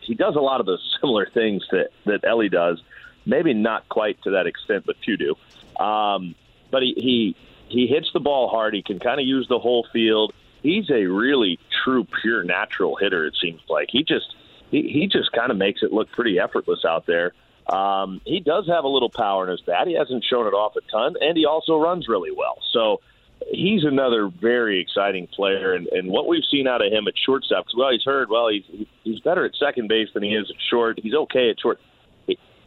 [0.00, 2.82] he does a lot of the similar things that that Elly does.
[3.26, 5.34] Maybe not quite to that extent, but few do.
[5.82, 6.34] Um,
[6.70, 7.36] but he, he
[7.68, 8.74] he hits the ball hard.
[8.74, 10.32] He can kind of use the whole field.
[10.62, 13.26] He's a really true, pure, natural hitter.
[13.26, 14.34] It seems like he just
[14.70, 17.32] he, he just kind of makes it look pretty effortless out there.
[17.68, 19.86] Um, he does have a little power in his bat.
[19.86, 22.58] He hasn't shown it off a ton, and he also runs really well.
[22.72, 23.00] So
[23.46, 27.66] he's another very exciting player, and, and what we've seen out of him at shortstop.
[27.66, 28.28] Cause, well, he's heard.
[28.28, 30.98] Well, he's he's better at second base than he is at short.
[31.02, 31.80] He's okay at short.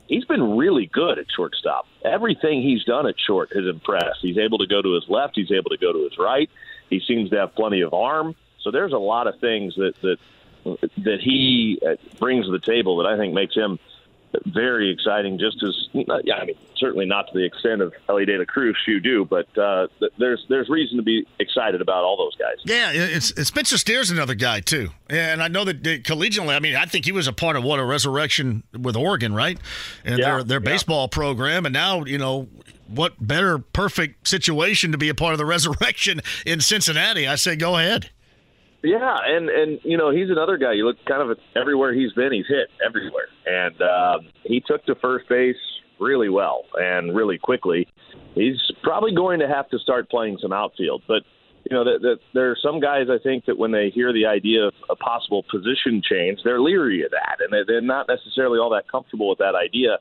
[0.07, 1.88] He's been really good at shortstop.
[2.03, 4.19] Everything he's done at short has impressed.
[4.22, 5.35] He's able to go to his left.
[5.35, 6.49] He's able to go to his right.
[6.89, 8.35] He seems to have plenty of arm.
[8.61, 10.18] So there's a lot of things that that
[10.98, 13.80] that he uh, brings to the table that I think makes him
[14.45, 15.37] very exciting.
[15.37, 15.73] Just as
[16.23, 19.25] yeah, I mean, certainly not to the extent of Elly De La Cruz, you do,
[19.25, 19.87] but uh,
[20.17, 22.57] there's there's reason to be excited about all those guys.
[22.65, 26.55] Yeah, it's, it's Spencer Steer's another guy too, and I know that collegially.
[26.55, 29.57] I mean, I think he was a part of what a resurrection with Oregon, right?
[30.05, 31.15] And yeah, their their baseball yeah.
[31.15, 32.47] program, and now you know
[32.87, 37.27] what better perfect situation to be a part of the resurrection in Cincinnati.
[37.27, 38.09] I say go ahead.
[38.83, 40.73] Yeah, and and you know he's another guy.
[40.73, 44.95] You look kind of everywhere he's been, he's hit everywhere, and uh, he took to
[44.95, 45.55] first base
[45.99, 47.87] really well and really quickly.
[48.33, 51.03] he's probably going to have to start playing some outfield.
[51.07, 51.21] But
[51.69, 54.25] you know, that, that there are some guys I think that when they hear the
[54.25, 58.71] idea of a possible position change, they're leery of that, and they're not necessarily all
[58.71, 59.97] that comfortable with that idea.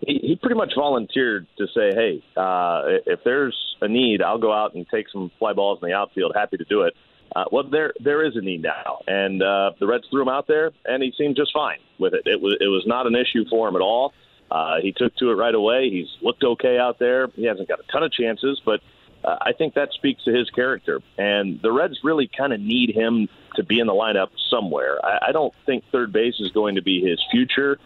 [0.00, 4.52] He, he pretty much volunteered to say, "Hey, uh, if there's a need, I'll go
[4.52, 6.32] out and take some fly balls in the outfield.
[6.34, 6.92] Happy to do it."
[7.34, 10.46] Uh, well, there there is a need now, and uh, the Reds threw him out
[10.46, 12.22] there, and he seemed just fine with it.
[12.24, 14.12] It was it was not an issue for him at all.
[14.50, 15.90] Uh, he took to it right away.
[15.90, 17.28] He's looked okay out there.
[17.28, 18.80] He hasn't got a ton of chances, but
[19.24, 21.00] uh, I think that speaks to his character.
[21.18, 25.04] And the Reds really kind of need him to be in the lineup somewhere.
[25.04, 27.78] I, I don't think third base is going to be his future,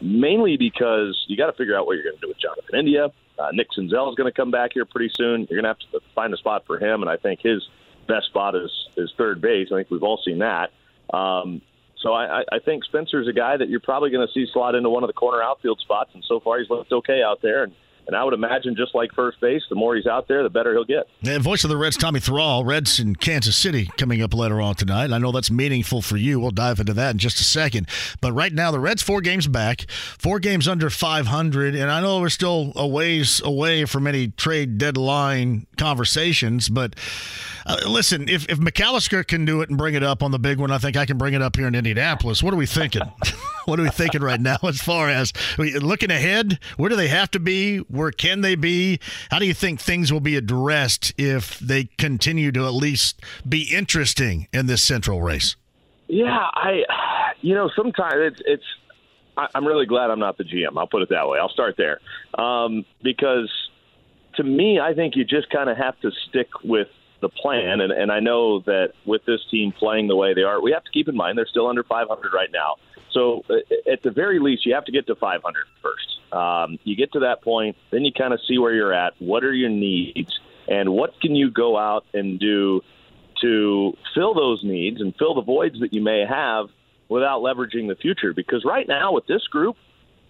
[0.00, 3.12] mainly because you got to figure out what you're going to do with Jonathan India.
[3.38, 5.46] Uh, Nick Senzel is going to come back here pretty soon.
[5.50, 7.62] You're going to have to find a spot for him, and I think his
[8.06, 9.68] best spot is is third base.
[9.72, 10.70] I think we've all seen that.
[11.12, 11.60] Um,
[12.00, 14.90] so I, I think Spencer's a guy that you're probably going to see slot into
[14.90, 17.64] one of the corner outfield spots, and so far he's looked okay out there.
[17.64, 17.72] And
[18.06, 20.72] and I would imagine, just like first base, the more he's out there, the better
[20.72, 21.08] he'll get.
[21.26, 24.74] And voice of the Reds, Tommy Thrall, Reds in Kansas City coming up later on
[24.74, 25.10] tonight.
[25.10, 26.38] I know that's meaningful for you.
[26.38, 27.88] We'll dive into that in just a second.
[28.20, 32.20] But right now, the Reds four games back, four games under 500, and I know
[32.20, 36.68] we're still a ways away from any trade deadline conversations.
[36.68, 36.96] But
[37.66, 40.58] uh, listen, if if McAllister can do it and bring it up on the big
[40.58, 42.42] one, I think I can bring it up here in Indianapolis.
[42.42, 43.02] What are we thinking?
[43.64, 46.58] what are we thinking right now as far as looking ahead?
[46.76, 47.78] Where do they have to be?
[47.78, 49.00] Where can they be?
[49.30, 53.74] How do you think things will be addressed if they continue to at least be
[53.74, 55.56] interesting in this central race?
[56.08, 56.82] Yeah, I,
[57.40, 58.64] you know, sometimes it's it's.
[59.36, 60.78] I'm really glad I'm not the GM.
[60.78, 61.40] I'll put it that way.
[61.40, 61.98] I'll start there
[62.38, 63.50] um, because
[64.36, 66.86] to me, I think you just kind of have to stick with
[67.24, 67.80] the plan.
[67.80, 70.84] And, and I know that with this team playing the way they are, we have
[70.84, 72.76] to keep in mind they're still under 500 right now.
[73.12, 73.54] So uh,
[73.90, 76.18] at the very least, you have to get to 500 first.
[76.32, 79.14] Um, you get to that point, then you kind of see where you're at.
[79.20, 80.38] What are your needs,
[80.68, 82.82] and what can you go out and do
[83.40, 86.66] to fill those needs and fill the voids that you may have
[87.08, 88.34] without leveraging the future?
[88.34, 89.76] Because right now with this group,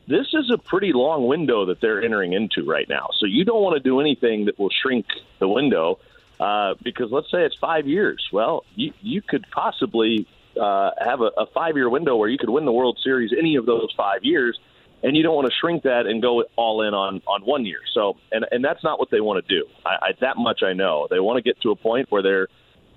[0.06, 3.08] this is a pretty long window that they're entering into right now.
[3.18, 5.06] So you don't want to do anything that will shrink
[5.38, 5.98] the window.
[6.40, 8.28] Uh, because let's say it's five years.
[8.32, 10.27] Well, you, you could possibly
[10.61, 13.56] uh, have a, a five year window where you could win the World Series any
[13.56, 14.59] of those five years,
[15.02, 17.81] and you don't want to shrink that and go all in on on one year.
[17.93, 19.66] So, and and that's not what they want to do.
[19.86, 21.06] I, I, that much I know.
[21.09, 22.48] They want to get to a point where they're,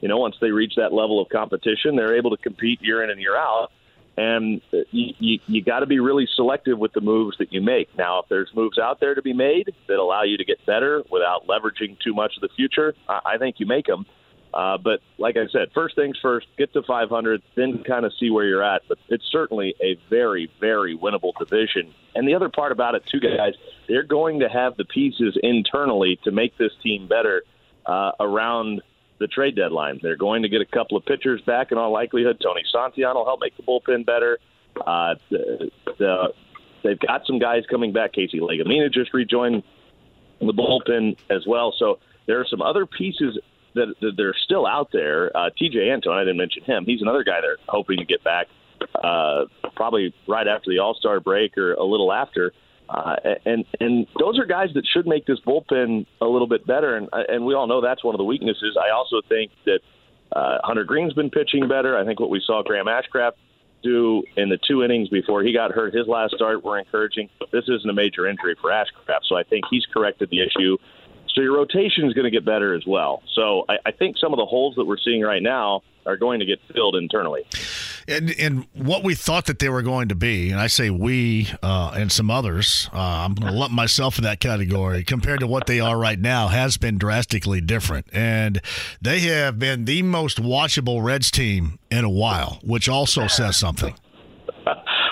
[0.02, 3.10] you know, once they reach that level of competition, they're able to compete year in
[3.10, 3.72] and year out.
[4.18, 7.96] And you, you, you got to be really selective with the moves that you make.
[7.96, 11.04] Now, if there's moves out there to be made that allow you to get better
[11.12, 14.08] without leveraging too much of the future, I, I think you make them.
[14.54, 18.32] Uh, but like I said, first things first, get to 500, then kind of see
[18.32, 18.82] where you're at.
[18.88, 21.94] But it's certainly a very, very winnable division.
[22.16, 23.54] And the other part about it, too, guys,
[23.88, 27.44] they're going to have the pieces internally to make this team better
[27.86, 28.82] uh, around
[29.20, 30.00] the trade deadline.
[30.02, 32.40] They're going to get a couple of pitchers back in all likelihood.
[32.42, 34.40] Tony Santillan will help make the bullpen better.
[34.86, 36.34] Uh, the, the,
[36.84, 38.14] they've got some guys coming back.
[38.14, 39.64] Casey Legumina just rejoined
[40.40, 41.74] the bullpen as well.
[41.78, 43.40] So there are some other pieces
[43.74, 45.36] that, that they're still out there.
[45.36, 46.86] Uh, Tejay Antone, I didn't mention him.
[46.86, 48.48] He's another guy they're hoping to get back
[49.04, 49.46] uh,
[49.76, 52.54] probably right after the All Star break or a little after.
[52.90, 53.16] Uh,
[53.46, 56.96] and and those are guys that should make this bullpen a little bit better.
[56.96, 58.78] And and we all know that's one of the weaknesses.
[58.82, 59.80] I also think that
[60.32, 61.98] uh, Hunter Greene's been pitching better.
[61.98, 63.34] I think what we saw Graham Ashcraft
[63.84, 67.30] do in the two innings before he got hurt his last start were encouraging.
[67.40, 70.78] But this isn't a major injury for Ashcraft, so I think he's corrected the issue.
[71.34, 73.22] So your rotation is going to get better as well.
[73.36, 76.40] So I, I think some of the holes that we're seeing right now are going
[76.40, 77.46] to get filled internally.
[78.08, 81.50] And, and what we thought that they were going to be, and I say we
[81.62, 85.48] uh, and some others, uh, I'm going to lump myself in that category, compared to
[85.48, 88.08] what they are right now, has been drastically different.
[88.14, 88.62] And
[89.02, 93.94] they have been the most watchable Reds team in a while, which also says something.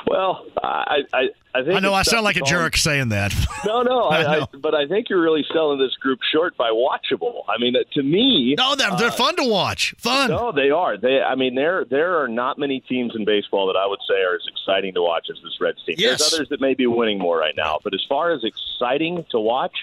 [0.07, 3.34] Well, I, I, I think I know I sound like a jerk saying that.
[3.65, 7.44] No, no, I, I, but I think you're really selling this group short by watchable.
[7.49, 9.95] I mean, to me, no, they're, they're uh, fun to watch.
[9.98, 10.30] Fun.
[10.30, 10.98] No, they are.
[10.98, 14.22] They, I mean, there there are not many teams in baseball that I would say
[14.22, 15.95] are as exciting to watch as this Reds team.
[15.98, 16.19] Yes.
[16.19, 19.40] There's others that may be winning more right now, but as far as exciting to
[19.40, 19.76] watch,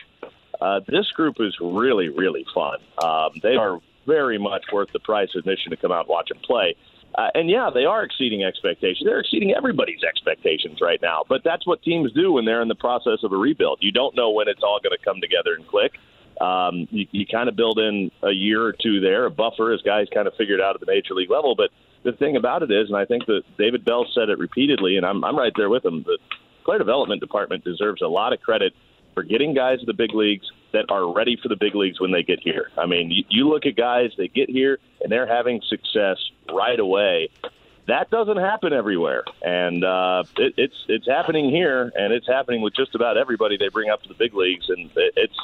[0.61, 2.79] uh, this group is really, really fun.
[3.03, 6.29] Um, they are very much worth the price of admission to come out and watch
[6.29, 6.77] them play.
[7.15, 9.03] Uh, and yeah, they are exceeding expectations.
[9.05, 11.25] They're exceeding everybody's expectations right now.
[11.29, 13.79] But that's what teams do when they're in the process of a rebuild.
[13.81, 15.93] You don't know when it's all going to come together and click.
[16.41, 19.83] Um, you, you kind of build in a year or two there, a buffer, as
[19.83, 21.55] guys kind of figured out at the major league level.
[21.55, 21.71] But
[22.03, 25.05] the thing about it is, and I think that David Bell said it repeatedly, and
[25.05, 26.19] I'm, I'm right there with him, the
[26.65, 28.73] player development department deserves a lot of credit
[29.15, 32.13] for getting guys to the big leagues that are ready for the big leagues when
[32.13, 32.71] they get here.
[32.79, 36.19] I mean, you, you look at guys that get here and they're having success
[36.53, 37.29] right away.
[37.89, 42.77] That doesn't happen everywhere, and uh, it, it's it's happening here, and it's happening with
[42.77, 45.39] just about everybody they bring up to the big leagues, and it, it's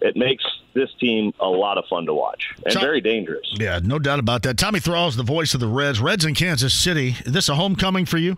[0.00, 0.44] it makes
[0.74, 3.46] this team a lot of fun to watch and Tom- very dangerous.
[3.52, 4.58] Yeah, no doubt about that.
[4.58, 6.00] Tommy Thrall is the voice of the Reds.
[6.00, 7.16] Reds in Kansas City.
[7.24, 8.36] Is this a homecoming for you?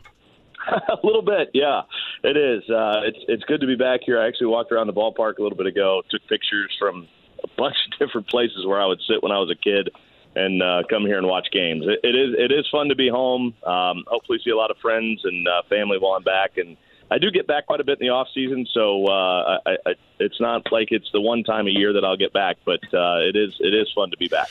[0.88, 1.82] a little bit, yeah,
[2.22, 2.68] it is.
[2.68, 4.20] Uh, it's it's good to be back here.
[4.20, 7.08] I actually walked around the ballpark a little bit ago, took pictures from
[7.42, 9.90] a bunch of different places where I would sit when I was a kid,
[10.34, 11.84] and uh, come here and watch games.
[11.86, 13.54] It, it is it is fun to be home.
[13.64, 16.76] Um, hopefully, see a lot of friends and uh, family while I'm back, and
[17.10, 18.66] I do get back quite a bit in the off season.
[18.72, 22.16] So uh, I, I, it's not like it's the one time a year that I'll
[22.16, 24.48] get back, but uh, it is it is fun to be back.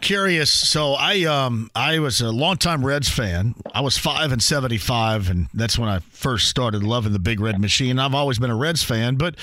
[0.00, 0.52] Curious.
[0.52, 3.54] So I um I was a longtime Reds fan.
[3.74, 7.40] I was five and seventy five, and that's when I first started loving the Big
[7.40, 7.98] Red Machine.
[7.98, 9.34] I've always been a Reds fan, but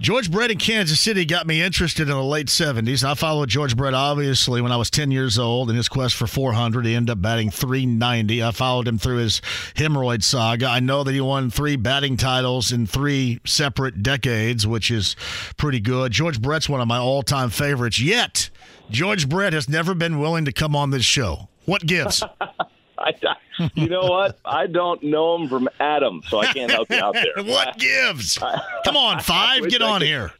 [0.00, 3.04] George Brett in Kansas City got me interested in the late seventies.
[3.04, 6.26] I followed George Brett obviously when I was ten years old in his quest for
[6.26, 6.86] four hundred.
[6.86, 8.42] He ended up batting three ninety.
[8.42, 9.40] I followed him through his
[9.74, 10.66] hemorrhoid saga.
[10.66, 15.14] I know that he won three batting titles in three separate decades, which is
[15.56, 16.10] pretty good.
[16.10, 18.00] George Brett's one of my all time favorites.
[18.00, 18.50] Yet
[18.90, 21.48] George Brett has never been willing to come on this show.
[21.64, 22.22] What gives?
[22.98, 23.12] I,
[23.74, 24.38] you know what?
[24.44, 27.32] I don't know him from Adam, so I can't help you out there.
[27.44, 28.36] what gives?
[28.84, 30.32] Come on, five, get on could- here.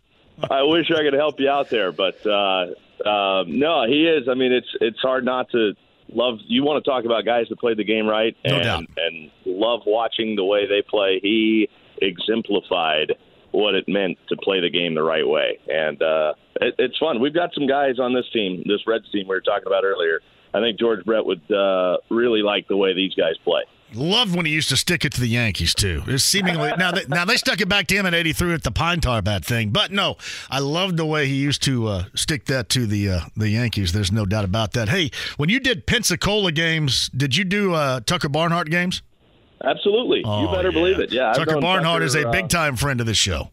[0.50, 2.66] I wish I could help you out there, but uh,
[3.08, 4.26] um, no, he is.
[4.28, 5.72] I mean, it's it's hard not to
[6.10, 6.38] love.
[6.46, 8.84] You want to talk about guys that play the game right, No and doubt.
[8.96, 11.20] and love watching the way they play.
[11.22, 11.68] He
[12.00, 13.12] exemplified
[13.52, 17.20] what it meant to play the game the right way, and uh, it, it's fun.
[17.20, 20.20] We've got some guys on this team, this Reds team we were talking about earlier.
[20.52, 23.62] I think George Brett would uh, really like the way these guys play.
[23.92, 26.02] Loved when he used to stick it to the Yankees too.
[26.06, 28.70] It's seemingly now they, now they stuck it back to him in '83 at the
[28.70, 30.16] Pine Tar bat thing, but no,
[30.48, 33.92] I loved the way he used to uh, stick that to the uh, the Yankees.
[33.92, 34.88] There's no doubt about that.
[34.88, 39.02] Hey, when you did Pensacola games, did you do uh, Tucker Barnhart games?
[39.62, 41.12] Absolutely, you better believe it.
[41.12, 43.50] Yeah, Tucker Barnhart is a uh, big time friend of the show.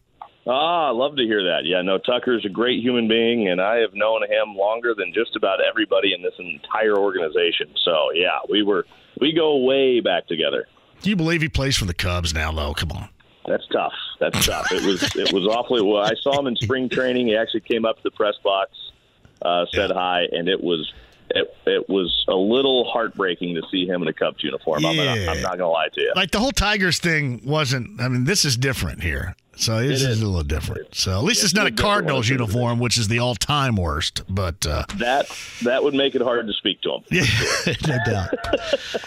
[0.48, 1.66] Ah, I love to hear that.
[1.66, 5.36] Yeah, no, Tucker's a great human being, and I have known him longer than just
[5.36, 7.68] about everybody in this entire organization.
[7.84, 8.86] So, yeah, we were
[9.20, 10.66] we go way back together.
[11.02, 12.50] Do you believe he plays for the Cubs now?
[12.50, 13.10] Though, come on.
[13.46, 13.92] That's tough.
[14.20, 14.72] That's tough.
[14.72, 16.02] It was it was awfully well.
[16.02, 17.26] I saw him in spring training.
[17.26, 18.70] He actually came up to the press box,
[19.42, 20.90] uh, said hi, and it was
[21.30, 24.84] it, it was a little heartbreaking to see him in a Cubs uniform.
[24.84, 25.30] I'm, not, Yeah.
[25.30, 26.12] I'm not gonna lie to you.
[26.16, 28.00] Like the whole Tigers thing wasn't.
[28.00, 29.36] I mean, this is different here.
[29.58, 30.22] So this is.
[30.22, 30.94] a little different.
[30.94, 34.22] So at least it's, It's not a Cardinals uniform, which is the all-time worst.
[34.28, 35.26] But uh, That
[35.62, 37.02] that would make it hard to speak to him.
[37.10, 37.24] Yeah,
[37.86, 38.28] no doubt.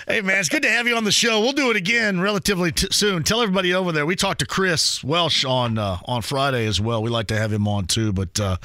[0.07, 1.39] hey, man, it's good to have you on the show.
[1.39, 3.23] We'll do it again relatively t- soon.
[3.23, 4.05] Tell everybody over there.
[4.05, 7.01] We talked to Chris Welsh on uh, on Friday as well.
[7.01, 8.11] We like to have him on too.
[8.13, 8.57] But uh,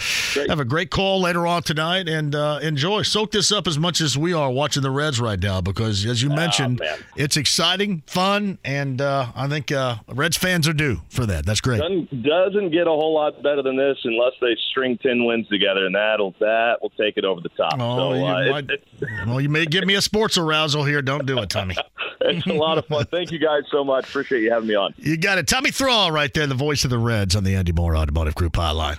[0.49, 3.03] have a great call later on tonight and uh, enjoy.
[3.03, 6.23] Soak this up as much as we are watching the Reds right now because, as
[6.23, 6.81] you mentioned,
[7.17, 11.47] it's exciting, fun, and uh, I think uh, Reds fans are due for that.
[11.47, 11.76] That's great.
[11.79, 15.87] Doesn't, doesn't get a whole lot better than this unless they string ten wins together,
[15.87, 17.75] and that'll that will take it over the top.
[17.81, 21.03] Oh, so you uh, it- might- well, you may give me a sports arousal here.
[21.03, 21.77] Don't do it, Tommy.
[22.23, 23.05] it's a lot of fun.
[23.07, 24.09] Thank you guys so much.
[24.09, 24.95] Appreciate you having me on.
[24.99, 25.47] You got it.
[25.47, 28.55] Tommy Thrall right there, the voice of the Reds on the Andy Mohr Automotive Group
[28.55, 28.99] hotline.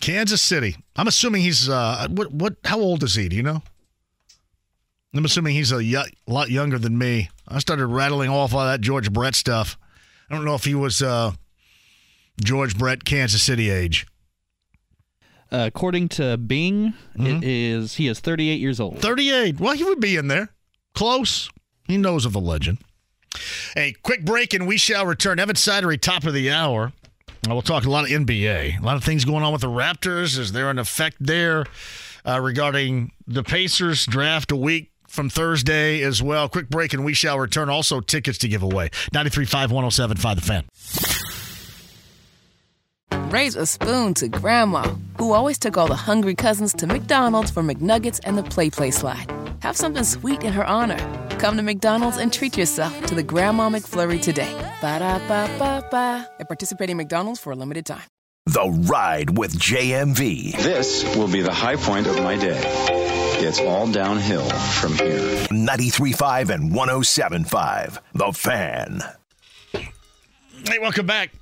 [0.00, 0.76] Kansas City.
[0.96, 3.28] I'm assuming he's uh what what how old is he?
[3.28, 3.62] Do you know?
[5.14, 7.28] I'm assuming he's a y- lot younger than me.
[7.46, 9.78] I started rattling off all that George Brett stuff.
[10.32, 11.32] I don't know if he was uh
[12.42, 14.06] George Brett Kansas City age.
[15.52, 17.26] Uh, according to Bing, Mm-hmm.
[17.26, 18.98] it is he is 38 years old.
[19.00, 19.60] 38.
[19.60, 20.48] Well, he would be in there.
[20.94, 21.50] Close.
[21.86, 22.78] He knows of the legend.
[23.76, 25.38] A quick break and we shall return.
[25.38, 26.92] Evan Sidery, top of the hour.
[27.46, 28.80] Uh, We'll talk a lot of NBA.
[28.80, 30.38] A lot of things going on with the Raptors.
[30.38, 31.66] Is there an effect there
[32.26, 36.48] uh, regarding the Pacers draft a week from Thursday as well?
[36.48, 37.68] Quick break and we shall return.
[37.68, 38.88] Also, tickets to give away.
[39.14, 40.64] 93.5, 107.5 The Fan.
[43.30, 44.82] Raise a spoon to Grandma,
[45.18, 48.90] who always took all the hungry cousins to McDonald's for McNuggets and the Play Play
[48.90, 49.30] slide.
[49.60, 50.98] Have something sweet in her honor.
[51.38, 54.52] Come to McDonald's and treat yourself to the Grandma McFlurry today.
[54.80, 56.28] Ba da ba ba ba.
[56.40, 58.02] At participating McDonald's for a limited time.
[58.46, 60.56] The Ride with JMV.
[60.56, 63.31] This will be the high point of my day.
[63.44, 65.48] It's all downhill from here.
[65.48, 67.98] 93.5 and 107.5.
[68.14, 69.00] The Fan.
[69.72, 71.32] Hey, welcome back.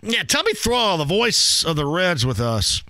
[0.00, 2.82] Yeah, Tommy Thrall, the voice of the Reds with us.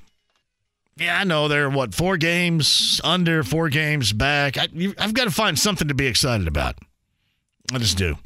[0.97, 4.57] Yeah, I know they're what four games under, four games back.
[4.57, 6.77] I, you, I've got to find something to be excited about.
[7.73, 8.17] I just do.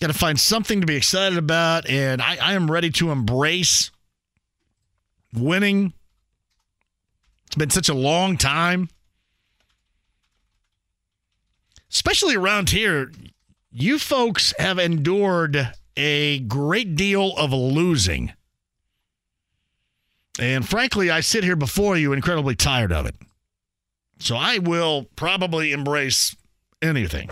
[0.00, 3.90] Got to find something to be excited about, and I, I am ready to embrace
[5.34, 5.92] winning.
[7.50, 8.88] It's been such a long time,
[11.90, 13.10] especially around here.
[13.72, 18.34] You folks have endured a great deal of losing.
[20.38, 23.16] And frankly, I sit here before you incredibly tired of it.
[24.20, 26.36] So I will probably embrace
[26.80, 27.30] anything.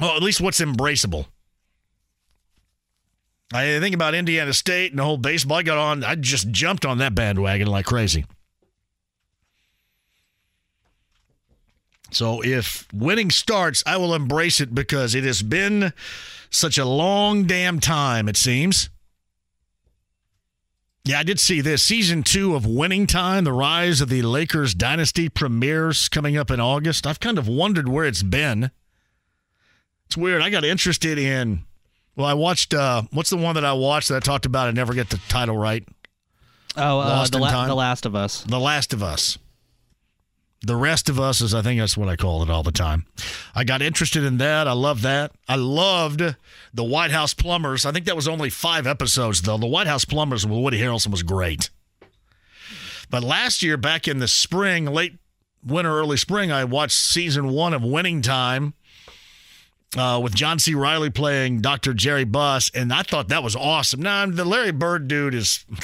[0.00, 1.26] Well, at least what's embraceable.
[3.54, 5.58] I think about Indiana State and the whole baseball.
[5.58, 8.24] I got on, I just jumped on that bandwagon like crazy.
[12.10, 15.92] So if winning starts, I will embrace it because it has been
[16.50, 18.90] such a long damn time, it seems.
[21.04, 21.82] Yeah, I did see this.
[21.82, 26.60] Season two of Winning Time, the rise of the Lakers dynasty premieres coming up in
[26.60, 27.06] August.
[27.06, 28.70] I've kind of wondered where it's been.
[30.06, 30.42] It's weird.
[30.42, 31.66] I got interested in,
[32.16, 34.68] well, I watched, uh, what's the one that I watched that I talked about?
[34.68, 35.86] I never get the title right.
[36.76, 38.42] Oh, uh, the, La- the Last of Us.
[38.44, 39.38] The Last of Us.
[40.66, 43.04] The rest of us is, I think that's what I call it all the time.
[43.54, 44.66] I got interested in that.
[44.66, 45.32] I love that.
[45.46, 46.22] I loved
[46.72, 47.84] the White House Plumbers.
[47.84, 49.58] I think that was only five episodes, though.
[49.58, 51.68] The White House Plumbers with Woody Harrelson was great.
[53.10, 55.18] But last year, back in the spring, late
[55.62, 58.72] winter, early spring, I watched season one of Winning Time
[59.96, 60.74] uh, with John C.
[60.74, 61.94] Reilly playing Dr.
[61.94, 64.02] Jerry Buss, and I thought that was awesome.
[64.02, 65.64] Now, the Larry Bird dude is.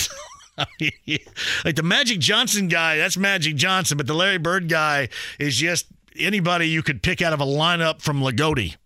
[1.64, 5.08] like the Magic Johnson guy, that's Magic Johnson, but the Larry Bird guy
[5.38, 5.86] is just
[6.18, 8.76] anybody you could pick out of a lineup from Loogootee.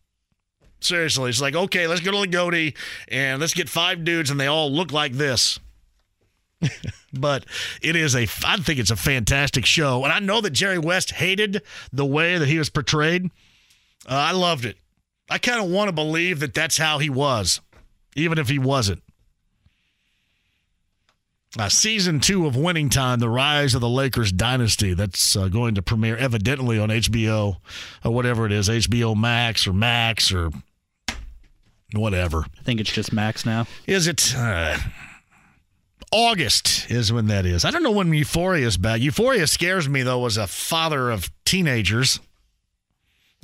[0.80, 2.76] Seriously, it's like, okay, let's go to Loogootee
[3.08, 5.58] and let's get five dudes and they all look like this.
[7.12, 7.44] but
[7.82, 10.04] it is a, I think it's a fantastic show.
[10.04, 13.26] And I know that Jerry West hated the way that he was portrayed.
[14.06, 14.76] Uh, I loved it.
[15.30, 17.60] I kind of want to believe that that's how he was,
[18.14, 19.02] even if he wasn't.
[21.56, 24.92] Uh, season two of Winning Time, The Rise of the Lakers Dynasty.
[24.92, 27.56] That's uh, going to premiere evidently on HBO
[28.04, 30.50] or whatever it is, HBO Max or Max or
[31.94, 32.44] whatever.
[32.58, 33.66] I think it's just Max now.
[33.86, 34.34] Is it?
[34.36, 34.78] Uh,
[36.10, 37.64] August is when that is.
[37.64, 39.00] I don't know when Euphoria is back.
[39.00, 42.18] Euphoria scares me, though, as a father of teenagers.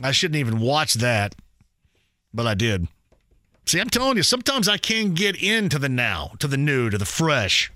[0.02, 1.34] I shouldn't even watch that,
[2.32, 2.88] but I did.
[3.66, 6.98] See, I'm telling you, sometimes I can get into the now, to the new, to
[6.98, 7.70] the fresh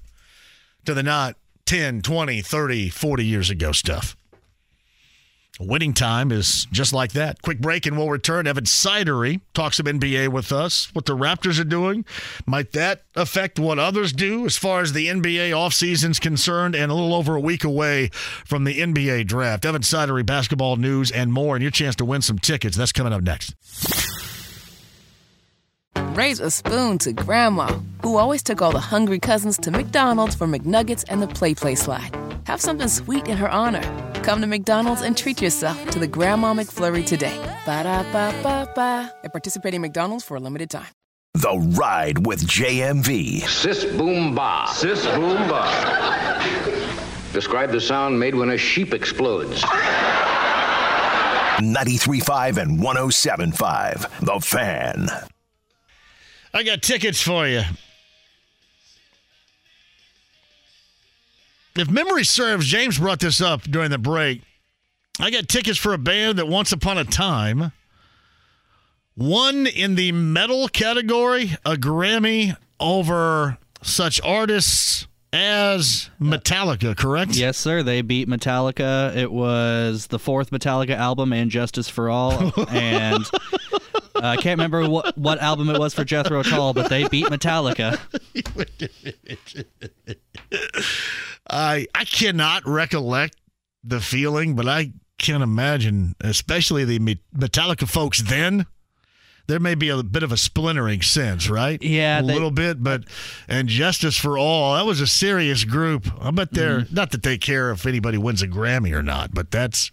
[0.85, 1.37] to the not
[1.67, 4.17] 10, 20, 30, 40 years ago stuff.
[5.61, 7.41] Winning time is just like that.
[7.41, 8.49] Quick break and we'll return.
[8.49, 12.05] Evan Sidery talks some NBA with us, what the Raptors are doing.
[12.45, 16.95] Might that affect what others do as far as the NBA offseason's concerned and a
[16.95, 18.09] little over a week away
[18.45, 19.65] from the NBA draft?
[19.65, 22.77] Evan Sidery, basketball news and more, and your chance to win some tickets.
[22.77, 23.55] That's coming up next.
[26.15, 27.67] Raise a spoon to Grandma,
[28.03, 31.75] who always took all the hungry cousins to McDonald's for McNuggets and the Play Play
[31.75, 32.17] Slide.
[32.47, 33.83] Have something sweet in her honor.
[34.23, 37.37] Come to McDonald's and treat yourself to the Grandma McFlurry today.
[37.67, 39.13] Ba da ba ba ba.
[39.25, 40.87] At participating McDonald's for a limited time.
[41.35, 43.41] The Ride with JMV.
[43.49, 44.67] Sis boom ba.
[44.73, 46.41] Sis boom ba.
[47.33, 49.63] Describe the sound made when a sheep explodes.
[51.61, 54.09] 93.5 and 107.5.
[54.21, 55.09] The Fan.
[56.55, 57.63] I got tickets for you.
[61.77, 64.43] If memory serves, James brought this up during the break.
[65.19, 67.73] I got tickets for a band that once upon a time
[69.17, 77.35] won in the metal category a Grammy over such artists as Metallica, correct?
[77.37, 77.83] Yes, sir.
[77.83, 79.15] They beat Metallica.
[79.17, 82.53] It was the fourth Metallica album and Justice for All.
[82.71, 83.25] And
[84.17, 87.27] uh, I can't remember what, what album it was for Jethro Tull, but they beat
[87.27, 87.99] Metallica.
[91.49, 93.37] I I cannot recollect
[93.83, 96.99] the feeling, but I can imagine, especially the
[97.37, 98.67] Metallica folks then.
[99.47, 101.81] There may be a bit of a splintering sense, right?
[101.83, 103.05] Yeah, a they- little bit, but
[103.47, 106.07] and Justice for All, that was a serious group.
[106.19, 106.95] I bet they're Mm-hmm.
[106.95, 109.91] not that they care if anybody wins a Grammy or not, but that's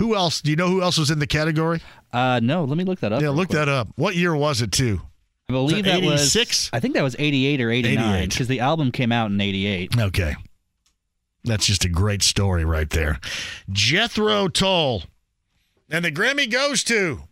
[0.00, 0.40] who else?
[0.40, 1.80] Do you know who else was in the category?
[2.12, 3.22] Uh, no, let me look that up.
[3.22, 3.58] Yeah, look quick.
[3.58, 3.88] that up.
[3.96, 5.00] What year was it too?
[5.48, 6.70] I believe that it was 86?
[6.72, 9.98] I think that was 88 or 89 because the album came out in 88.
[9.98, 10.36] Okay.
[11.44, 13.18] That's just a great story right there.
[13.70, 15.02] Jethro Tull.
[15.90, 17.22] And the Grammy goes to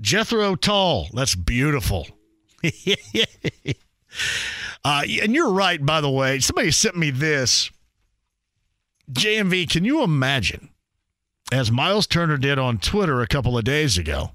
[0.00, 1.08] Jethro Tull.
[1.14, 2.08] That's beautiful.
[4.84, 6.40] uh, and you're right, by the way.
[6.40, 7.70] Somebody sent me this.
[9.12, 10.70] JMV, can you imagine,
[11.52, 14.32] as Miles Turner did on Twitter a couple of days ago,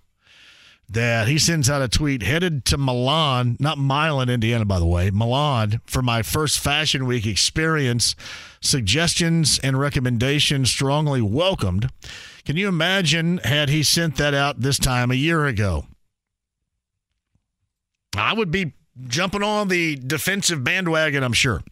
[0.90, 5.10] that he sends out a tweet headed to Milan, not Milan, Indiana, by the way,
[5.12, 8.16] Milan for my first Fashion Week experience.
[8.62, 11.90] Suggestions and recommendations strongly welcomed.
[12.46, 15.86] Can you imagine had he sent that out this time a year ago?
[18.16, 18.74] I would be
[19.08, 21.64] jumping on the defensive bandwagon, I'm sure.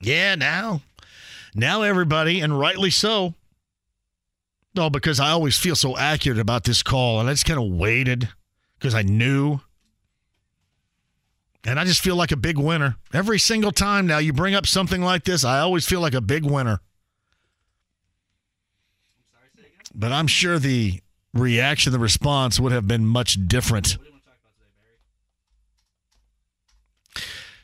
[0.00, 0.82] Yeah, now,
[1.56, 3.34] now everybody, and rightly so.
[4.74, 7.78] No, because I always feel so accurate about this call, and I just kind of
[7.78, 8.28] waited
[8.78, 9.60] because I knew.
[11.64, 12.96] And I just feel like a big winner.
[13.12, 16.20] Every single time now you bring up something like this, I always feel like a
[16.20, 16.80] big winner.
[19.94, 21.00] But I'm sure the
[21.32, 23.96] reaction, the response would have been much different.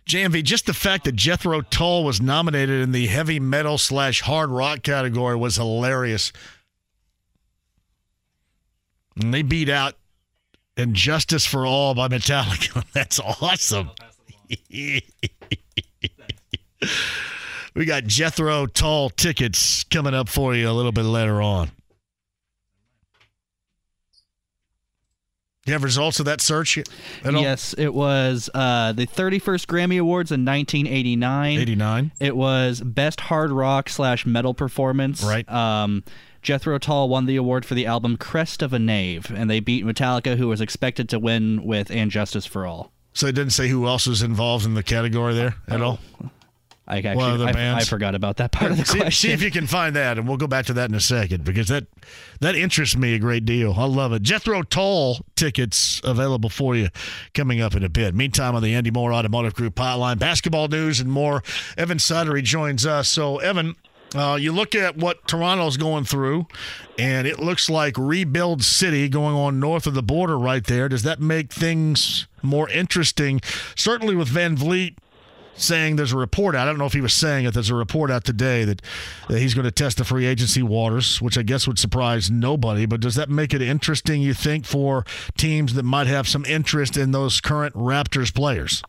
[0.07, 4.51] JMV, just the fact that Jethro Tull was nominated in the heavy metal slash hard
[4.51, 6.33] rock category was hilarious.
[9.21, 9.95] And they beat out
[10.77, 12.85] And Justice for All by Metallica.
[12.93, 13.91] That's awesome.
[17.75, 21.71] we got Jethro Tull tickets coming up for you a little bit later on.
[25.65, 26.77] You have results of that search?
[27.25, 31.59] Yes, it was uh, the 31st Grammy Awards in 1989.
[31.61, 32.13] 89.
[32.19, 35.23] It was Best Hard Rock slash Metal Performance.
[35.23, 35.49] Right.
[35.49, 36.03] Um,
[36.43, 39.85] Jethro Tull won the award for the album Crest of a Knave, and they beat
[39.85, 42.91] Metallica, who was expected to win with And Justice for All.
[43.13, 46.01] So it didn't say who else was involved in the category there at all?
[46.87, 47.77] I actually I?
[47.77, 49.29] I forgot about that part of the see, question.
[49.29, 51.45] see if you can find that, and we'll go back to that in a second
[51.45, 51.87] because that
[52.41, 53.75] that interests me a great deal.
[53.77, 54.23] I love it.
[54.23, 56.89] Jethro Tull tickets available for you
[57.35, 58.15] coming up in a bit.
[58.15, 61.43] Meantime, on the Andy Mohr Automotive Group hotline, basketball news and more.
[61.77, 63.09] Evan Sidery joins us.
[63.09, 63.77] So, Evan.
[64.15, 66.47] Uh, you look at what Toronto's going through,
[66.99, 70.87] and it looks like rebuild city going on north of the border right there.
[70.87, 73.41] Does that make things more interesting?
[73.75, 74.97] Certainly with VanVleet
[75.55, 76.63] saying there's a report out.
[76.63, 77.55] I don't know if he was saying it.
[77.55, 78.83] There's a report out today that,
[79.29, 82.87] that he's going to test the free agency waters, which I guess would surprise nobody.
[82.87, 85.05] But does that make it interesting, you think, for
[85.37, 88.83] teams that might have some interest in those current Raptors players?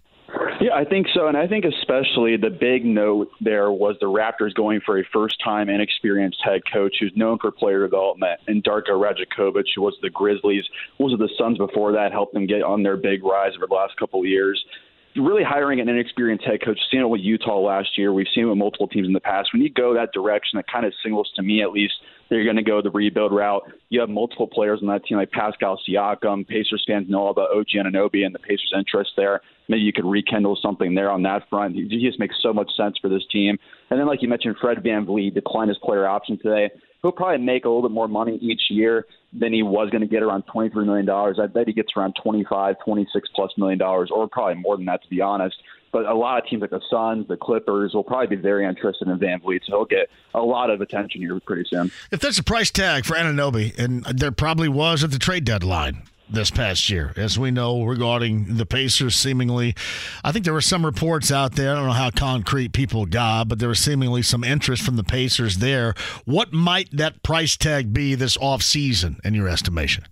[0.64, 1.28] Yeah, I think so.
[1.28, 5.36] And I think especially the big note there was the Raptors going for a first
[5.44, 10.10] time inexperienced head coach who's known for player development, and Darko Rajakovic, who was the
[10.10, 10.64] Grizzlies,
[11.00, 13.98] was the Suns before that, helped them get on their big rise over the last
[13.98, 14.64] couple of years.
[15.16, 18.12] Really hiring an inexperienced head coach, seen it with Utah last year.
[18.12, 19.50] We've seen it with multiple teams in the past.
[19.54, 21.94] When you go that direction, it kind of signals to me, at least,
[22.30, 23.62] that you're going to go the rebuild route.
[23.90, 26.48] You have multiple players on that team, like Pascal Siakam.
[26.48, 29.42] Pacers fans know all about OG Anunoby and the Pacers' interest there.
[29.70, 31.76] Maybe you could rekindle something there on that front.
[31.76, 33.60] He just makes so much sense for this team.
[33.92, 36.72] And then, like you mentioned, Fred VanVleet declined his player option today.
[37.04, 40.08] He'll probably make a little bit more money each year than he was going to
[40.08, 41.10] get around $23 million.
[41.10, 45.04] I bet he gets around 25, 26 plus million dollars, or probably more than that,
[45.04, 45.58] to be honest.
[45.92, 49.08] But a lot of teams like the Suns, the Clippers will probably be very interested
[49.08, 51.92] in VanVleet, so he'll get a lot of attention here pretty soon.
[52.10, 56.04] If there's a price tag for Anunoby, and there probably was at the trade deadline
[56.30, 59.76] this past year, as we know regarding the Pacers seemingly.
[60.24, 61.72] I think there were some reports out there.
[61.72, 65.04] I don't know how concrete people got, but there was seemingly some interest from the
[65.04, 65.94] Pacers there.
[66.26, 70.06] What might that price tag be this offseason, in your estimation?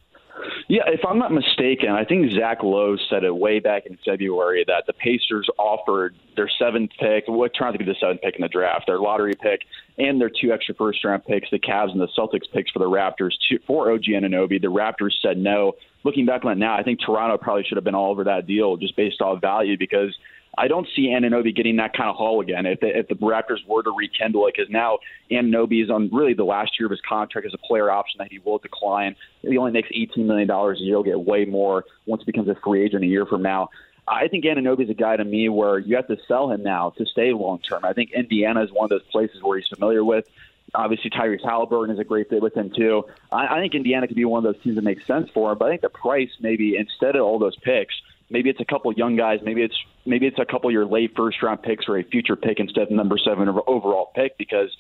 [0.72, 4.64] Yeah, if I'm not mistaken, I think Zach Lowe said it way back in February
[4.68, 8.42] that the Pacers offered their seventh pick, what trying to get the seventh pick in
[8.42, 9.64] the draft, their lottery pick,
[9.98, 12.86] and their two extra first round picks, the Cavs and the Celtics picks for the
[12.86, 14.62] Raptors to, for OG Anunoby.
[14.62, 15.74] The Raptors said no.
[16.06, 18.48] Looking back on it now, I think Toronto probably should have been all over that
[18.48, 20.18] deal just based off value because
[20.58, 23.66] I don't see Anunoby getting that kind of haul again if the, if the Raptors
[23.66, 25.00] were to rekindle it because now
[25.32, 28.30] Anunoby is on really the last year of his contract as a player option that
[28.30, 29.16] he will decline.
[29.42, 30.96] He only makes $18 million a year.
[30.96, 33.70] He'll get way more once he becomes a free agent a year from now.
[34.08, 36.90] I think Anunoby is a guy to me where you have to sell him now
[36.98, 37.86] to stay long term.
[37.86, 40.26] I think Indiana is one of those places where he's familiar with.
[40.74, 43.06] Obviously, Tyrese Halliburton is a great fit with him too.
[43.32, 45.58] I, I think Indiana could be one of those teams that makes sense for him.
[45.58, 47.94] But I think the price, maybe instead of all those picks,
[48.32, 49.40] maybe it's a couple young guys.
[49.44, 49.76] Maybe it's
[50.06, 52.84] maybe it's a couple of your late first round picks or a future pick instead
[52.84, 54.38] of number seven overall pick.
[54.38, 54.76] Because,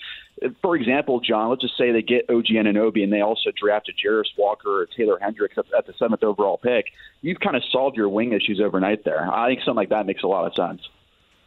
[0.62, 4.32] for example, John, let's just say they get OG Anunoby and they also drafted Jarace
[4.38, 6.86] Walker or Taylor Hendricks at the seventh overall pick.
[7.22, 9.32] You've kind of solved your wing issues overnight there.
[9.32, 10.82] I think something like that makes a lot of sense.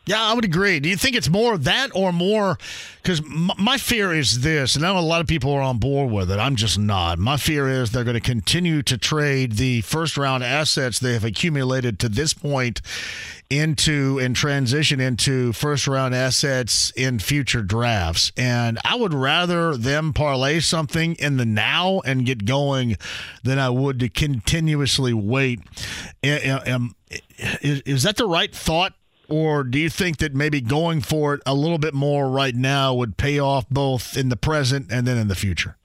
[0.06, 0.80] Yeah, I would agree.
[0.80, 2.58] Do you think it's more that or more?
[3.02, 5.78] Because m- my fear is this, and I know a lot of people are on
[5.78, 6.38] board with it.
[6.38, 7.18] I'm just not.
[7.18, 11.24] My fear is they're going to continue to trade the first round assets they have
[11.24, 12.82] accumulated to this point
[13.48, 18.30] into and transition into first round assets in future drafts.
[18.36, 22.96] And I would rather them parlay something in the now and get going
[23.42, 25.60] than I would to continuously wait.
[26.22, 28.92] Is, is that the right thought?
[29.28, 32.94] Or do you think that maybe going for it a little bit more right now
[32.94, 35.76] would pay off both in the present and then in the future?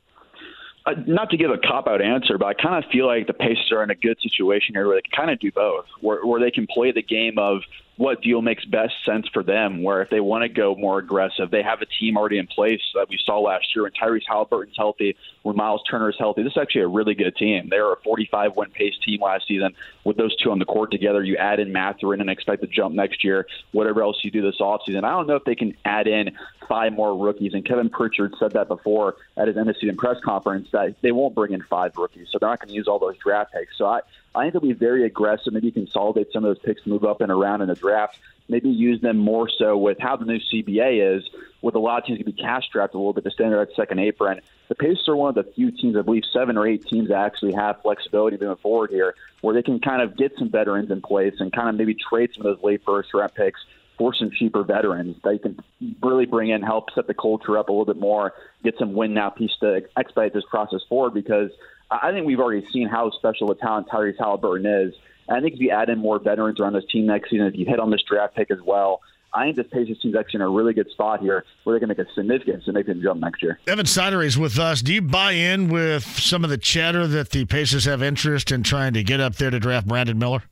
[0.85, 3.33] Uh, not to give a cop out answer, but I kind of feel like the
[3.33, 6.25] Pacers are in a good situation here where they can kind of do both, where,
[6.25, 7.61] where they can play the game of
[7.99, 9.83] what deal makes best sense for them.
[9.83, 12.79] Where if they want to go more aggressive, they have a team already in place
[12.95, 16.43] that we saw last year when Tyrese Halliburton's healthy, when Miles Turner is healthy.
[16.43, 17.67] This is actually a really good team.
[17.69, 19.75] They're a 45 win pace team last season.
[20.05, 22.95] With those two on the court together, you add in Mathurin and expect to jump
[22.95, 23.47] next year.
[23.73, 26.31] Whatever else you do this offseason, I don't know if they can add in
[26.69, 27.53] five more rookies.
[27.53, 31.11] And Kevin Pritchard said that before at his end of season press conference that they
[31.11, 33.77] won't bring in five rookies, so they're not going to use all those draft picks.
[33.77, 33.99] So I
[34.35, 35.53] I think they'll be very aggressive.
[35.53, 38.19] Maybe consolidate some of those picks, move up and around in the draft.
[38.47, 41.29] Maybe use them more so with how the new CBA is,
[41.61, 43.61] with a lot of teams to be cash strapped a little bit to stand there
[43.61, 44.41] at second apron.
[44.69, 47.17] The Pacers are one of the few teams, I believe, seven or eight teams that
[47.17, 51.01] actually have flexibility moving forward here, where they can kind of get some veterans in
[51.01, 53.59] place and kind of maybe trade some of those late first round picks
[53.99, 55.17] for some cheaper veterans.
[55.23, 55.59] They can
[56.01, 58.33] really bring in, help set the culture up a little bit more,
[58.63, 61.51] get some win now piece to expedite this process forward because
[61.91, 64.93] I think we've already seen how special a talent Tyrese Halliburton is.
[65.27, 67.55] And I think if you add in more veterans around this team next season, if
[67.55, 69.01] you hit on this draft pick as well,
[69.33, 71.95] I think this Pacers team's actually in a really good spot here where they're going
[71.95, 73.59] to make a significant, significant jump next year.
[73.67, 74.81] Evan Sidery is with us.
[74.81, 78.63] Do you buy in with some of the chatter that the Pacers have interest in
[78.63, 80.43] trying to get up there to draft Brandon Miller?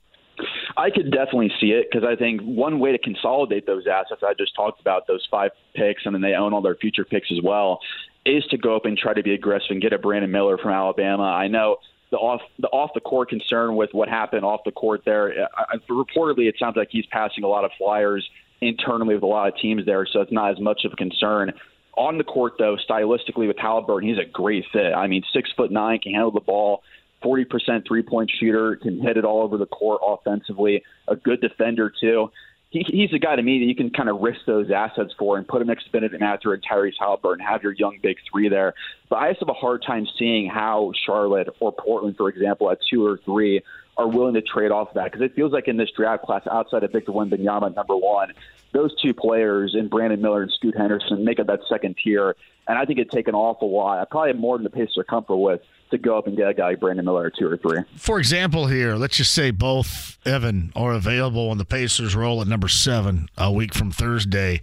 [0.78, 4.36] I could definitely see it because I think one way to consolidate those assets I
[4.36, 7.40] just talked about, those five picks, and then they own all their future picks as
[7.44, 7.80] well,
[8.28, 10.72] is to go up and try to be aggressive and get a Brandon Miller from
[10.72, 11.24] Alabama.
[11.24, 11.78] I know
[12.12, 15.49] the off the off the court concern with what happened off the court there.
[15.56, 18.28] I, reportedly, it sounds like he's passing a lot of flyers
[18.62, 21.54] internally with a lot of teams there, so it's not as much of a concern.
[21.95, 24.94] On the court, though, stylistically with Halliburton, he's a great fit.
[24.94, 26.84] I mean, six foot nine, can handle the ball.
[27.24, 31.91] 40% three point shooter, can hit it all over the court offensively, a good defender,
[31.99, 32.30] too
[32.69, 35.38] he, he's a guy to me that you can kind of risk those assets for
[35.38, 38.49] and put him next to Bennedict Mathurin and Tyrese Halliburton, have your young big three
[38.49, 38.73] there.
[39.10, 42.80] But I just have a hard time seeing how Charlotte or Portland, for example, at
[42.89, 43.61] two or three,
[43.98, 46.44] are willing to trade off of that because it feels like in this draft class,
[46.52, 48.34] outside of Victor Wembanyama, number one,
[48.73, 52.35] those two players in Brandon Miller and Scoot Henderson make up that second tier.
[52.68, 55.41] And I think it'd take an awful lot, probably more than the Pacers are comfortable
[55.41, 55.61] with,
[55.92, 57.80] to go up and get a guy like Brandon Miller two or three.
[57.96, 62.48] For example, here, let's just say both Evan are available and the Pacers roll at
[62.48, 64.62] number seven a week from Thursday.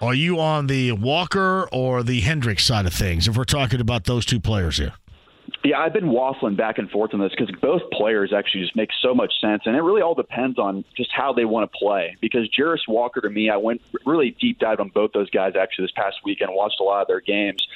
[0.00, 4.04] Are you on the Walker or the Hendricks side of things if we're talking about
[4.04, 4.92] those two players here?
[5.62, 8.90] Yeah, I've been waffling back and forth on this because both players actually just make
[9.00, 12.16] so much sense, and it really all depends on just how they want to play.
[12.20, 15.84] Because Jarace Walker, to me, I went really deep dive on both those guys actually
[15.84, 17.66] this past weekend, watched a lot of their games.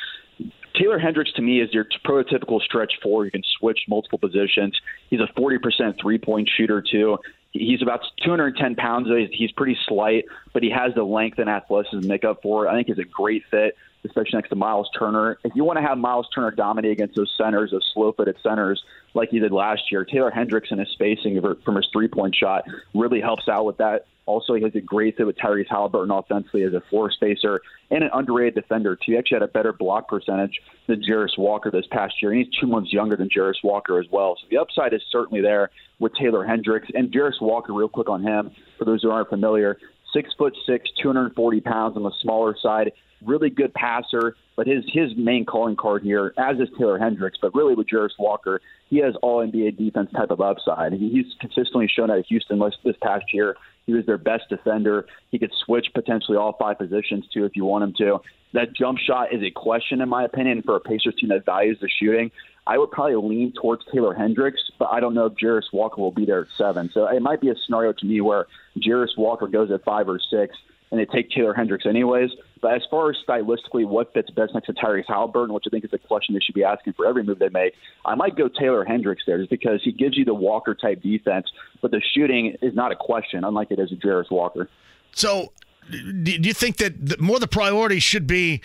[0.79, 3.25] Taylor Hendricks to me is your prototypical stretch four.
[3.25, 4.79] You can switch multiple positions.
[5.11, 7.19] He's a 40% three point shooter, too.
[7.51, 9.09] He's about 210 pounds.
[9.33, 12.71] He's pretty slight, but he has the length and athleticism to make up for it.
[12.71, 15.39] I think he's a great fit especially next to Miles Turner.
[15.45, 18.83] If you want to have Miles Turner dominate against those centers, those slow-footed centers,
[19.15, 22.65] like he did last year, Taylor Hendricks and his spacing from his three-point shot
[22.95, 24.07] really helps out with that.
[24.29, 28.05] Also, he has a great fit with Tyrese Halliburton offensively as a floor spacer and
[28.05, 29.13] an underrated defender, too.
[29.13, 32.61] He actually had a better block percentage than Jarace Walker this past year, and he's
[32.61, 34.37] two months younger than Jarace Walker as well.
[34.39, 36.89] So the upside is certainly there with Taylor Hendricks.
[36.95, 39.79] And Jarace Walker, real quick on him, for those who aren't familiar,
[40.13, 42.93] six foot six, 240 pounds on the smaller side
[43.25, 47.55] really good passer, but his his main calling card here, as is Taylor Hendricks, but
[47.55, 50.93] really with Jarace Walker, he has all NBA defense type of upside.
[50.93, 53.57] He's consistently shown at Houston this past year.
[53.87, 55.07] He was their best defender.
[55.31, 58.19] He could switch potentially all five positions too if you want him to.
[58.53, 61.79] That jump shot is a question in my opinion for a Pacers team that values
[61.81, 62.31] the shooting.
[62.69, 66.13] I would probably lean towards Taylor Hendricks, but I don't know if Jarace Walker will
[66.13, 66.91] be there at seven.
[66.93, 68.47] So it might be a scenario to me where
[68.79, 70.55] Jarace Walker goes at five or six,
[70.91, 72.31] and they take Taylor Hendricks anyways.
[72.61, 75.85] But as far as stylistically, what fits best next to Tyrese Halliburton, which I think
[75.85, 77.73] is a question they should be asking for every move they make,
[78.05, 81.47] I might go Taylor Hendricks there just because he gives you the Walker type defense,
[81.81, 84.69] but the shooting is not a question, unlike it is with Jarace Walker.
[85.13, 85.53] So
[85.91, 88.61] do you think that more the priority should be,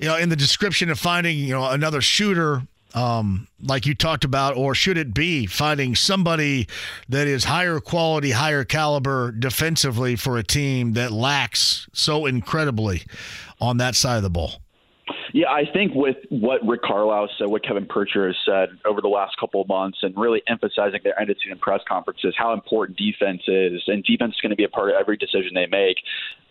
[0.00, 2.62] you know, in the description of finding, you know, another shooter
[2.94, 6.68] um, like you talked about, or should it be finding somebody
[7.08, 13.02] that is higher quality, higher caliber defensively for a team that lacks so incredibly
[13.60, 14.63] on that side of the ball?
[15.34, 19.08] Yeah, I think with what Rick Carlisle said, what Kevin Pritchard has said over the
[19.08, 23.42] last couple of months, and really emphasizing their end of press conferences, how important defense
[23.48, 25.96] is, and defense is going to be a part of every decision they make.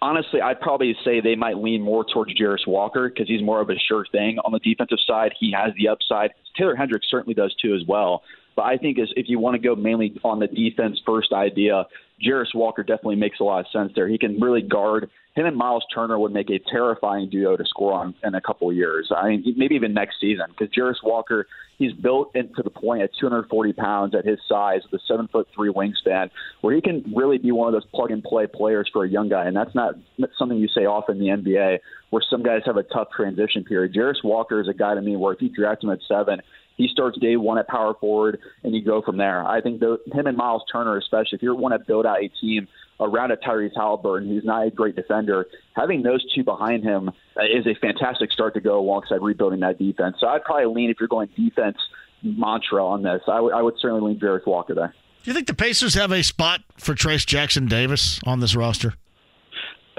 [0.01, 3.69] Honestly, I'd probably say they might lean more towards Jarace Walker because he's more of
[3.69, 5.31] a sure thing on the defensive side.
[5.39, 6.31] He has the upside.
[6.57, 8.23] Taylor Hendricks certainly does too as well.
[8.53, 11.85] But I think is if you want to go mainly on the defense first idea,
[12.21, 14.09] Jarace Walker definitely makes a lot of sense there.
[14.09, 17.93] He can really guard him and Miles Turner would make a terrifying duo to score
[17.93, 19.11] on in a couple of years.
[19.15, 21.47] I mean, maybe even next season because Jarace Walker,
[21.79, 25.71] he's built into the point at 240 pounds at his size a seven foot three
[25.71, 26.29] wingspan,
[26.61, 29.27] where he can really be one of those plug and play players for a young
[29.27, 29.95] guy, and that's not
[30.37, 31.79] something you say often in the NBA,
[32.11, 33.93] where some guys have a tough transition period.
[33.93, 36.41] Jarace Walker is a guy to me where if you draft him at seven,
[36.77, 39.45] he starts day one at power forward, and you go from there.
[39.45, 42.27] I think the, him and Miles Turner, especially if you want to build out a
[42.27, 42.67] team
[43.03, 47.43] around a Tyrese Halliburton, who's not a great defender, having those two behind him uh,
[47.43, 50.17] is a fantastic start to go alongside rebuilding that defense.
[50.19, 51.77] So I'd probably lean if you're going defense
[52.23, 53.21] mantra on this.
[53.27, 54.93] I, w- I would certainly lean Jarace Walker there.
[55.23, 58.93] Do you think the Pacers have a spot for Trayce Jackson Davis on this roster?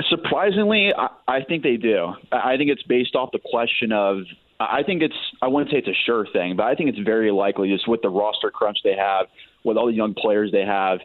[0.09, 2.15] Surprisingly, I, I think they do.
[2.33, 4.19] I think it's based off the question of
[4.61, 7.31] I think it's I wouldn't say it's a sure thing, but I think it's very
[7.31, 9.27] likely just with the roster crunch they have,
[9.65, 11.01] with all the young players they have,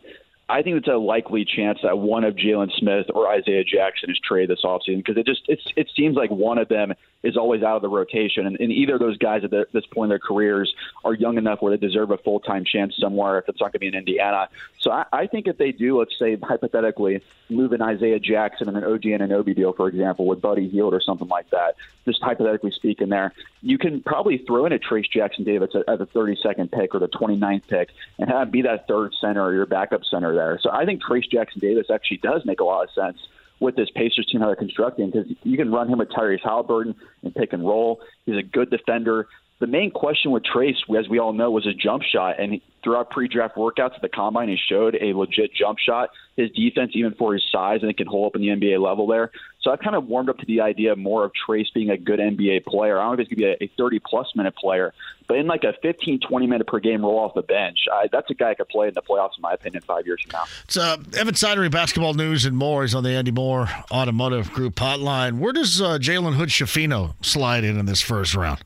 [0.49, 4.19] I think it's a likely chance that one of Jalen Smith or Isaiah Jackson is
[4.19, 7.61] traded this offseason because it just it's, it seems like one of them is always
[7.61, 10.09] out of the rotation, and, and either of those guys at the, this point in
[10.09, 10.73] their careers
[11.03, 13.73] are young enough where they deserve a full time chance somewhere if it's not going
[13.73, 14.49] to be in Indiana.
[14.79, 18.77] So I, I think if they do, let's say hypothetically, move an Isaiah Jackson and
[18.77, 22.71] an OG Anunoby deal, for example, with Buddy Hield or something like that, just hypothetically
[22.71, 26.71] speaking, there you can probably throw in a Trayce Jackson Davis at, at the 32nd
[26.71, 30.33] pick or the 29th pick and have be that third center or your backup center
[30.39, 30.59] there.
[30.61, 33.17] So I think Trayce Jackson Davis actually does make a lot of sense
[33.59, 36.95] with this Pacers team how they're constructing because you can run him with Tyrese Halliburton
[37.23, 37.99] and pick and roll.
[38.25, 39.27] He's a good defender.
[39.59, 42.39] The main question with Trayce, as we all know, was a jump shot.
[42.39, 46.11] And throughout pre-draft workouts at the combine, he showed a legit jump shot.
[46.37, 49.05] His defense, even for his size, and it can hold up in the NBA level
[49.07, 49.31] there.
[49.61, 52.19] So I've kind of warmed up to the idea more of Trayce being a good
[52.19, 52.97] NBA player.
[52.97, 54.93] I don't know if he's going to be a, 30 plus minute player,
[55.27, 58.29] but in like a 15, 20 minute per game roll off the bench, I, that's
[58.29, 60.43] a guy I could play in the playoffs, in my opinion, five years from now.
[60.63, 62.83] It's uh, Evan Sidery, basketball news and more.
[62.83, 65.39] He's on the Andy Mohr Automotive Group hotline.
[65.39, 68.63] Where does uh, Jalen Hood Schifino slide in in this first round?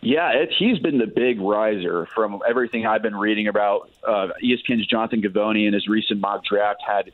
[0.00, 3.90] Yeah, it, he's been the big riser from everything I've been reading about.
[4.06, 7.10] Uh, ESPN's Jonathan Givony in his recent mock draft had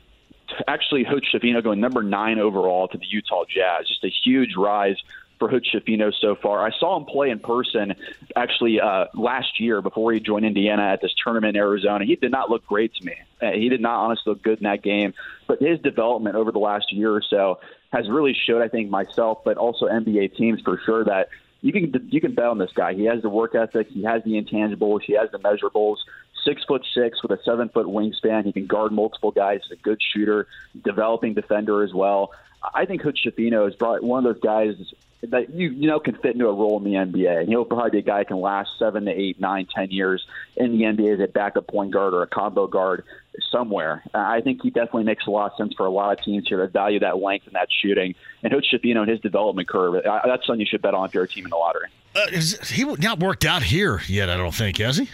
[0.67, 3.87] actually Schifino going number nine overall to the Utah Jazz.
[3.87, 4.97] Just a huge rise
[5.39, 6.65] for Hood Schifino so far.
[6.65, 7.95] I saw him play in person
[8.35, 12.05] actually uh, last year before he joined Indiana at this tournament in Arizona.
[12.05, 13.15] He did not look great to me.
[13.41, 15.13] Uh, he did not honestly look good in that game.
[15.47, 17.59] But his development over the last year or so
[17.91, 21.29] has really showed, I think, myself, but also NBA teams for sure that
[21.61, 22.93] you can you can bet on this guy.
[22.93, 23.87] He has the work ethic.
[23.89, 25.01] He has the intangibles.
[25.01, 25.97] He has the measurables.
[26.45, 28.45] Six foot six with a seven foot wingspan.
[28.45, 29.61] He can guard multiple guys.
[29.63, 30.47] He's a good shooter,
[30.83, 32.31] developing defender as well.
[32.73, 34.75] I think Hood Schifino is probably one of those guys
[35.23, 37.41] that you you know can fit into a role in the NBA.
[37.41, 40.25] And he'll probably be a guy who can last seven to eight, nine, ten years
[40.55, 43.03] in the NBA as a backup point guard or a combo guard
[43.51, 44.03] somewhere.
[44.13, 46.47] Uh, I think he definitely makes a lot of sense for a lot of teams
[46.47, 48.15] here to value that length and that shooting.
[48.43, 51.23] And Hood Schifino and his development curve, that's something you should bet on if you're
[51.23, 51.89] a team in the lottery.
[52.15, 55.09] Uh, is, he not worked out here yet, I don't think, has he?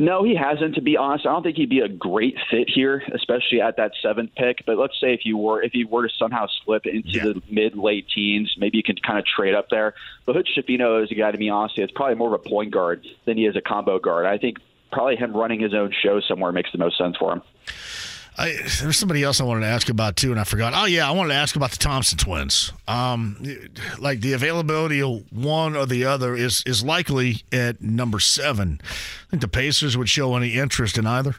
[0.00, 0.76] No, he hasn't.
[0.76, 3.92] To be honest, I don't think he'd be a great fit here, especially at that
[4.00, 4.64] seventh pick.
[4.64, 7.24] But let's say if you were if you were to somehow slip into yeah.
[7.24, 9.94] the mid late teens, maybe you can kind of trade up there.
[10.24, 12.70] But Hood Schifino is a guy to me honestly, it's probably more of a point
[12.70, 14.24] guard than he is a combo guard.
[14.24, 14.58] I think
[14.92, 17.42] probably him running his own show somewhere makes the most sense for him.
[18.38, 20.72] I, there's somebody else I wanted to ask about too, and I forgot.
[20.74, 22.72] Oh yeah, I wanted to ask about the Thompson twins.
[22.86, 23.44] Um,
[23.98, 28.80] like the availability of one or the other is is likely at number seven.
[29.26, 31.34] I think the Pacers would show any interest in either.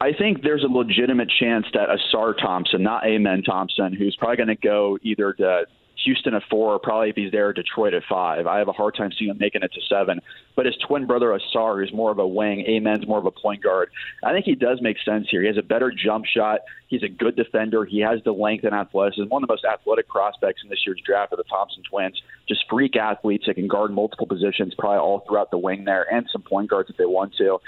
[0.00, 4.48] I think there's a legitimate chance that Ausar Thompson, not Amen Thompson, who's probably going
[4.48, 5.66] to go either to
[6.04, 8.46] Houston at four, probably if he's there, Detroit at five.
[8.46, 10.20] I have a hard time seeing him making it to seven.
[10.54, 13.62] But his twin brother Ausar, who's more of a wing, Amen's more of a point
[13.62, 13.90] guard.
[14.24, 15.40] I think he does make sense here.
[15.40, 16.60] He has a better jump shot.
[16.88, 17.84] He's a good defender.
[17.84, 19.28] He has the length and athleticism.
[19.28, 22.20] One of the most athletic prospects in this year's draft of the Thompson twins.
[22.48, 26.28] Just freak athletes that can guard multiple positions, probably all throughout the wing there, and
[26.32, 27.58] some point guards if they want to.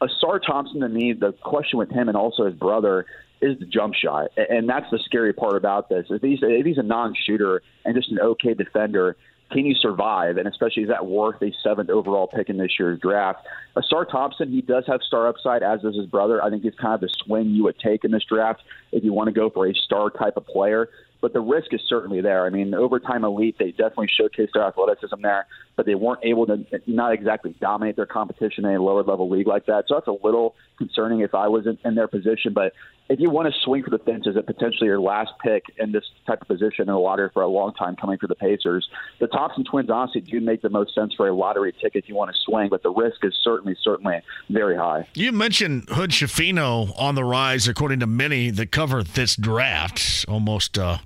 [0.00, 3.04] Ausar Thompson to me, the question with him and also his brother
[3.40, 6.06] is the jump shot, and that's the scary part about this.
[6.10, 9.16] If he's if he's a non-shooter and just an okay defender,
[9.50, 10.36] can you survive?
[10.36, 13.40] And especially, is that worth a seventh overall pick in this year's draft?
[13.76, 16.42] Uh, a Star Thompson, he does have star upside, as does his brother.
[16.42, 18.62] I think he's kind of the swing you would take in this draft
[18.92, 20.88] if you want to go for a star type of player
[21.20, 22.46] but the risk is certainly there.
[22.46, 25.46] I mean, overtime elite, they definitely showcased their athleticism there,
[25.76, 29.46] but they weren't able to not exactly dominate their competition in a lower level league
[29.46, 29.84] like that.
[29.88, 32.52] So that's a little concerning if I was in, in their position.
[32.54, 32.72] But
[33.10, 36.04] if you want to swing for the fences at potentially your last pick in this
[36.28, 38.88] type of position in the lottery for a long time coming for the Pacers,
[39.18, 42.14] the Thompson twins honestly do make the most sense for a lottery ticket if you
[42.14, 45.08] want to swing, but the risk is certainly, certainly very high.
[45.14, 50.78] You mentioned Hood Schifino on the rise, according to many that cover this draft, almost
[50.78, 50.98] uh,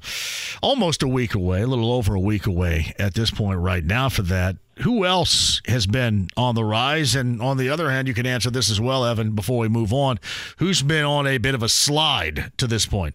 [0.62, 4.10] almost a week away, a little over a week away at this point right now
[4.10, 7.14] for that who else has been on the rise?
[7.14, 9.92] And on the other hand, you can answer this as well, Evan, before we move
[9.92, 10.18] on.
[10.58, 13.14] Who's been on a bit of a slide to this point?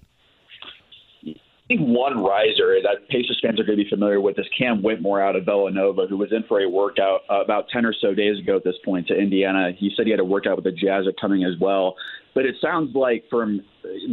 [1.69, 5.21] Think one riser that Pacers fans are going to be familiar with is Cam Whitmore
[5.21, 8.39] out of Villanova, who was in for a workout uh, about 10 or so days
[8.39, 9.69] ago at this point to Indiana.
[9.77, 11.95] He said he had a workout with the Jazz coming as well.
[12.33, 13.61] But it sounds like from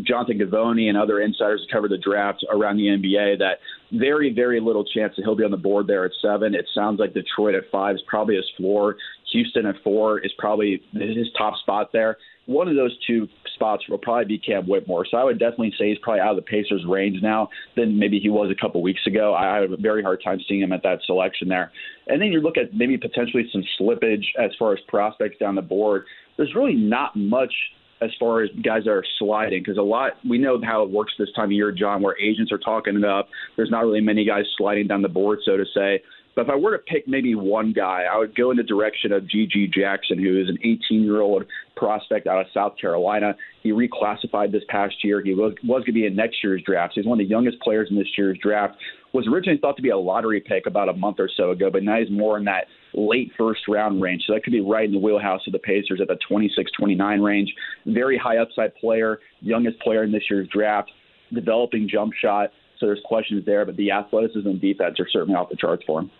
[0.02, 3.58] Jonathan Givony and other insiders who cover the draft around the NBA that
[3.90, 6.54] very, very little chance that he'll be on the board there at seven.
[6.54, 8.96] It sounds like Detroit at five is probably his floor.
[9.32, 12.18] Houston at four is probably his top spot there.
[12.46, 15.04] One of those two spots will probably be Cam Whitmore.
[15.10, 18.20] So I would definitely say he's probably out of the Pacers' range now than maybe
[18.20, 19.34] he was a couple weeks ago.
[19.34, 21.72] I have a very hard time seeing him at that selection there.
[22.06, 25.62] And then you look at maybe potentially some slippage as far as prospects down the
[25.62, 26.04] board.
[26.36, 27.52] There's really not much
[28.00, 31.14] as far as guys that are sliding because a lot we know how it works
[31.18, 33.28] this time of year, John, where agents are talking it up.
[33.56, 36.02] There's not really many guys sliding down the board, so to say.
[36.36, 39.10] But if I were to pick maybe one guy, I would go in the direction
[39.10, 41.44] of GG Jackson, who is an 18 year old
[41.76, 43.34] prospect out of South Carolina.
[43.62, 45.22] He reclassified this past year.
[45.24, 46.94] He was, was going to be in next year's draft.
[46.94, 48.74] So he's one of the youngest players in this year's draft.
[49.14, 51.82] Was originally thought to be a lottery pick about a month or so ago, but
[51.82, 54.24] now he's more in that late first round range.
[54.26, 57.20] So that could be right in the wheelhouse of the Pacers at the 26 29
[57.22, 57.54] range.
[57.86, 60.90] Very high upside player, youngest player in this year's draft,
[61.32, 62.50] developing jump shot.
[62.78, 66.00] So there's questions there, but the athleticism and defense are certainly off the charts for
[66.00, 66.10] him.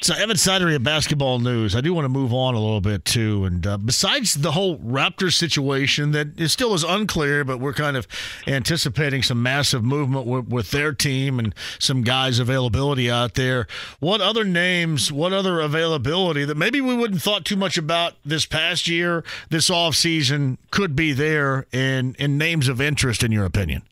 [0.00, 3.04] So, Evan Sidery of Basketball News, I do want to move on a little bit
[3.04, 3.44] too.
[3.44, 7.96] And uh, besides the whole Raptors situation that is still is unclear, but we're kind
[7.96, 8.06] of
[8.46, 13.66] anticipating some massive movement with, with their team and some guys' availability out there.
[13.98, 18.46] What other names, what other availability that maybe we wouldn't thought too much about this
[18.46, 23.44] past year, this off season could be there in, in names of interest, in your
[23.44, 23.82] opinion?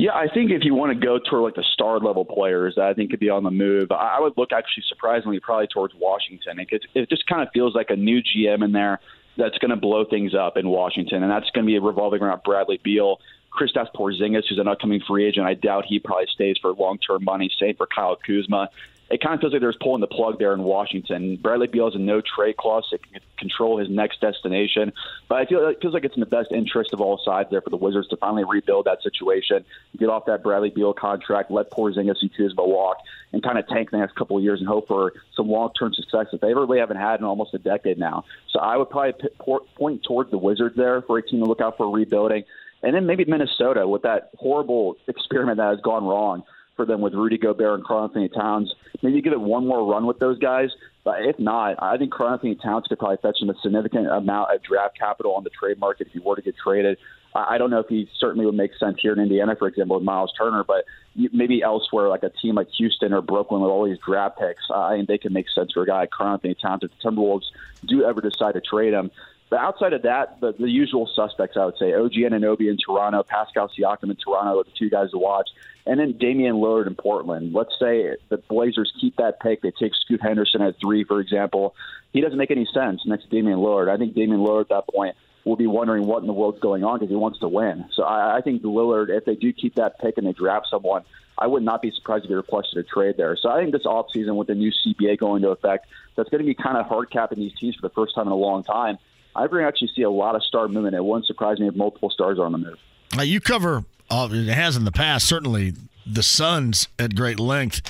[0.00, 2.86] Yeah, I think if you want to go toward like the star level players that
[2.86, 6.58] I think could be on the move, I would look actually surprisingly probably towards Washington.
[6.58, 8.98] It, it just kind of feels like a new GM in there
[9.36, 12.42] that's going to blow things up in Washington, and that's going to be revolving around
[12.44, 13.20] Bradley Beal.
[13.52, 17.50] Kristaps Porzingis, who's an upcoming free agent, I doubt he probably stays for long-term money.
[17.60, 18.70] Same for Kyle Kuzma
[19.10, 21.36] it kind of feels like they're pulling the plug there in Washington.
[21.36, 22.98] Bradley Beal has a no trade clause to
[23.38, 24.92] control his next destination,
[25.28, 27.60] but I feel it feels like it's in the best interest of all sides there
[27.60, 29.64] for the Wizards to finally rebuild that situation,
[29.98, 32.98] get off that Bradley Beal contract, let Porzingis and Kuzma walk,
[33.32, 36.26] and kind of tank the next couple of years and hope for some long-term success
[36.30, 38.24] that they really haven't had in almost a decade now.
[38.50, 39.28] So I would probably
[39.76, 42.44] point towards the Wizards there for a team to look out for rebuilding.
[42.82, 46.44] And then maybe Minnesota with that horrible experiment that has gone wrong
[46.80, 48.74] for them with Rudy Gobert and Karl-Anthony Towns.
[49.02, 50.70] Maybe give it one more run with those guys.
[51.04, 54.62] But if not, I think Karl-Anthony Towns could probably fetch him a significant amount of
[54.62, 56.96] draft capital on the trade market if he were to get traded.
[57.34, 60.04] I don't know if he certainly would make sense here in Indiana, for example, with
[60.04, 63.98] Miles Turner, but maybe elsewhere, like a team like Houston or Brooklyn with all these
[63.98, 66.90] draft picks, I think they can make sense for a guy like Karl-Anthony Towns if
[66.90, 67.44] the Timberwolves
[67.84, 69.10] do ever decide to trade him.
[69.50, 73.24] But outside of that, the, the usual suspects, I would say, OG Anunoby in Toronto,
[73.24, 75.48] Pascal Siakam in Toronto are the two guys to watch.
[75.86, 77.52] And then Damian Lillard in Portland.
[77.52, 79.60] Let's say the Blazers keep that pick.
[79.62, 81.74] They take Scoot Henderson at three, for example.
[82.12, 83.90] He doesn't make any sense next to Damian Lillard.
[83.90, 86.84] I think Damian Lillard at that point will be wondering what in the world's going
[86.84, 87.86] on because he wants to win.
[87.94, 91.02] So I, I think Lillard, if they do keep that pick and they draft someone,
[91.38, 93.36] I would not be surprised if he requested a trade there.
[93.40, 96.46] So I think this offseason with the new CBA going into effect, that's going to
[96.46, 98.98] be kind of hard capping these teams for the first time in a long time.
[99.34, 100.94] I think actually see a lot of star movement.
[100.94, 102.78] It wouldn't surprise me if multiple stars are on the move.
[103.18, 105.74] Uh, you cover, uh, it has in the past, certainly
[106.06, 107.82] the Suns at great length.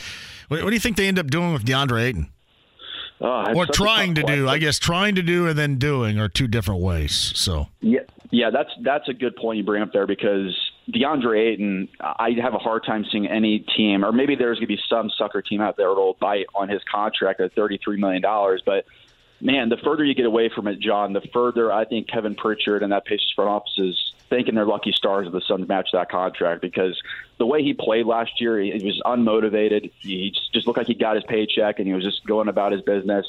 [0.49, 2.31] What, what do you think they end up doing with DeAndre Ayton?
[3.21, 6.49] Uh, or trying to do, I guess, trying to do and then doing are two
[6.49, 7.33] different ways.
[7.35, 8.01] So yeah,
[8.31, 10.57] yeah, that's that's a good point you bring up there because
[10.91, 14.75] DeAndre Ayton, I have a hard time seeing any team, or maybe there's going to
[14.75, 18.23] be some sucker team out there that'll bite on his contract at $33 million.
[18.65, 18.87] But
[19.41, 22.83] man, the further you get away from it, John, the further I think Kevin Pritchard
[22.83, 26.11] and that Pacers front office is thinking they're lucky stars of the Suns match that
[26.11, 27.01] contract because
[27.39, 29.91] the way he played last year, he he was unmotivated.
[30.01, 32.83] He just looked like he got his paycheck and he was just going about his
[32.83, 33.27] business.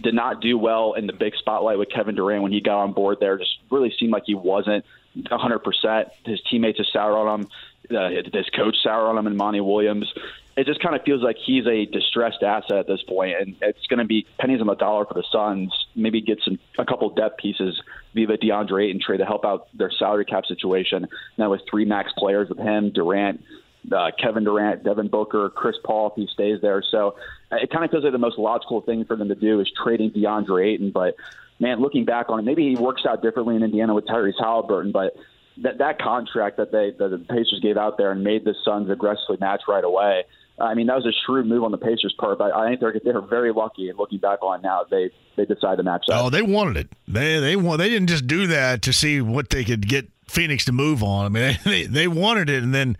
[0.00, 2.92] Did not do well in the big spotlight with Kevin Durant when he got on
[2.92, 3.38] board there.
[3.38, 4.84] Just really seemed like he wasn't
[5.16, 6.10] 100%.
[6.24, 7.48] His teammates are sour on him.
[7.94, 10.12] Uh, his coach sour on him and Monty Williams
[10.56, 13.86] it just kind of feels like he's a distressed asset at this point, and it's
[13.86, 15.72] going to be pennies on the dollar for the Suns.
[15.94, 17.80] Maybe get some a couple depth pieces
[18.14, 21.08] via DeAndre Ayton trade to help out their salary cap situation.
[21.38, 23.42] Now with three max players with him, Durant,
[23.90, 26.82] uh, Kevin Durant, Devin Booker, Chris Paul if he stays there.
[26.90, 27.16] So
[27.50, 29.70] uh, it kind of feels like the most logical thing for them to do is
[29.82, 30.90] trading DeAndre Ayton.
[30.90, 31.16] But
[31.60, 34.92] man, looking back on it, maybe he works out differently in Indiana with Tyrese Halliburton,
[34.92, 35.16] but
[35.58, 38.90] that that contract that they that the Pacers gave out there and made the Suns
[38.90, 40.24] aggressively match right away
[40.62, 42.38] I mean, that was a shrewd move on the Pacers' part.
[42.38, 43.88] But I think they're they're very lucky.
[43.88, 46.24] And looking back on now, they they decided to match up.
[46.24, 46.88] Oh, they wanted it.
[47.08, 47.78] They they want.
[47.78, 51.26] They didn't just do that to see what they could get Phoenix to move on.
[51.26, 52.96] I mean, they, they wanted it, and then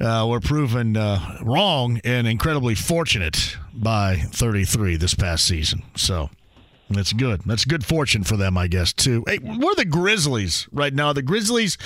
[0.00, 5.82] uh, were proven uh, wrong and incredibly fortunate by 33 this past season.
[5.96, 6.30] So
[6.88, 7.42] that's good.
[7.44, 9.24] That's good fortune for them, I guess, too.
[9.26, 11.12] Hey, we're the Grizzlies right now.
[11.12, 11.76] The Grizzlies,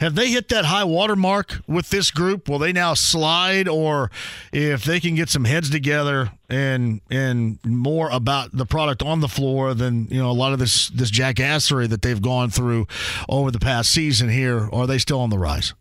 [0.00, 2.48] have they hit that high water mark with this group?
[2.48, 4.10] Will they now slide, or
[4.52, 9.28] if they can get some heads together and and more about the product on the
[9.28, 12.86] floor than you know a lot of this this jackassery that they've gone through
[13.28, 15.74] over the past season here, are they still on the rise?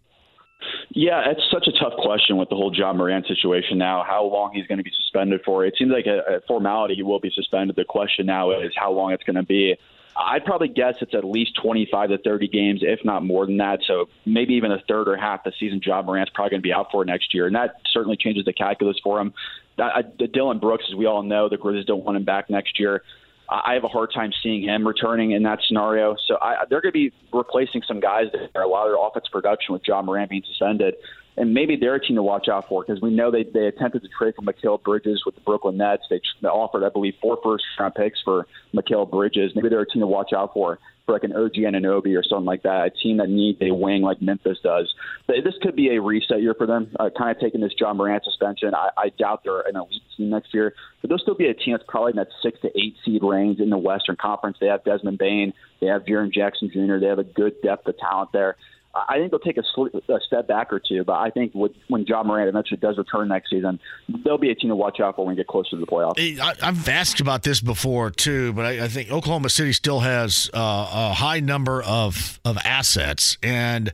[0.95, 4.53] Yeah, it's such a tough question with the whole Ja Morant situation now, how long
[4.53, 5.65] he's going to be suspended for.
[5.65, 7.76] It seems like a, a formality he will be suspended.
[7.76, 9.76] The question now is how long it's going to be.
[10.17, 13.80] I'd probably guess it's at least 25 to 30 games, if not more than that.
[13.85, 16.72] So maybe even a third or half the season Ja Morant's probably going to be
[16.72, 17.45] out for next year.
[17.45, 19.34] And that certainly changes the calculus for him.
[19.77, 23.03] I, Dillon Brooks, as we all know, the Grizzlies don't want him back next year.
[23.49, 26.15] I have a hard time seeing him returning in that scenario.
[26.27, 29.31] So I, they're going to be replacing some guys that a lot of their offensive
[29.31, 30.95] production with Ja Morant being suspended.
[31.38, 34.03] And maybe they're a team to watch out for because we know they, they attempted
[34.03, 36.03] to trade for Mikal Bridges with the Brooklyn Nets.
[36.10, 39.52] They, offered, I believe, four first round picks for Mikal Bridges.
[39.56, 42.45] Maybe they're a team to watch out for for like an OG Anunoby or something
[42.45, 44.94] like that, a team that needs a wing like Memphis does.
[45.28, 47.94] But this could be a reset year for them, uh, kind of taking this Ja
[47.94, 48.74] Morant suspension.
[48.74, 51.74] I, I doubt they're an elite team next year, but they'll still be a team
[51.74, 54.57] that's probably in that six to eight seed range in the Western Conference.
[54.60, 57.98] They have Desmond Bane, they have Jaren Jackson Jr., they have a good depth of
[57.98, 58.56] talent there.
[58.95, 61.73] I think they'll take a, sl- a step back or two, but I think with,
[61.89, 63.80] when Ja Morant eventually does return next season,
[64.23, 66.39] they'll be a team to watch out for when we get closer to the playoffs.
[66.39, 70.49] I, have asked about this before too, but I, I think Oklahoma City still has
[70.53, 73.91] uh, a high number of of assets, and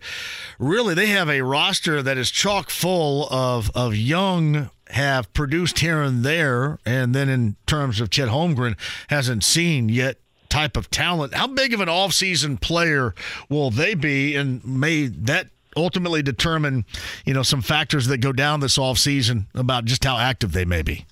[0.60, 6.02] really they have a roster that is chock full of of young have produced here
[6.02, 10.18] and there, and then in terms of Chet Holmgren, hasn't seen yet
[10.52, 11.34] type of talent.
[11.34, 13.16] How big of an offseason player
[13.50, 16.86] will they be, and may that ultimately determine,
[17.26, 20.82] you know, some factors that go down this offseason about just how active they may
[20.82, 21.06] be?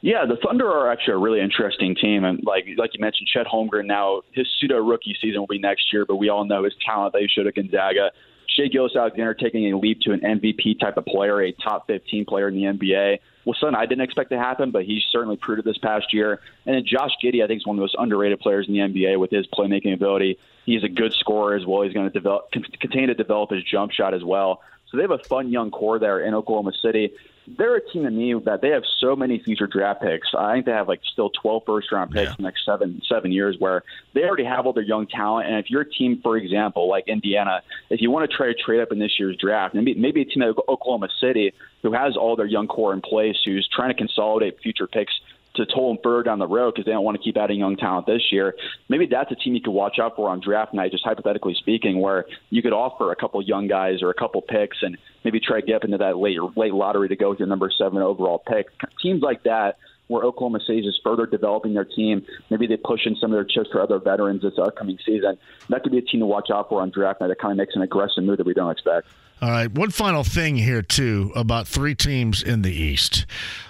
[0.00, 3.46] Yeah, the Thunder are actually a really interesting team, and like like you mentioned, Chet
[3.46, 3.86] Holmgren.
[3.86, 7.12] Now his pseudo rookie season will be next year, but we all know his talent
[7.12, 8.10] that he showed at Gonzaga.
[8.48, 12.48] Shai Gilgeous-Alexander taking a leap to an MVP type of player, a top 15 player
[12.48, 13.18] in the NBA.
[13.44, 16.40] Well, son, I didn't expect to happen, but he's certainly proved it this past year.
[16.64, 18.80] And then Josh Giddey, I think, is one of the most underrated players in the
[18.80, 20.38] NBA with his playmaking ability.
[20.64, 21.82] He's a good scorer as well.
[21.82, 24.62] He's going to develop, continue to develop his jump shot as well.
[24.88, 27.12] So they have a fun young core there in Oklahoma City
[27.46, 30.28] they're a team to me that they have so many future draft picks.
[30.36, 32.30] I think they have like still 12 first round picks yeah.
[32.30, 33.82] in the next seven seven years where
[34.14, 35.48] they already have all their young talent.
[35.48, 38.54] And if you're a team, for example, like Indiana, if you want to try to
[38.54, 41.52] trade up in this year's draft, maybe maybe a team like Oklahoma City
[41.82, 45.12] who has all their young core in place, who's trying to consolidate future picks
[45.54, 47.76] to toll them further down the road because they don't want to keep adding young
[47.76, 48.54] talent this year.
[48.88, 52.00] Maybe that's a team you could watch out for on draft night, just hypothetically speaking,
[52.00, 55.60] where you could offer a couple young guys or a couple picks and maybe try
[55.60, 58.38] to get up into that late late lottery to go with your number seven overall
[58.38, 58.68] pick.
[59.02, 59.76] Teams like that
[60.08, 62.24] where Oklahoma City is further developing their team.
[62.50, 65.38] Maybe they push in some of their chips for other veterans this upcoming season.
[65.68, 67.58] That could be a team to watch out for on draft night that kind of
[67.58, 69.08] makes an aggressive move that we don't expect.
[69.42, 69.70] All right.
[69.72, 73.26] One final thing here, too, about three teams in the East.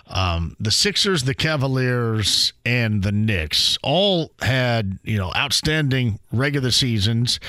[0.07, 7.41] Um, the Sixers, the Cavaliers, and the Knicks all had, you know, outstanding regular seasons.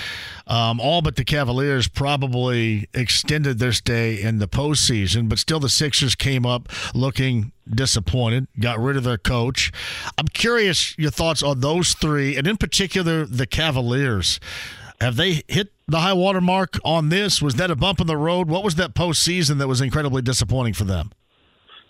[0.47, 5.67] Um, all but the Cavaliers probably extended their stay in the postseason, but still the
[5.67, 9.73] Sixers came up looking disappointed, got rid of their coach.
[10.17, 14.39] I'm curious your thoughts on those three, and in particular the Cavaliers.
[15.01, 17.41] Have they hit the high water mark on this?
[17.41, 18.47] Was that a bump in the road?
[18.47, 21.11] What was that postseason that was incredibly disappointing for them?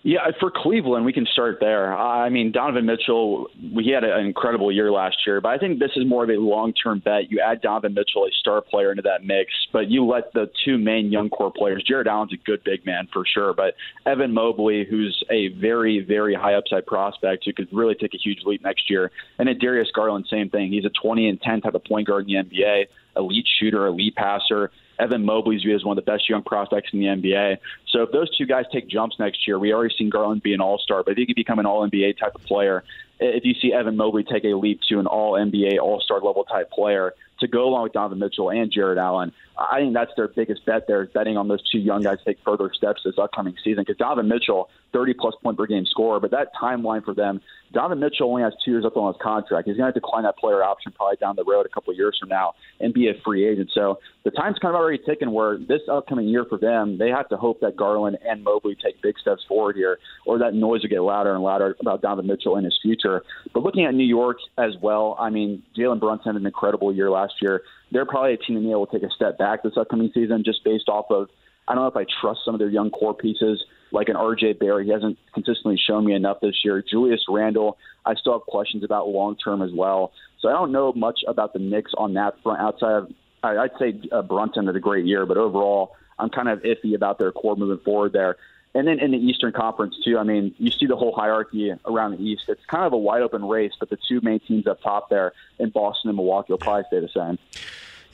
[0.06, 1.96] Yeah, for Cleveland, we can start there.
[1.96, 5.92] I mean, Donovan Mitchell, he had an incredible year last year, but I think this
[5.96, 7.32] is more of a long term bet.
[7.32, 10.78] You add Donovan Mitchell, a star player, into that mix, but you let the two
[10.78, 13.76] main young core players, Jarrett Allen's a good big man for sure, but
[14.06, 18.40] Evan Mobley, who's a very, very high upside prospect who could really take a huge
[18.46, 19.10] leap next year,
[19.40, 20.74] and then Darius Garland, same thing.
[20.74, 24.16] He's a 20 and 10 type of point guard in the NBA, elite shooter, elite
[24.16, 24.72] passer.
[25.00, 27.58] Evan Mobley's viewed as one of the best young prospects in the NBA.
[27.90, 30.62] So if those two guys take jumps next year, we already seen Garland be an
[30.62, 32.84] All Star, but if he could become an All NBA type of player,
[33.20, 36.44] if you see Evan Mobley take a leap to an All NBA All Star level
[36.44, 40.28] type player to go along with Donovan Mitchell and Jarrett Allen, I think that's their
[40.28, 43.18] biggest bet there is betting on those two young guys to take further steps this
[43.18, 43.84] upcoming season.
[43.84, 47.42] Because Donovan Mitchell, 30 plus point per game scorer, but that timeline for them,
[47.74, 49.68] Donovan Mitchell only has two years left on his contract.
[49.68, 51.92] He's going to have to decline that player option probably down the road a couple
[51.92, 53.72] of years from now and be a free agent.
[53.74, 57.28] So the time's kind of already ticking where this upcoming year for them, they have
[57.30, 59.98] to hope that Garland and Mobley take big steps forward here,
[60.28, 63.24] or that noise will get louder and louder about Donovan Mitchell and his future.
[63.54, 67.10] But looking at New York as well, I mean, Jalen Brunson had an incredible year
[67.10, 67.64] last year
[67.94, 70.90] they're probably a team that will take a step back this upcoming season just based
[70.90, 71.30] off of
[71.68, 74.60] I don't know if I trust some of their young core pieces like an RJ
[74.60, 74.86] Barrett.
[74.86, 76.84] He hasn't consistently shown me enough this year.
[76.88, 80.12] Julius Randle, I still have questions about long term as well.
[80.40, 83.12] So I don't know much about the Knicks on that front outside of
[83.44, 87.20] I'd say uh, Brunson had a great year, but overall I'm kind of iffy about
[87.20, 88.38] their core moving forward there.
[88.76, 92.18] And then in the Eastern Conference too, I mean, you see the whole hierarchy around
[92.18, 92.46] the East.
[92.48, 95.34] It's kind of a wide open race, but the two main teams up top there
[95.60, 97.38] in Boston and Milwaukee will probably stay the same.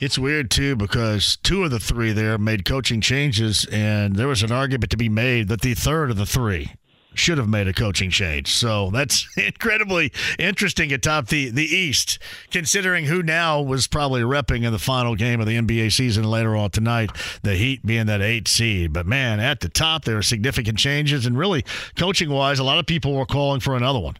[0.00, 4.42] It's weird too because two of the three there made coaching changes, and there was
[4.42, 6.72] an argument to be made that the third of the three
[7.12, 8.48] should have made a coaching change.
[8.54, 12.18] So that's incredibly interesting atop the, the East,
[12.50, 16.56] considering who now was probably repping in the final game of the NBA season later
[16.56, 17.10] on tonight,
[17.42, 18.94] the Heat being that eight seed.
[18.94, 21.62] But man, at the top, there are significant changes, and really,
[21.94, 24.16] coaching wise, a lot of people were calling for another one.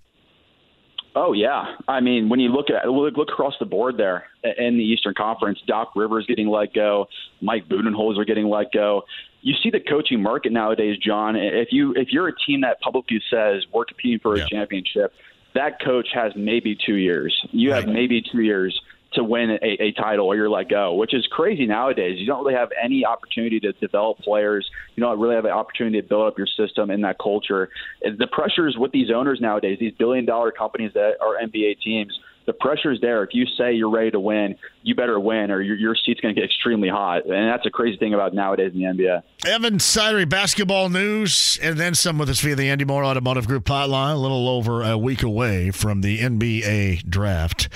[1.14, 4.76] Oh yeah, I mean when you look at look, look across the board there in
[4.76, 7.08] the Eastern Conference, Doc Rivers getting let go,
[7.40, 9.02] Mike Budenholzer getting let go.
[9.42, 11.34] You see the coaching market nowadays, John.
[11.34, 14.46] If you if you're a team that publicly says we're competing for a yeah.
[14.46, 15.12] championship,
[15.54, 17.36] that coach has maybe two years.
[17.50, 18.80] You have maybe two years
[19.14, 22.18] to win a, a title or you're let go, which is crazy nowadays.
[22.18, 24.68] You don't really have any opportunity to develop players.
[24.94, 27.70] You don't really have an opportunity to build up your system in that culture.
[28.02, 32.16] The pressures with these owners nowadays, these billion dollar companies that are NBA teams,
[32.46, 33.22] the pressure is there.
[33.22, 36.34] If you say you're ready to win, you better win, or your, your seat's going
[36.34, 37.24] to get extremely hot.
[37.24, 39.22] And that's a crazy thing about nowadays in the NBA.
[39.46, 43.64] Evan Sidery, basketball news, and then some with us via the Andy Mohr Automotive Group
[43.64, 47.68] hotline, a little over a week away from the NBA draft.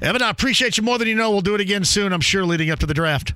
[0.00, 1.30] Evan, I appreciate you more than you know.
[1.30, 3.34] We'll do it again soon, I'm sure, leading up to the draft.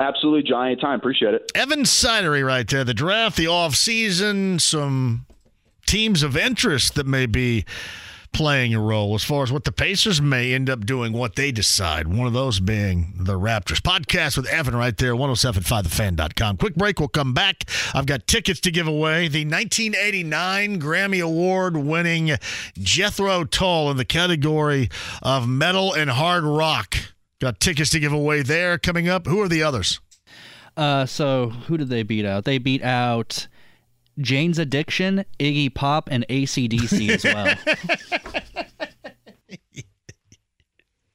[0.00, 0.66] Absolutely, John.
[0.66, 0.98] Anytime.
[0.98, 1.50] Appreciate it.
[1.54, 2.84] Evan Sidery right there.
[2.84, 5.26] The draft, the off season, some
[5.86, 7.64] teams of interest that may be
[8.32, 11.50] playing a role as far as what the Pacers may end up doing, what they
[11.50, 12.06] decide.
[12.08, 13.80] One of those being the Raptors.
[13.80, 16.56] Podcast with Evan right there, 1075thefan.com.
[16.56, 17.64] Quick break, we'll come back.
[17.94, 19.28] I've got tickets to give away.
[19.28, 22.36] The 1989 Grammy Award winning
[22.78, 24.88] Jethro Tull in the category
[25.22, 26.96] of metal and hard rock.
[27.40, 29.26] Got tickets to give away there coming up.
[29.26, 30.00] Who are the others?
[30.76, 32.44] Uh, so who did they beat out?
[32.44, 33.48] They beat out
[34.18, 37.54] Jane's Addiction, Iggy Pop, and ACDC as well.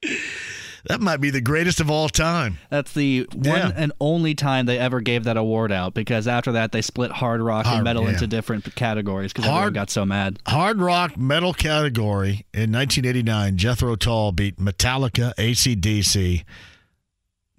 [0.85, 2.57] that might be the greatest of all time.
[2.69, 3.67] That's the yeah.
[3.67, 7.11] one and only time they ever gave that award out because after that they split
[7.11, 8.11] hard rock hard, and metal yeah.
[8.11, 10.39] into different categories because everyone got so mad.
[10.47, 16.43] Hard rock metal category in 1989, Jethro Tull beat Metallica, ACDC,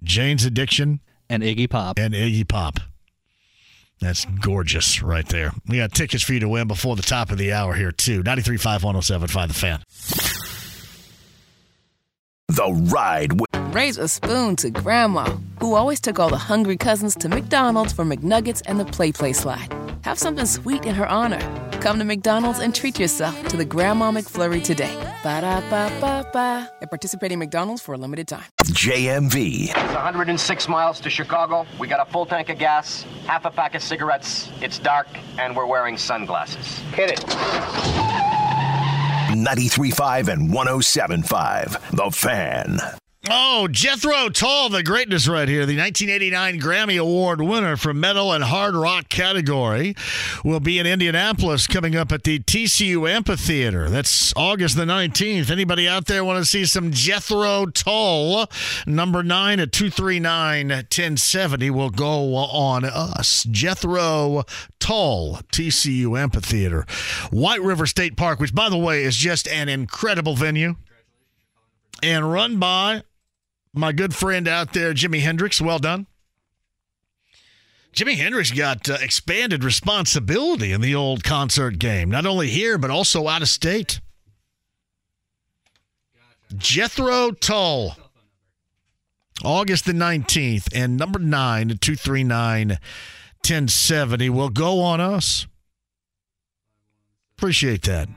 [0.03, 1.97] Jane's Addiction, and Iggy Pop.
[1.99, 2.79] And Iggy Pop.
[4.01, 5.51] That's gorgeous right there.
[5.67, 8.23] We got tickets for you to win before the top of the hour here, too.
[8.23, 9.81] 93.5 107.5 The Fan.
[12.47, 13.31] The Ride.
[13.73, 18.05] Raise a spoon to Grandma, who always took all the hungry cousins to McDonald's for
[18.05, 19.73] McNuggets and the Play Play Slide.
[20.03, 21.39] Have something sweet in her honor.
[21.85, 24.95] Come to McDonald's and treat yourself to the Grandma McFlurry today.
[25.21, 26.67] Ba da ba ba ba.
[26.81, 28.45] At participating McDonald's for a limited time.
[28.63, 29.65] JMV.
[29.69, 31.67] It's 106 miles to Chicago.
[31.79, 34.49] We got a full tank of gas, half a pack of cigarettes.
[34.61, 35.05] It's dark,
[35.37, 36.79] and we're wearing sunglasses.
[36.95, 37.19] Hit it.
[39.29, 41.91] 93.5 and 107.5.
[41.91, 42.79] The Fan.
[43.27, 45.65] Oh, Jethro Tull, the greatness right here.
[45.65, 49.95] The 1989 Grammy Award winner for metal and hard rock category
[50.43, 53.89] will be in Indianapolis coming up at the TCU Amphitheater.
[53.89, 55.49] That's August the 19th.
[55.49, 58.47] Anybody out there want to see some Jethro Tull?
[58.85, 63.47] Number 9 at 239 1070 will go on us.
[63.49, 64.43] Jethro
[64.79, 66.85] Tull, TCU Amphitheater.
[67.31, 70.75] White River State Park, which, by the way, is just an incredible venue
[72.03, 73.01] and run by
[73.75, 75.61] my good friend out there, Jimi Hendrix.
[75.61, 76.07] Well done.
[77.93, 82.91] Jimi Hendrix got uh, expanded responsibility in the old concert game, not only here, but
[82.91, 84.01] also out of state.
[86.57, 87.95] Jethro Tull,
[89.43, 95.47] August the 19th, and number 9 239 1070 will go on us.
[97.37, 98.09] Appreciate that.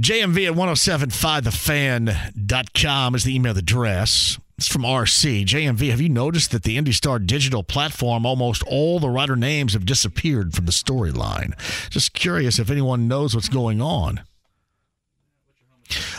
[0.00, 4.38] JMV at 1075thefan.com is the email address.
[4.58, 5.46] It's from RC.
[5.46, 9.86] JMV, have you noticed that the IndyStar digital platform, almost all the writer names have
[9.86, 11.58] disappeared from the storyline?
[11.88, 14.20] Just curious if anyone knows what's going on.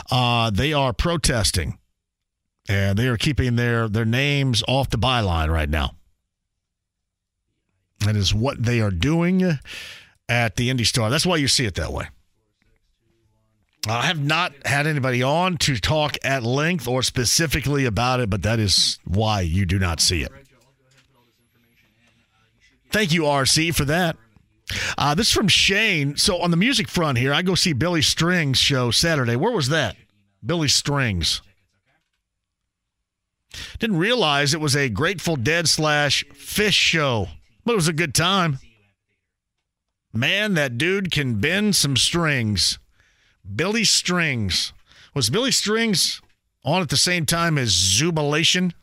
[0.10, 1.78] Uh, they are protesting
[2.68, 5.92] and they are keeping their, their names off the byline right now.
[8.00, 9.60] That is what they are doing
[10.30, 11.12] at the IndyStar.
[11.12, 12.08] That's why you see it that way.
[13.92, 18.44] I have not had anybody on to talk at length or specifically about it, but
[18.44, 20.32] that is why you do not see it.
[22.92, 24.18] Thank you, RC, for that.
[24.98, 26.18] Uh, this is from Shane.
[26.18, 29.36] So on the music front here, I go see Billy Strings show Saturday.
[29.36, 29.96] Where was that?
[30.46, 31.42] Billy Strings.
[33.80, 37.28] Didn't realize it was a Grateful Dead slash Phish show,
[37.66, 38.60] but it was a good time.
[40.14, 42.80] Man, that dude can bend some strings.
[43.56, 44.74] Billy Strings.
[45.14, 46.22] Was Billy Strings
[46.64, 48.74] on at the same time as Zoobilation?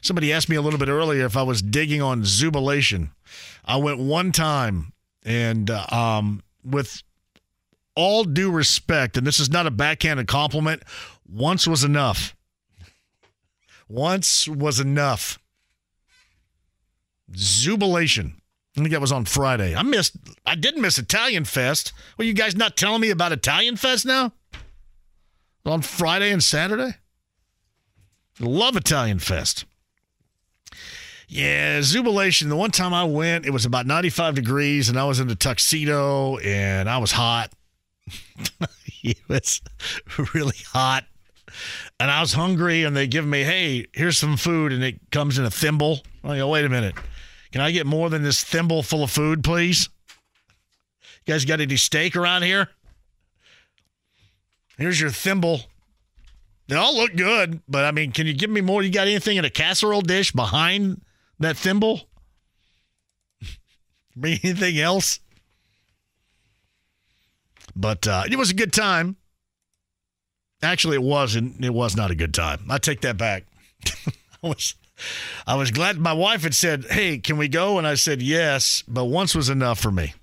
[0.00, 3.10] Somebody asked me a little bit earlier if I was digging on Zoobilation.
[3.64, 4.92] I went one time,
[5.24, 7.02] and uh, um, with
[7.94, 10.82] all due respect, and this is not a backhanded compliment,
[11.28, 12.36] once was enough.
[13.88, 15.38] Once was enough.
[17.32, 18.34] Zoobilation.
[18.76, 19.74] I think that was on Friday.
[19.74, 20.16] I missed.
[20.46, 21.92] I didn't miss Italian Fest.
[22.16, 24.32] Well, you guys not telling me about Italian Fest now?
[25.66, 26.94] On Friday and Saturday.
[28.38, 29.64] Love Italian Fest.
[31.28, 32.48] Yeah, Zoobilation.
[32.48, 35.34] The one time I went, it was about 95 degrees, and I was in a
[35.34, 37.52] tuxedo, and I was hot.
[39.02, 39.60] it was
[40.34, 41.04] really hot,
[41.98, 42.84] and I was hungry.
[42.84, 46.00] And they give me, "Hey, here's some food," and it comes in a thimble.
[46.24, 46.94] I go, "Wait a minute."
[47.52, 49.88] Can I get more than this thimble full of food, please?
[51.26, 52.68] You guys got any steak around here?
[54.78, 55.62] Here's your thimble.
[56.68, 58.82] They all look good, but I mean, can you give me more?
[58.82, 61.02] You got anything in a casserole dish behind
[61.40, 62.02] that thimble?
[64.16, 65.18] Bring anything else?
[67.74, 69.16] But uh, it was a good time.
[70.62, 71.64] Actually, it wasn't.
[71.64, 72.66] It was not a good time.
[72.70, 73.44] I take that back.
[73.86, 74.74] I was
[75.46, 77.78] I was glad my wife had said, Hey, can we go?
[77.78, 80.14] And I said, Yes, but once was enough for me.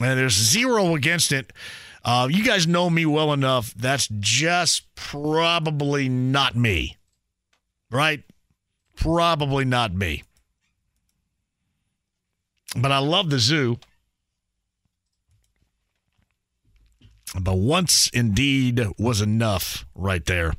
[0.00, 1.52] And there's zero against it.
[2.04, 3.74] Uh, you guys know me well enough.
[3.74, 6.96] That's just probably not me.
[7.90, 8.22] Right?
[8.94, 10.22] Probably not me.
[12.76, 13.78] But I love the zoo.
[17.40, 20.54] But once indeed was enough right there.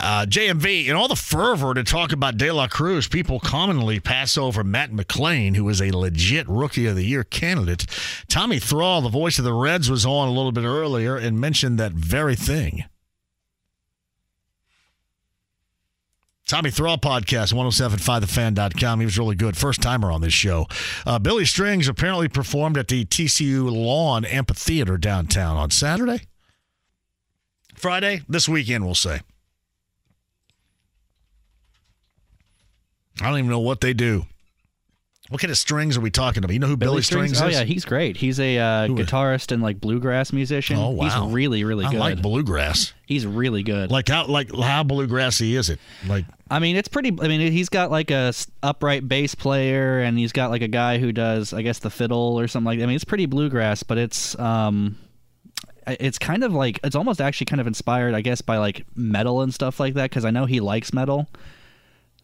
[0.00, 4.38] Uh, JMV, in all the fervor to talk about De La Cruz, people commonly pass
[4.38, 7.86] over Matt McLain, who is a legit Rookie of the Year candidate.
[8.28, 11.78] Tommy Thrall, the voice of the Reds, was on a little bit earlier and mentioned
[11.78, 12.84] that very thing.
[16.46, 19.00] Tommy Thrall podcast, 1075thefan.com.
[19.00, 19.56] He was really good.
[19.56, 20.66] First timer on this show.
[21.06, 26.22] Uh, Billy Strings apparently performed at the TCU Lawn Amphitheater downtown on Saturday.
[27.74, 29.20] Friday, this weekend, we'll say.
[33.20, 34.26] I don't even know what they do.
[35.34, 36.52] What kind of strings are we talking about?
[36.52, 37.58] You know who Billy, Billy Strings, Strings, is?
[37.58, 38.16] Oh yeah, he's great.
[38.16, 40.76] He's a uh, guitarist and like bluegrass musician.
[40.76, 41.96] Oh wow, he's really really good.
[41.96, 42.92] I like bluegrass.
[43.04, 43.90] He's really good.
[43.90, 45.80] Like how like how bluegrassy is it?
[46.06, 47.08] Like I mean, it's pretty.
[47.20, 48.32] I mean, he's got like a
[48.62, 52.38] upright bass player, and he's got like a guy who does, I guess, the fiddle
[52.38, 52.78] or something like.
[52.78, 52.84] that.
[52.84, 54.96] I mean, it's pretty bluegrass, but it's um,
[55.88, 59.40] it's kind of like it's almost actually kind of inspired, I guess, by like metal
[59.40, 60.10] and stuff like that.
[60.10, 61.28] Because I know he likes metal.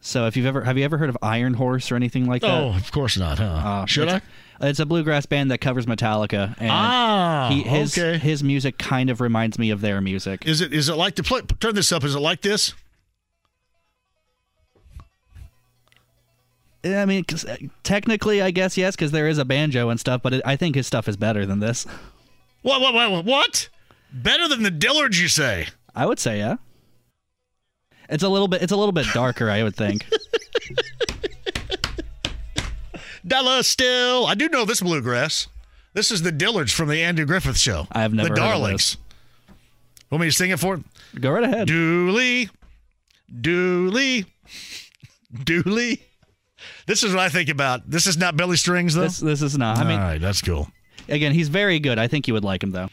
[0.02, 2.50] So if you've ever have you ever heard of Iron Horse or anything like that?
[2.62, 3.44] Oh, of course not, huh?
[3.44, 4.20] Uh, Should I?
[4.62, 8.18] It's a bluegrass band that covers Metallica, and Ah, he, his okay.
[8.18, 10.46] his music kind of reminds me of their music.
[10.46, 11.42] Is it is it like to play?
[11.60, 12.02] Turn this up.
[12.04, 12.72] Is it like this?
[16.82, 20.22] I mean, 'cause, uh, technically, I guess yes, because there is a banjo and stuff.
[20.22, 21.86] But it, I think his stuff is better than this.
[22.62, 23.68] What what what what?
[24.12, 25.68] Better than the Dillards, you say?
[25.94, 26.56] I would say, yeah.
[28.10, 28.62] It's a little bit.
[28.62, 30.04] It's a little bit darker, I would think.
[33.26, 34.26] Della still.
[34.26, 35.48] I do know this bluegrass.
[35.92, 37.86] This is the Dillards from the Andy Griffith Show.
[37.92, 38.96] I have never the heard of Darlings.
[40.10, 40.80] Want me to sing it for?
[41.20, 41.66] Go right ahead.
[41.68, 42.48] Dooley,
[43.40, 44.26] Dooley,
[45.44, 46.02] Dooley.
[46.86, 47.88] This is what I think about.
[47.88, 49.02] This is not Billy Strings, though.
[49.02, 49.78] This this is not.
[49.78, 50.68] I mean, All right, that's cool.
[51.08, 51.98] again, he's very good.
[51.98, 52.88] I think you would like him though.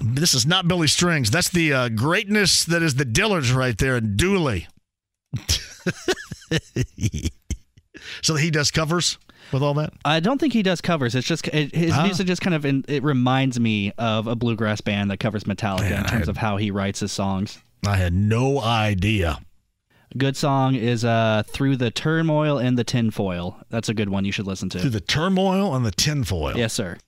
[0.00, 1.30] This is not Billy Strings.
[1.30, 4.66] That's the uh, greatness that is the Dillards right there in Dooley.
[8.22, 9.18] so he does covers
[9.52, 9.92] with all that.
[10.04, 11.14] I don't think he does covers.
[11.14, 12.04] It's just it, his Ah.
[12.04, 15.98] music just kind of in, it reminds me of a bluegrass band that covers Metallica
[15.98, 17.58] in terms of how he writes his songs.
[17.86, 19.40] I had no idea.
[20.14, 23.58] A good song is uh through the turmoil and the tinfoil.
[23.70, 24.78] That's a good one you should listen to.
[24.80, 26.56] Through the turmoil and the tinfoil.
[26.56, 26.98] yes, sir.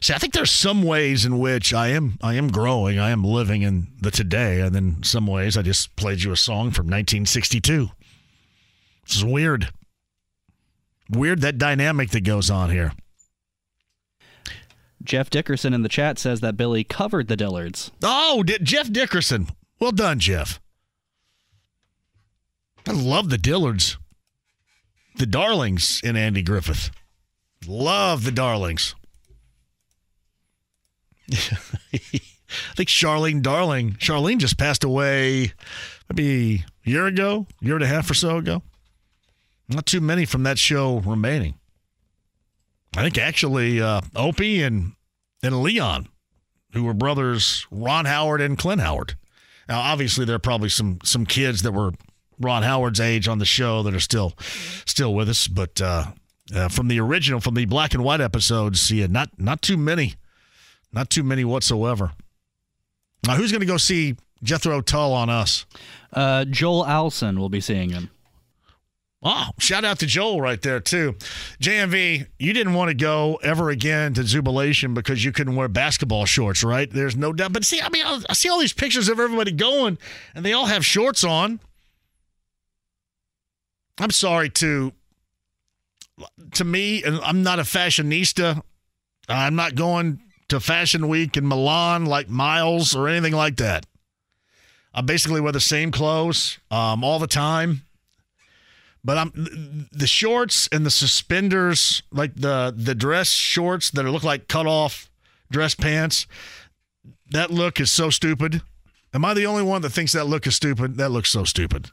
[0.00, 3.24] See, I think there's some ways in which I am I am growing, I am
[3.24, 6.86] living in the today, and then some ways I just played you a song from
[6.86, 7.90] 1962.
[9.06, 9.72] This is weird.
[11.10, 12.92] Weird that dynamic that goes on here.
[15.02, 17.90] Jeff Dickerson in the chat says that Billy covered the Dillards.
[18.02, 19.48] Oh, did Jeff Dickerson.
[19.80, 20.60] Well done, Jeff.
[22.86, 23.96] I love the Dillards.
[25.16, 26.90] The Darlings in Andy Griffith.
[27.66, 28.94] Love the Darlings.
[31.92, 33.92] I think Charlene Darling.
[33.94, 35.52] Charlene just passed away
[36.08, 38.62] maybe a year ago, year and a half or so ago.
[39.68, 41.54] Not too many from that show remaining.
[42.96, 44.92] I think actually uh, Opie and
[45.42, 46.08] and Leon,
[46.72, 49.16] who were brothers Ron Howard and Clint Howard.
[49.68, 51.92] Now, obviously, there are probably some some kids that were
[52.40, 54.32] Ron Howard's age on the show that are still
[54.86, 56.06] still with us, but uh,
[56.54, 60.14] uh, from the original, from the black and white episodes, yeah, not not too many,
[60.92, 62.12] not too many whatsoever.
[63.26, 65.66] Now, who's going to go see Jethro Tull on us?
[66.12, 68.10] Uh, Joel Alson will be seeing him.
[69.22, 71.14] Oh, shout out to Joel right there too.
[71.60, 76.24] JMV, you didn't want to go ever again to Jubilation because you couldn't wear basketball
[76.24, 76.90] shorts, right?
[76.90, 77.52] There's no doubt.
[77.52, 79.98] But see, I mean, I I see all these pictures of everybody going,
[80.34, 81.60] and they all have shorts on.
[83.98, 84.92] I'm sorry to
[86.52, 88.62] to me, and I'm not a fashionista.
[89.28, 90.18] I'm not going
[90.50, 93.86] to Fashion Week in Milan like Miles or anything like that.
[94.92, 97.82] I basically wear the same clothes um, all the time
[99.02, 104.48] but I'm the shorts and the suspenders, like the the dress shorts that look like
[104.48, 105.10] cut off
[105.50, 106.26] dress pants.
[107.30, 108.62] That look is so stupid.
[109.14, 110.96] Am I the only one that thinks that look is stupid?
[110.96, 111.90] That looks so stupid.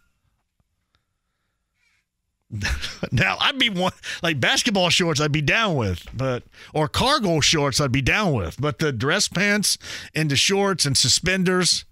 [3.12, 3.92] now I'd be one
[4.24, 6.44] like basketball shorts I'd be down with, but
[6.74, 9.78] or cargo shorts I'd be down with, but the dress pants
[10.16, 11.86] and the shorts and suspenders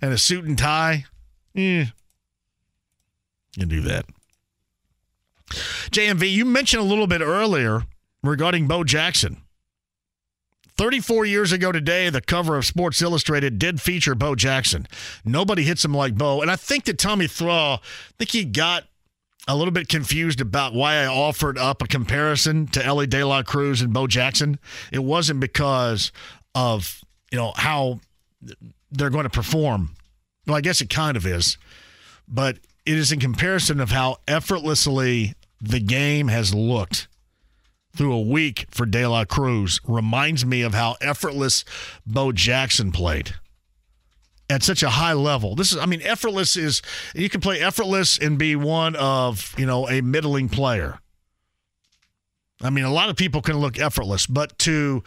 [0.00, 1.04] and a suit and tie,
[1.54, 1.86] eh,
[3.56, 4.06] you do that.
[5.50, 7.82] JMV, you mentioned a little bit earlier
[8.22, 9.38] regarding Bo Jackson.
[10.76, 14.86] 34 years ago today, the cover of Sports Illustrated did feature Bo Jackson.
[15.26, 16.40] Nobody hits him like Bo.
[16.40, 18.84] And I think that Tommy Thrall, I think he got
[19.50, 23.42] a little bit confused about why I offered up a comparison to Elly De La
[23.42, 24.60] Cruz and Bo Jackson.
[24.92, 26.12] It wasn't because
[26.54, 27.00] of,
[27.32, 27.98] you know, how
[28.92, 29.96] they're going to perform.
[30.46, 31.58] Well, I guess it kind of is.
[32.28, 37.08] But it is in comparison of how effortlessly the game has looked
[37.96, 39.80] through a week for De La Cruz.
[39.84, 41.64] Reminds me of how effortless
[42.06, 43.34] Bo Jackson played
[44.50, 45.54] at such a high level.
[45.54, 46.82] This is, I mean, effortless is
[47.14, 50.98] you can play effortless and be one of you know a middling player.
[52.60, 55.02] I mean, a lot of people can look effortless, but to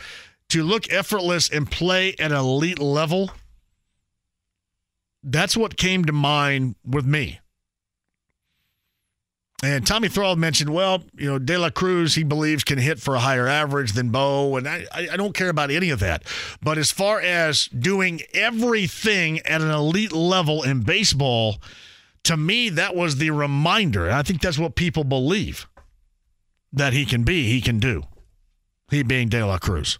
[0.49, 3.31] to look effortless and play at elite level,
[5.21, 7.39] that's what came to mind with me.
[9.61, 13.15] And Tommy Thrall mentioned, well, you know, De La Cruz, he believes can hit for
[13.15, 16.23] a higher average than Bo, and I, I don't care about any of that.
[16.61, 21.61] But as far as doing everything at an elite level in baseball,
[22.23, 24.05] to me, that was the reminder.
[24.05, 25.65] And I think that's what people believe
[26.73, 28.03] that he can be, he can do.
[28.89, 29.97] He being De La Cruz.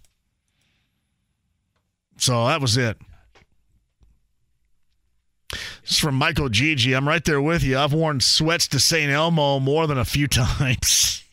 [2.18, 2.98] So that was it.
[5.82, 6.94] This is from Michael Gigi.
[6.94, 7.78] I'm right there with you.
[7.78, 9.12] I've worn sweats to St.
[9.12, 11.24] Elmo more than a few times.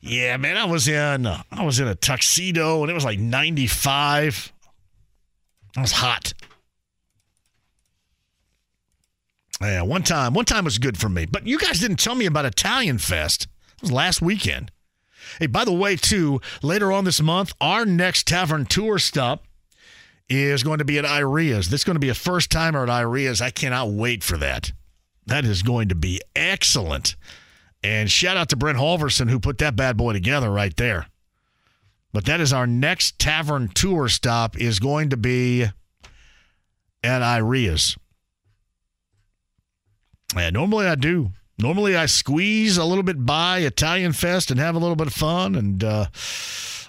[0.00, 3.18] Yeah, man, I was in uh, I was in a tuxedo and it was like
[3.18, 4.52] 95.
[5.76, 6.32] It was hot.
[9.60, 11.26] Yeah, one time, one time was good for me.
[11.26, 13.46] But you guys didn't tell me about Italian Fest.
[13.76, 14.72] It was last weekend.
[15.38, 19.44] Hey, by the way, too, later on this month, our next tavern tour stop
[20.30, 21.68] is going to be at Iaria's.
[21.68, 23.42] This is going to be a first timer at Iaria's.
[23.42, 24.72] I cannot wait for that.
[25.26, 27.16] That is going to be excellent.
[27.82, 31.06] And shout out to Brent Halverson who put that bad boy together right there.
[32.12, 35.64] But that is our next tavern tour stop is going to be
[37.02, 37.96] at Iaria's.
[40.36, 41.30] And normally I do.
[41.58, 45.12] Normally I squeeze a little bit by Italian Fest and have a little bit of
[45.12, 46.06] fun, and uh,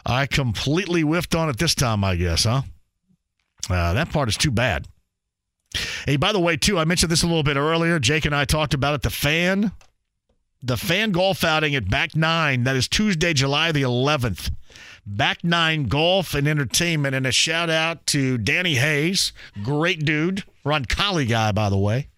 [0.05, 2.61] I completely whiffed on it this time, I guess, huh?
[3.69, 4.87] Uh, that part is too bad.
[6.05, 7.99] Hey, by the way, too, I mentioned this a little bit earlier.
[7.99, 9.01] Jake and I talked about it.
[9.03, 9.71] The fan,
[10.61, 12.63] the fan golf outing at Back Nine.
[12.63, 14.51] That is Tuesday, July the 11th.
[15.05, 19.33] Back Nine Golf and Entertainment, and a shout out to Danny Hayes,
[19.63, 22.09] great dude, Roncalli guy, by the way.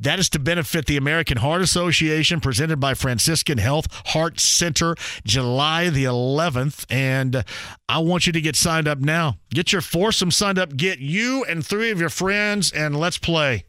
[0.00, 4.94] That is to benefit the American Heart Association, presented by Franciscan Health Heart Center,
[5.24, 6.86] July the 11th.
[6.90, 7.44] And
[7.88, 9.38] I want you to get signed up now.
[9.50, 10.76] Get your foursome signed up.
[10.76, 13.64] Get you and three of your friends, and let's play.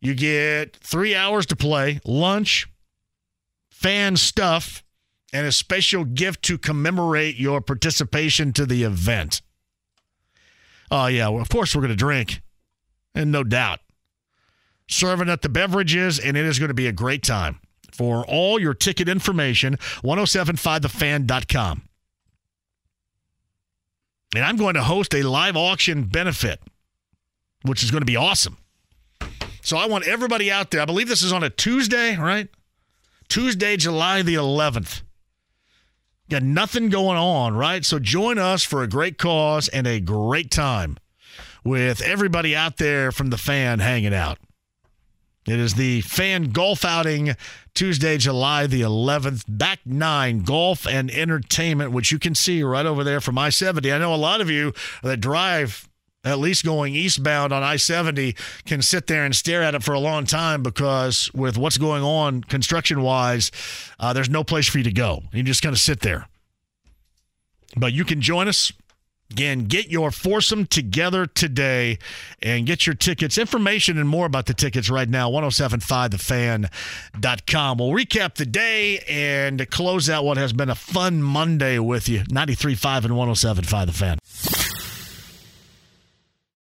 [0.00, 2.68] You get three hours to play, lunch,
[3.70, 4.82] fan stuff,
[5.32, 9.42] and a special gift to commemorate your participation to the event.
[10.90, 12.42] Oh, yeah, well, of course we're going to drink,
[13.14, 13.80] and no doubt
[14.92, 17.58] serving up the beverages, and it is going to be a great time.
[17.92, 21.82] For all your ticket information, 1075thefan.com.
[24.34, 26.60] And I'm going to host a live auction benefit,
[27.62, 28.56] which is going to be awesome.
[29.60, 30.80] So I want everybody out there.
[30.80, 32.48] I believe this is on a Tuesday, right?
[33.28, 35.02] Tuesday, July the 11th.
[36.30, 37.84] Got nothing going on, right?
[37.84, 40.96] So join us for a great cause and a great time
[41.64, 44.38] with everybody out there from the fan hanging out.
[45.46, 47.34] It is the fan golf outing
[47.74, 49.44] Tuesday, July the 11th.
[49.48, 53.92] Back nine golf and entertainment, which you can see right over there from I 70.
[53.92, 54.72] I know a lot of you
[55.02, 55.88] that drive
[56.24, 59.92] at least going eastbound on I 70 can sit there and stare at it for
[59.92, 63.50] a long time because with what's going on construction wise,
[63.98, 65.24] uh, there's no place for you to go.
[65.32, 66.28] You just kind of sit there.
[67.76, 68.70] But you can join us
[69.32, 71.98] Again, get your foursome together today
[72.42, 73.38] and get your tickets.
[73.38, 77.78] Information and more about the tickets right now, 1075thefan.com.
[77.78, 82.24] We'll recap the day and close out what has been a fun Monday with you.
[82.24, 84.18] 93.5 and 107.5 The Fan.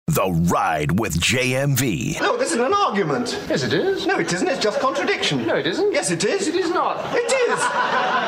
[0.09, 2.19] The Ride with JMV.
[2.21, 3.39] No, this isn't an argument.
[3.51, 4.07] Yes, it is.
[4.07, 4.49] No, it isn't.
[4.49, 5.45] It's just contradiction.
[5.47, 5.93] No, it isn't.
[5.93, 6.47] Yes, it is.
[6.49, 7.05] It is not.
[7.13, 7.61] It is.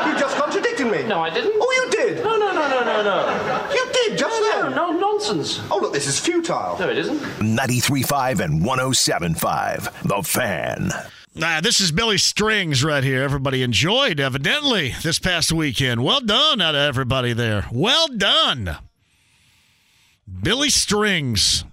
[0.06, 1.04] you just contradicted me.
[1.04, 1.52] No, I didn't.
[1.54, 2.22] Oh, you did.
[2.24, 3.67] No, no, no, no, no, no.
[4.08, 4.74] You did just no, then.
[4.74, 5.60] No, no, nonsense.
[5.70, 6.78] Oh, look, this is futile.
[6.78, 7.18] No, it isn't.
[7.18, 10.02] 93.5 and 107.5.
[10.02, 10.92] The Fan.
[11.34, 13.22] Nah, this is Billy Strings right here.
[13.22, 16.02] Everybody enjoyed, evidently, this past weekend.
[16.02, 17.66] Well done out of everybody there.
[17.70, 18.78] Well done.
[20.42, 21.64] Billy Strings.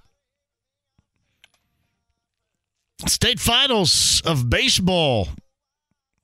[3.06, 5.30] State finals of baseball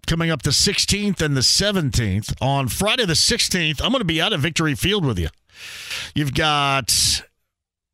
[0.07, 2.33] coming up the 16th and the 17th.
[2.41, 5.29] On Friday the 16th, I'm going to be out at Victory Field with you.
[6.15, 6.87] You've got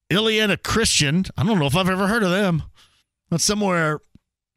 [0.09, 1.25] Illiana Christian.
[1.37, 2.63] I don't know if I've ever heard of them.
[3.29, 3.99] That's somewhere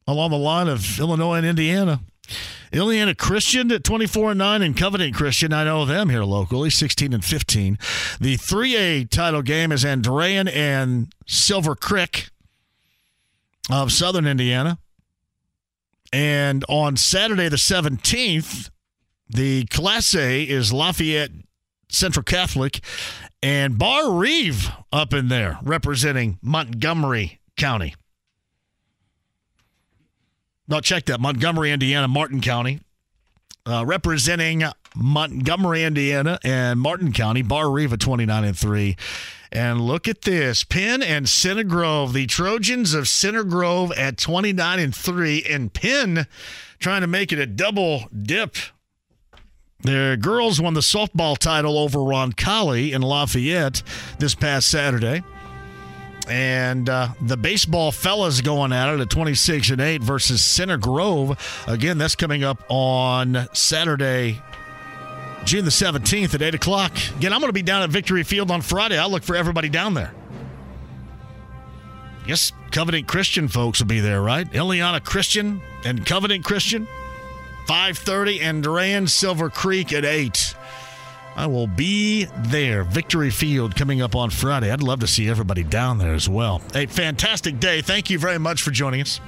[0.07, 2.01] along the line of Illinois and Indiana.
[2.71, 5.51] Illiana Christian at 24 and 9 and Covenant Christian.
[5.51, 7.77] I know them here locally, 16 and 15.
[8.19, 12.29] The 3A title game is Andrean and Silver Creek
[13.69, 14.79] of Southern Indiana.
[16.13, 18.69] And on Saturday, the 17th,
[19.29, 21.31] the Class A is Lafayette
[21.91, 22.81] Central Catholic
[23.43, 27.95] and Barr-Reeve up in there representing Montgomery County.
[30.67, 31.19] No, check that.
[31.19, 32.79] Montgomery, Indiana, Martin County.
[33.63, 34.63] Uh, representing
[34.95, 38.97] Montgomery, Indiana, and Martin County, Barr-Reeve 29 and 3.
[39.51, 40.63] And look at this.
[40.63, 46.25] Penn and Center Grove, the Trojans of Center Grove at 29 and 3, and Penn
[46.79, 48.55] trying to make it a double dip.
[49.83, 53.81] The girls won the softball title over Roncalli in Lafayette
[54.19, 55.23] this past Saturday.
[56.27, 61.63] And uh, the baseball fellas going at it at 26 and 8 versus Center Grove.
[61.67, 64.39] Again, that's coming up on Saturday,
[65.45, 66.91] June the 17th at 8 o'clock.
[67.17, 68.97] Again, I'm going to be down at Victory Field on Friday.
[68.99, 70.13] I'll look for everybody down there.
[72.27, 74.49] Yes, Covenant Christian folks will be there, right?
[74.51, 76.87] Illiana Christian and Covenant Christian.
[77.67, 80.55] 5.30 and Duran Silver Creek at 8.
[81.35, 82.83] I will be there.
[82.83, 84.71] Victory Field coming up on Friday.
[84.71, 86.61] I'd love to see everybody down there as well.
[86.75, 87.81] A fantastic day.
[87.81, 89.21] Thank you very much for joining us.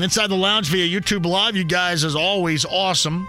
[0.00, 3.28] Inside the lounge via YouTube Live, you guys, as always, awesome.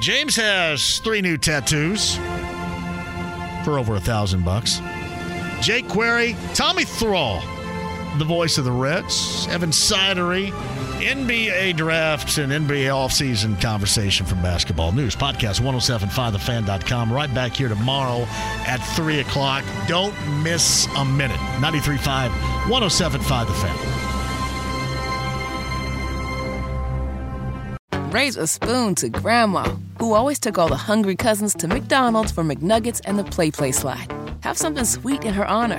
[0.00, 2.16] James has three new tattoos
[3.64, 4.80] for over a thousand bucks.
[5.60, 7.40] Jake Query, Tommy Thrall,
[8.18, 10.50] the voice of the Reds, Evan Sidery,
[11.00, 15.16] NBA drafts and NBA offseason conversation from basketball news.
[15.16, 17.12] Podcast 1075thefan.com.
[17.12, 18.24] Right back here tomorrow
[18.66, 19.64] at 3 o'clock.
[19.88, 21.38] Don't miss a minute.
[21.60, 22.30] 93.5,
[22.70, 24.02] 1075 The Fan.
[28.12, 29.64] Raise a spoon to Grandma,
[29.98, 33.72] who always took all the hungry cousins to McDonald's for McNuggets and the Play Play
[33.72, 34.12] Slide.
[34.42, 35.78] Have something sweet in her honor.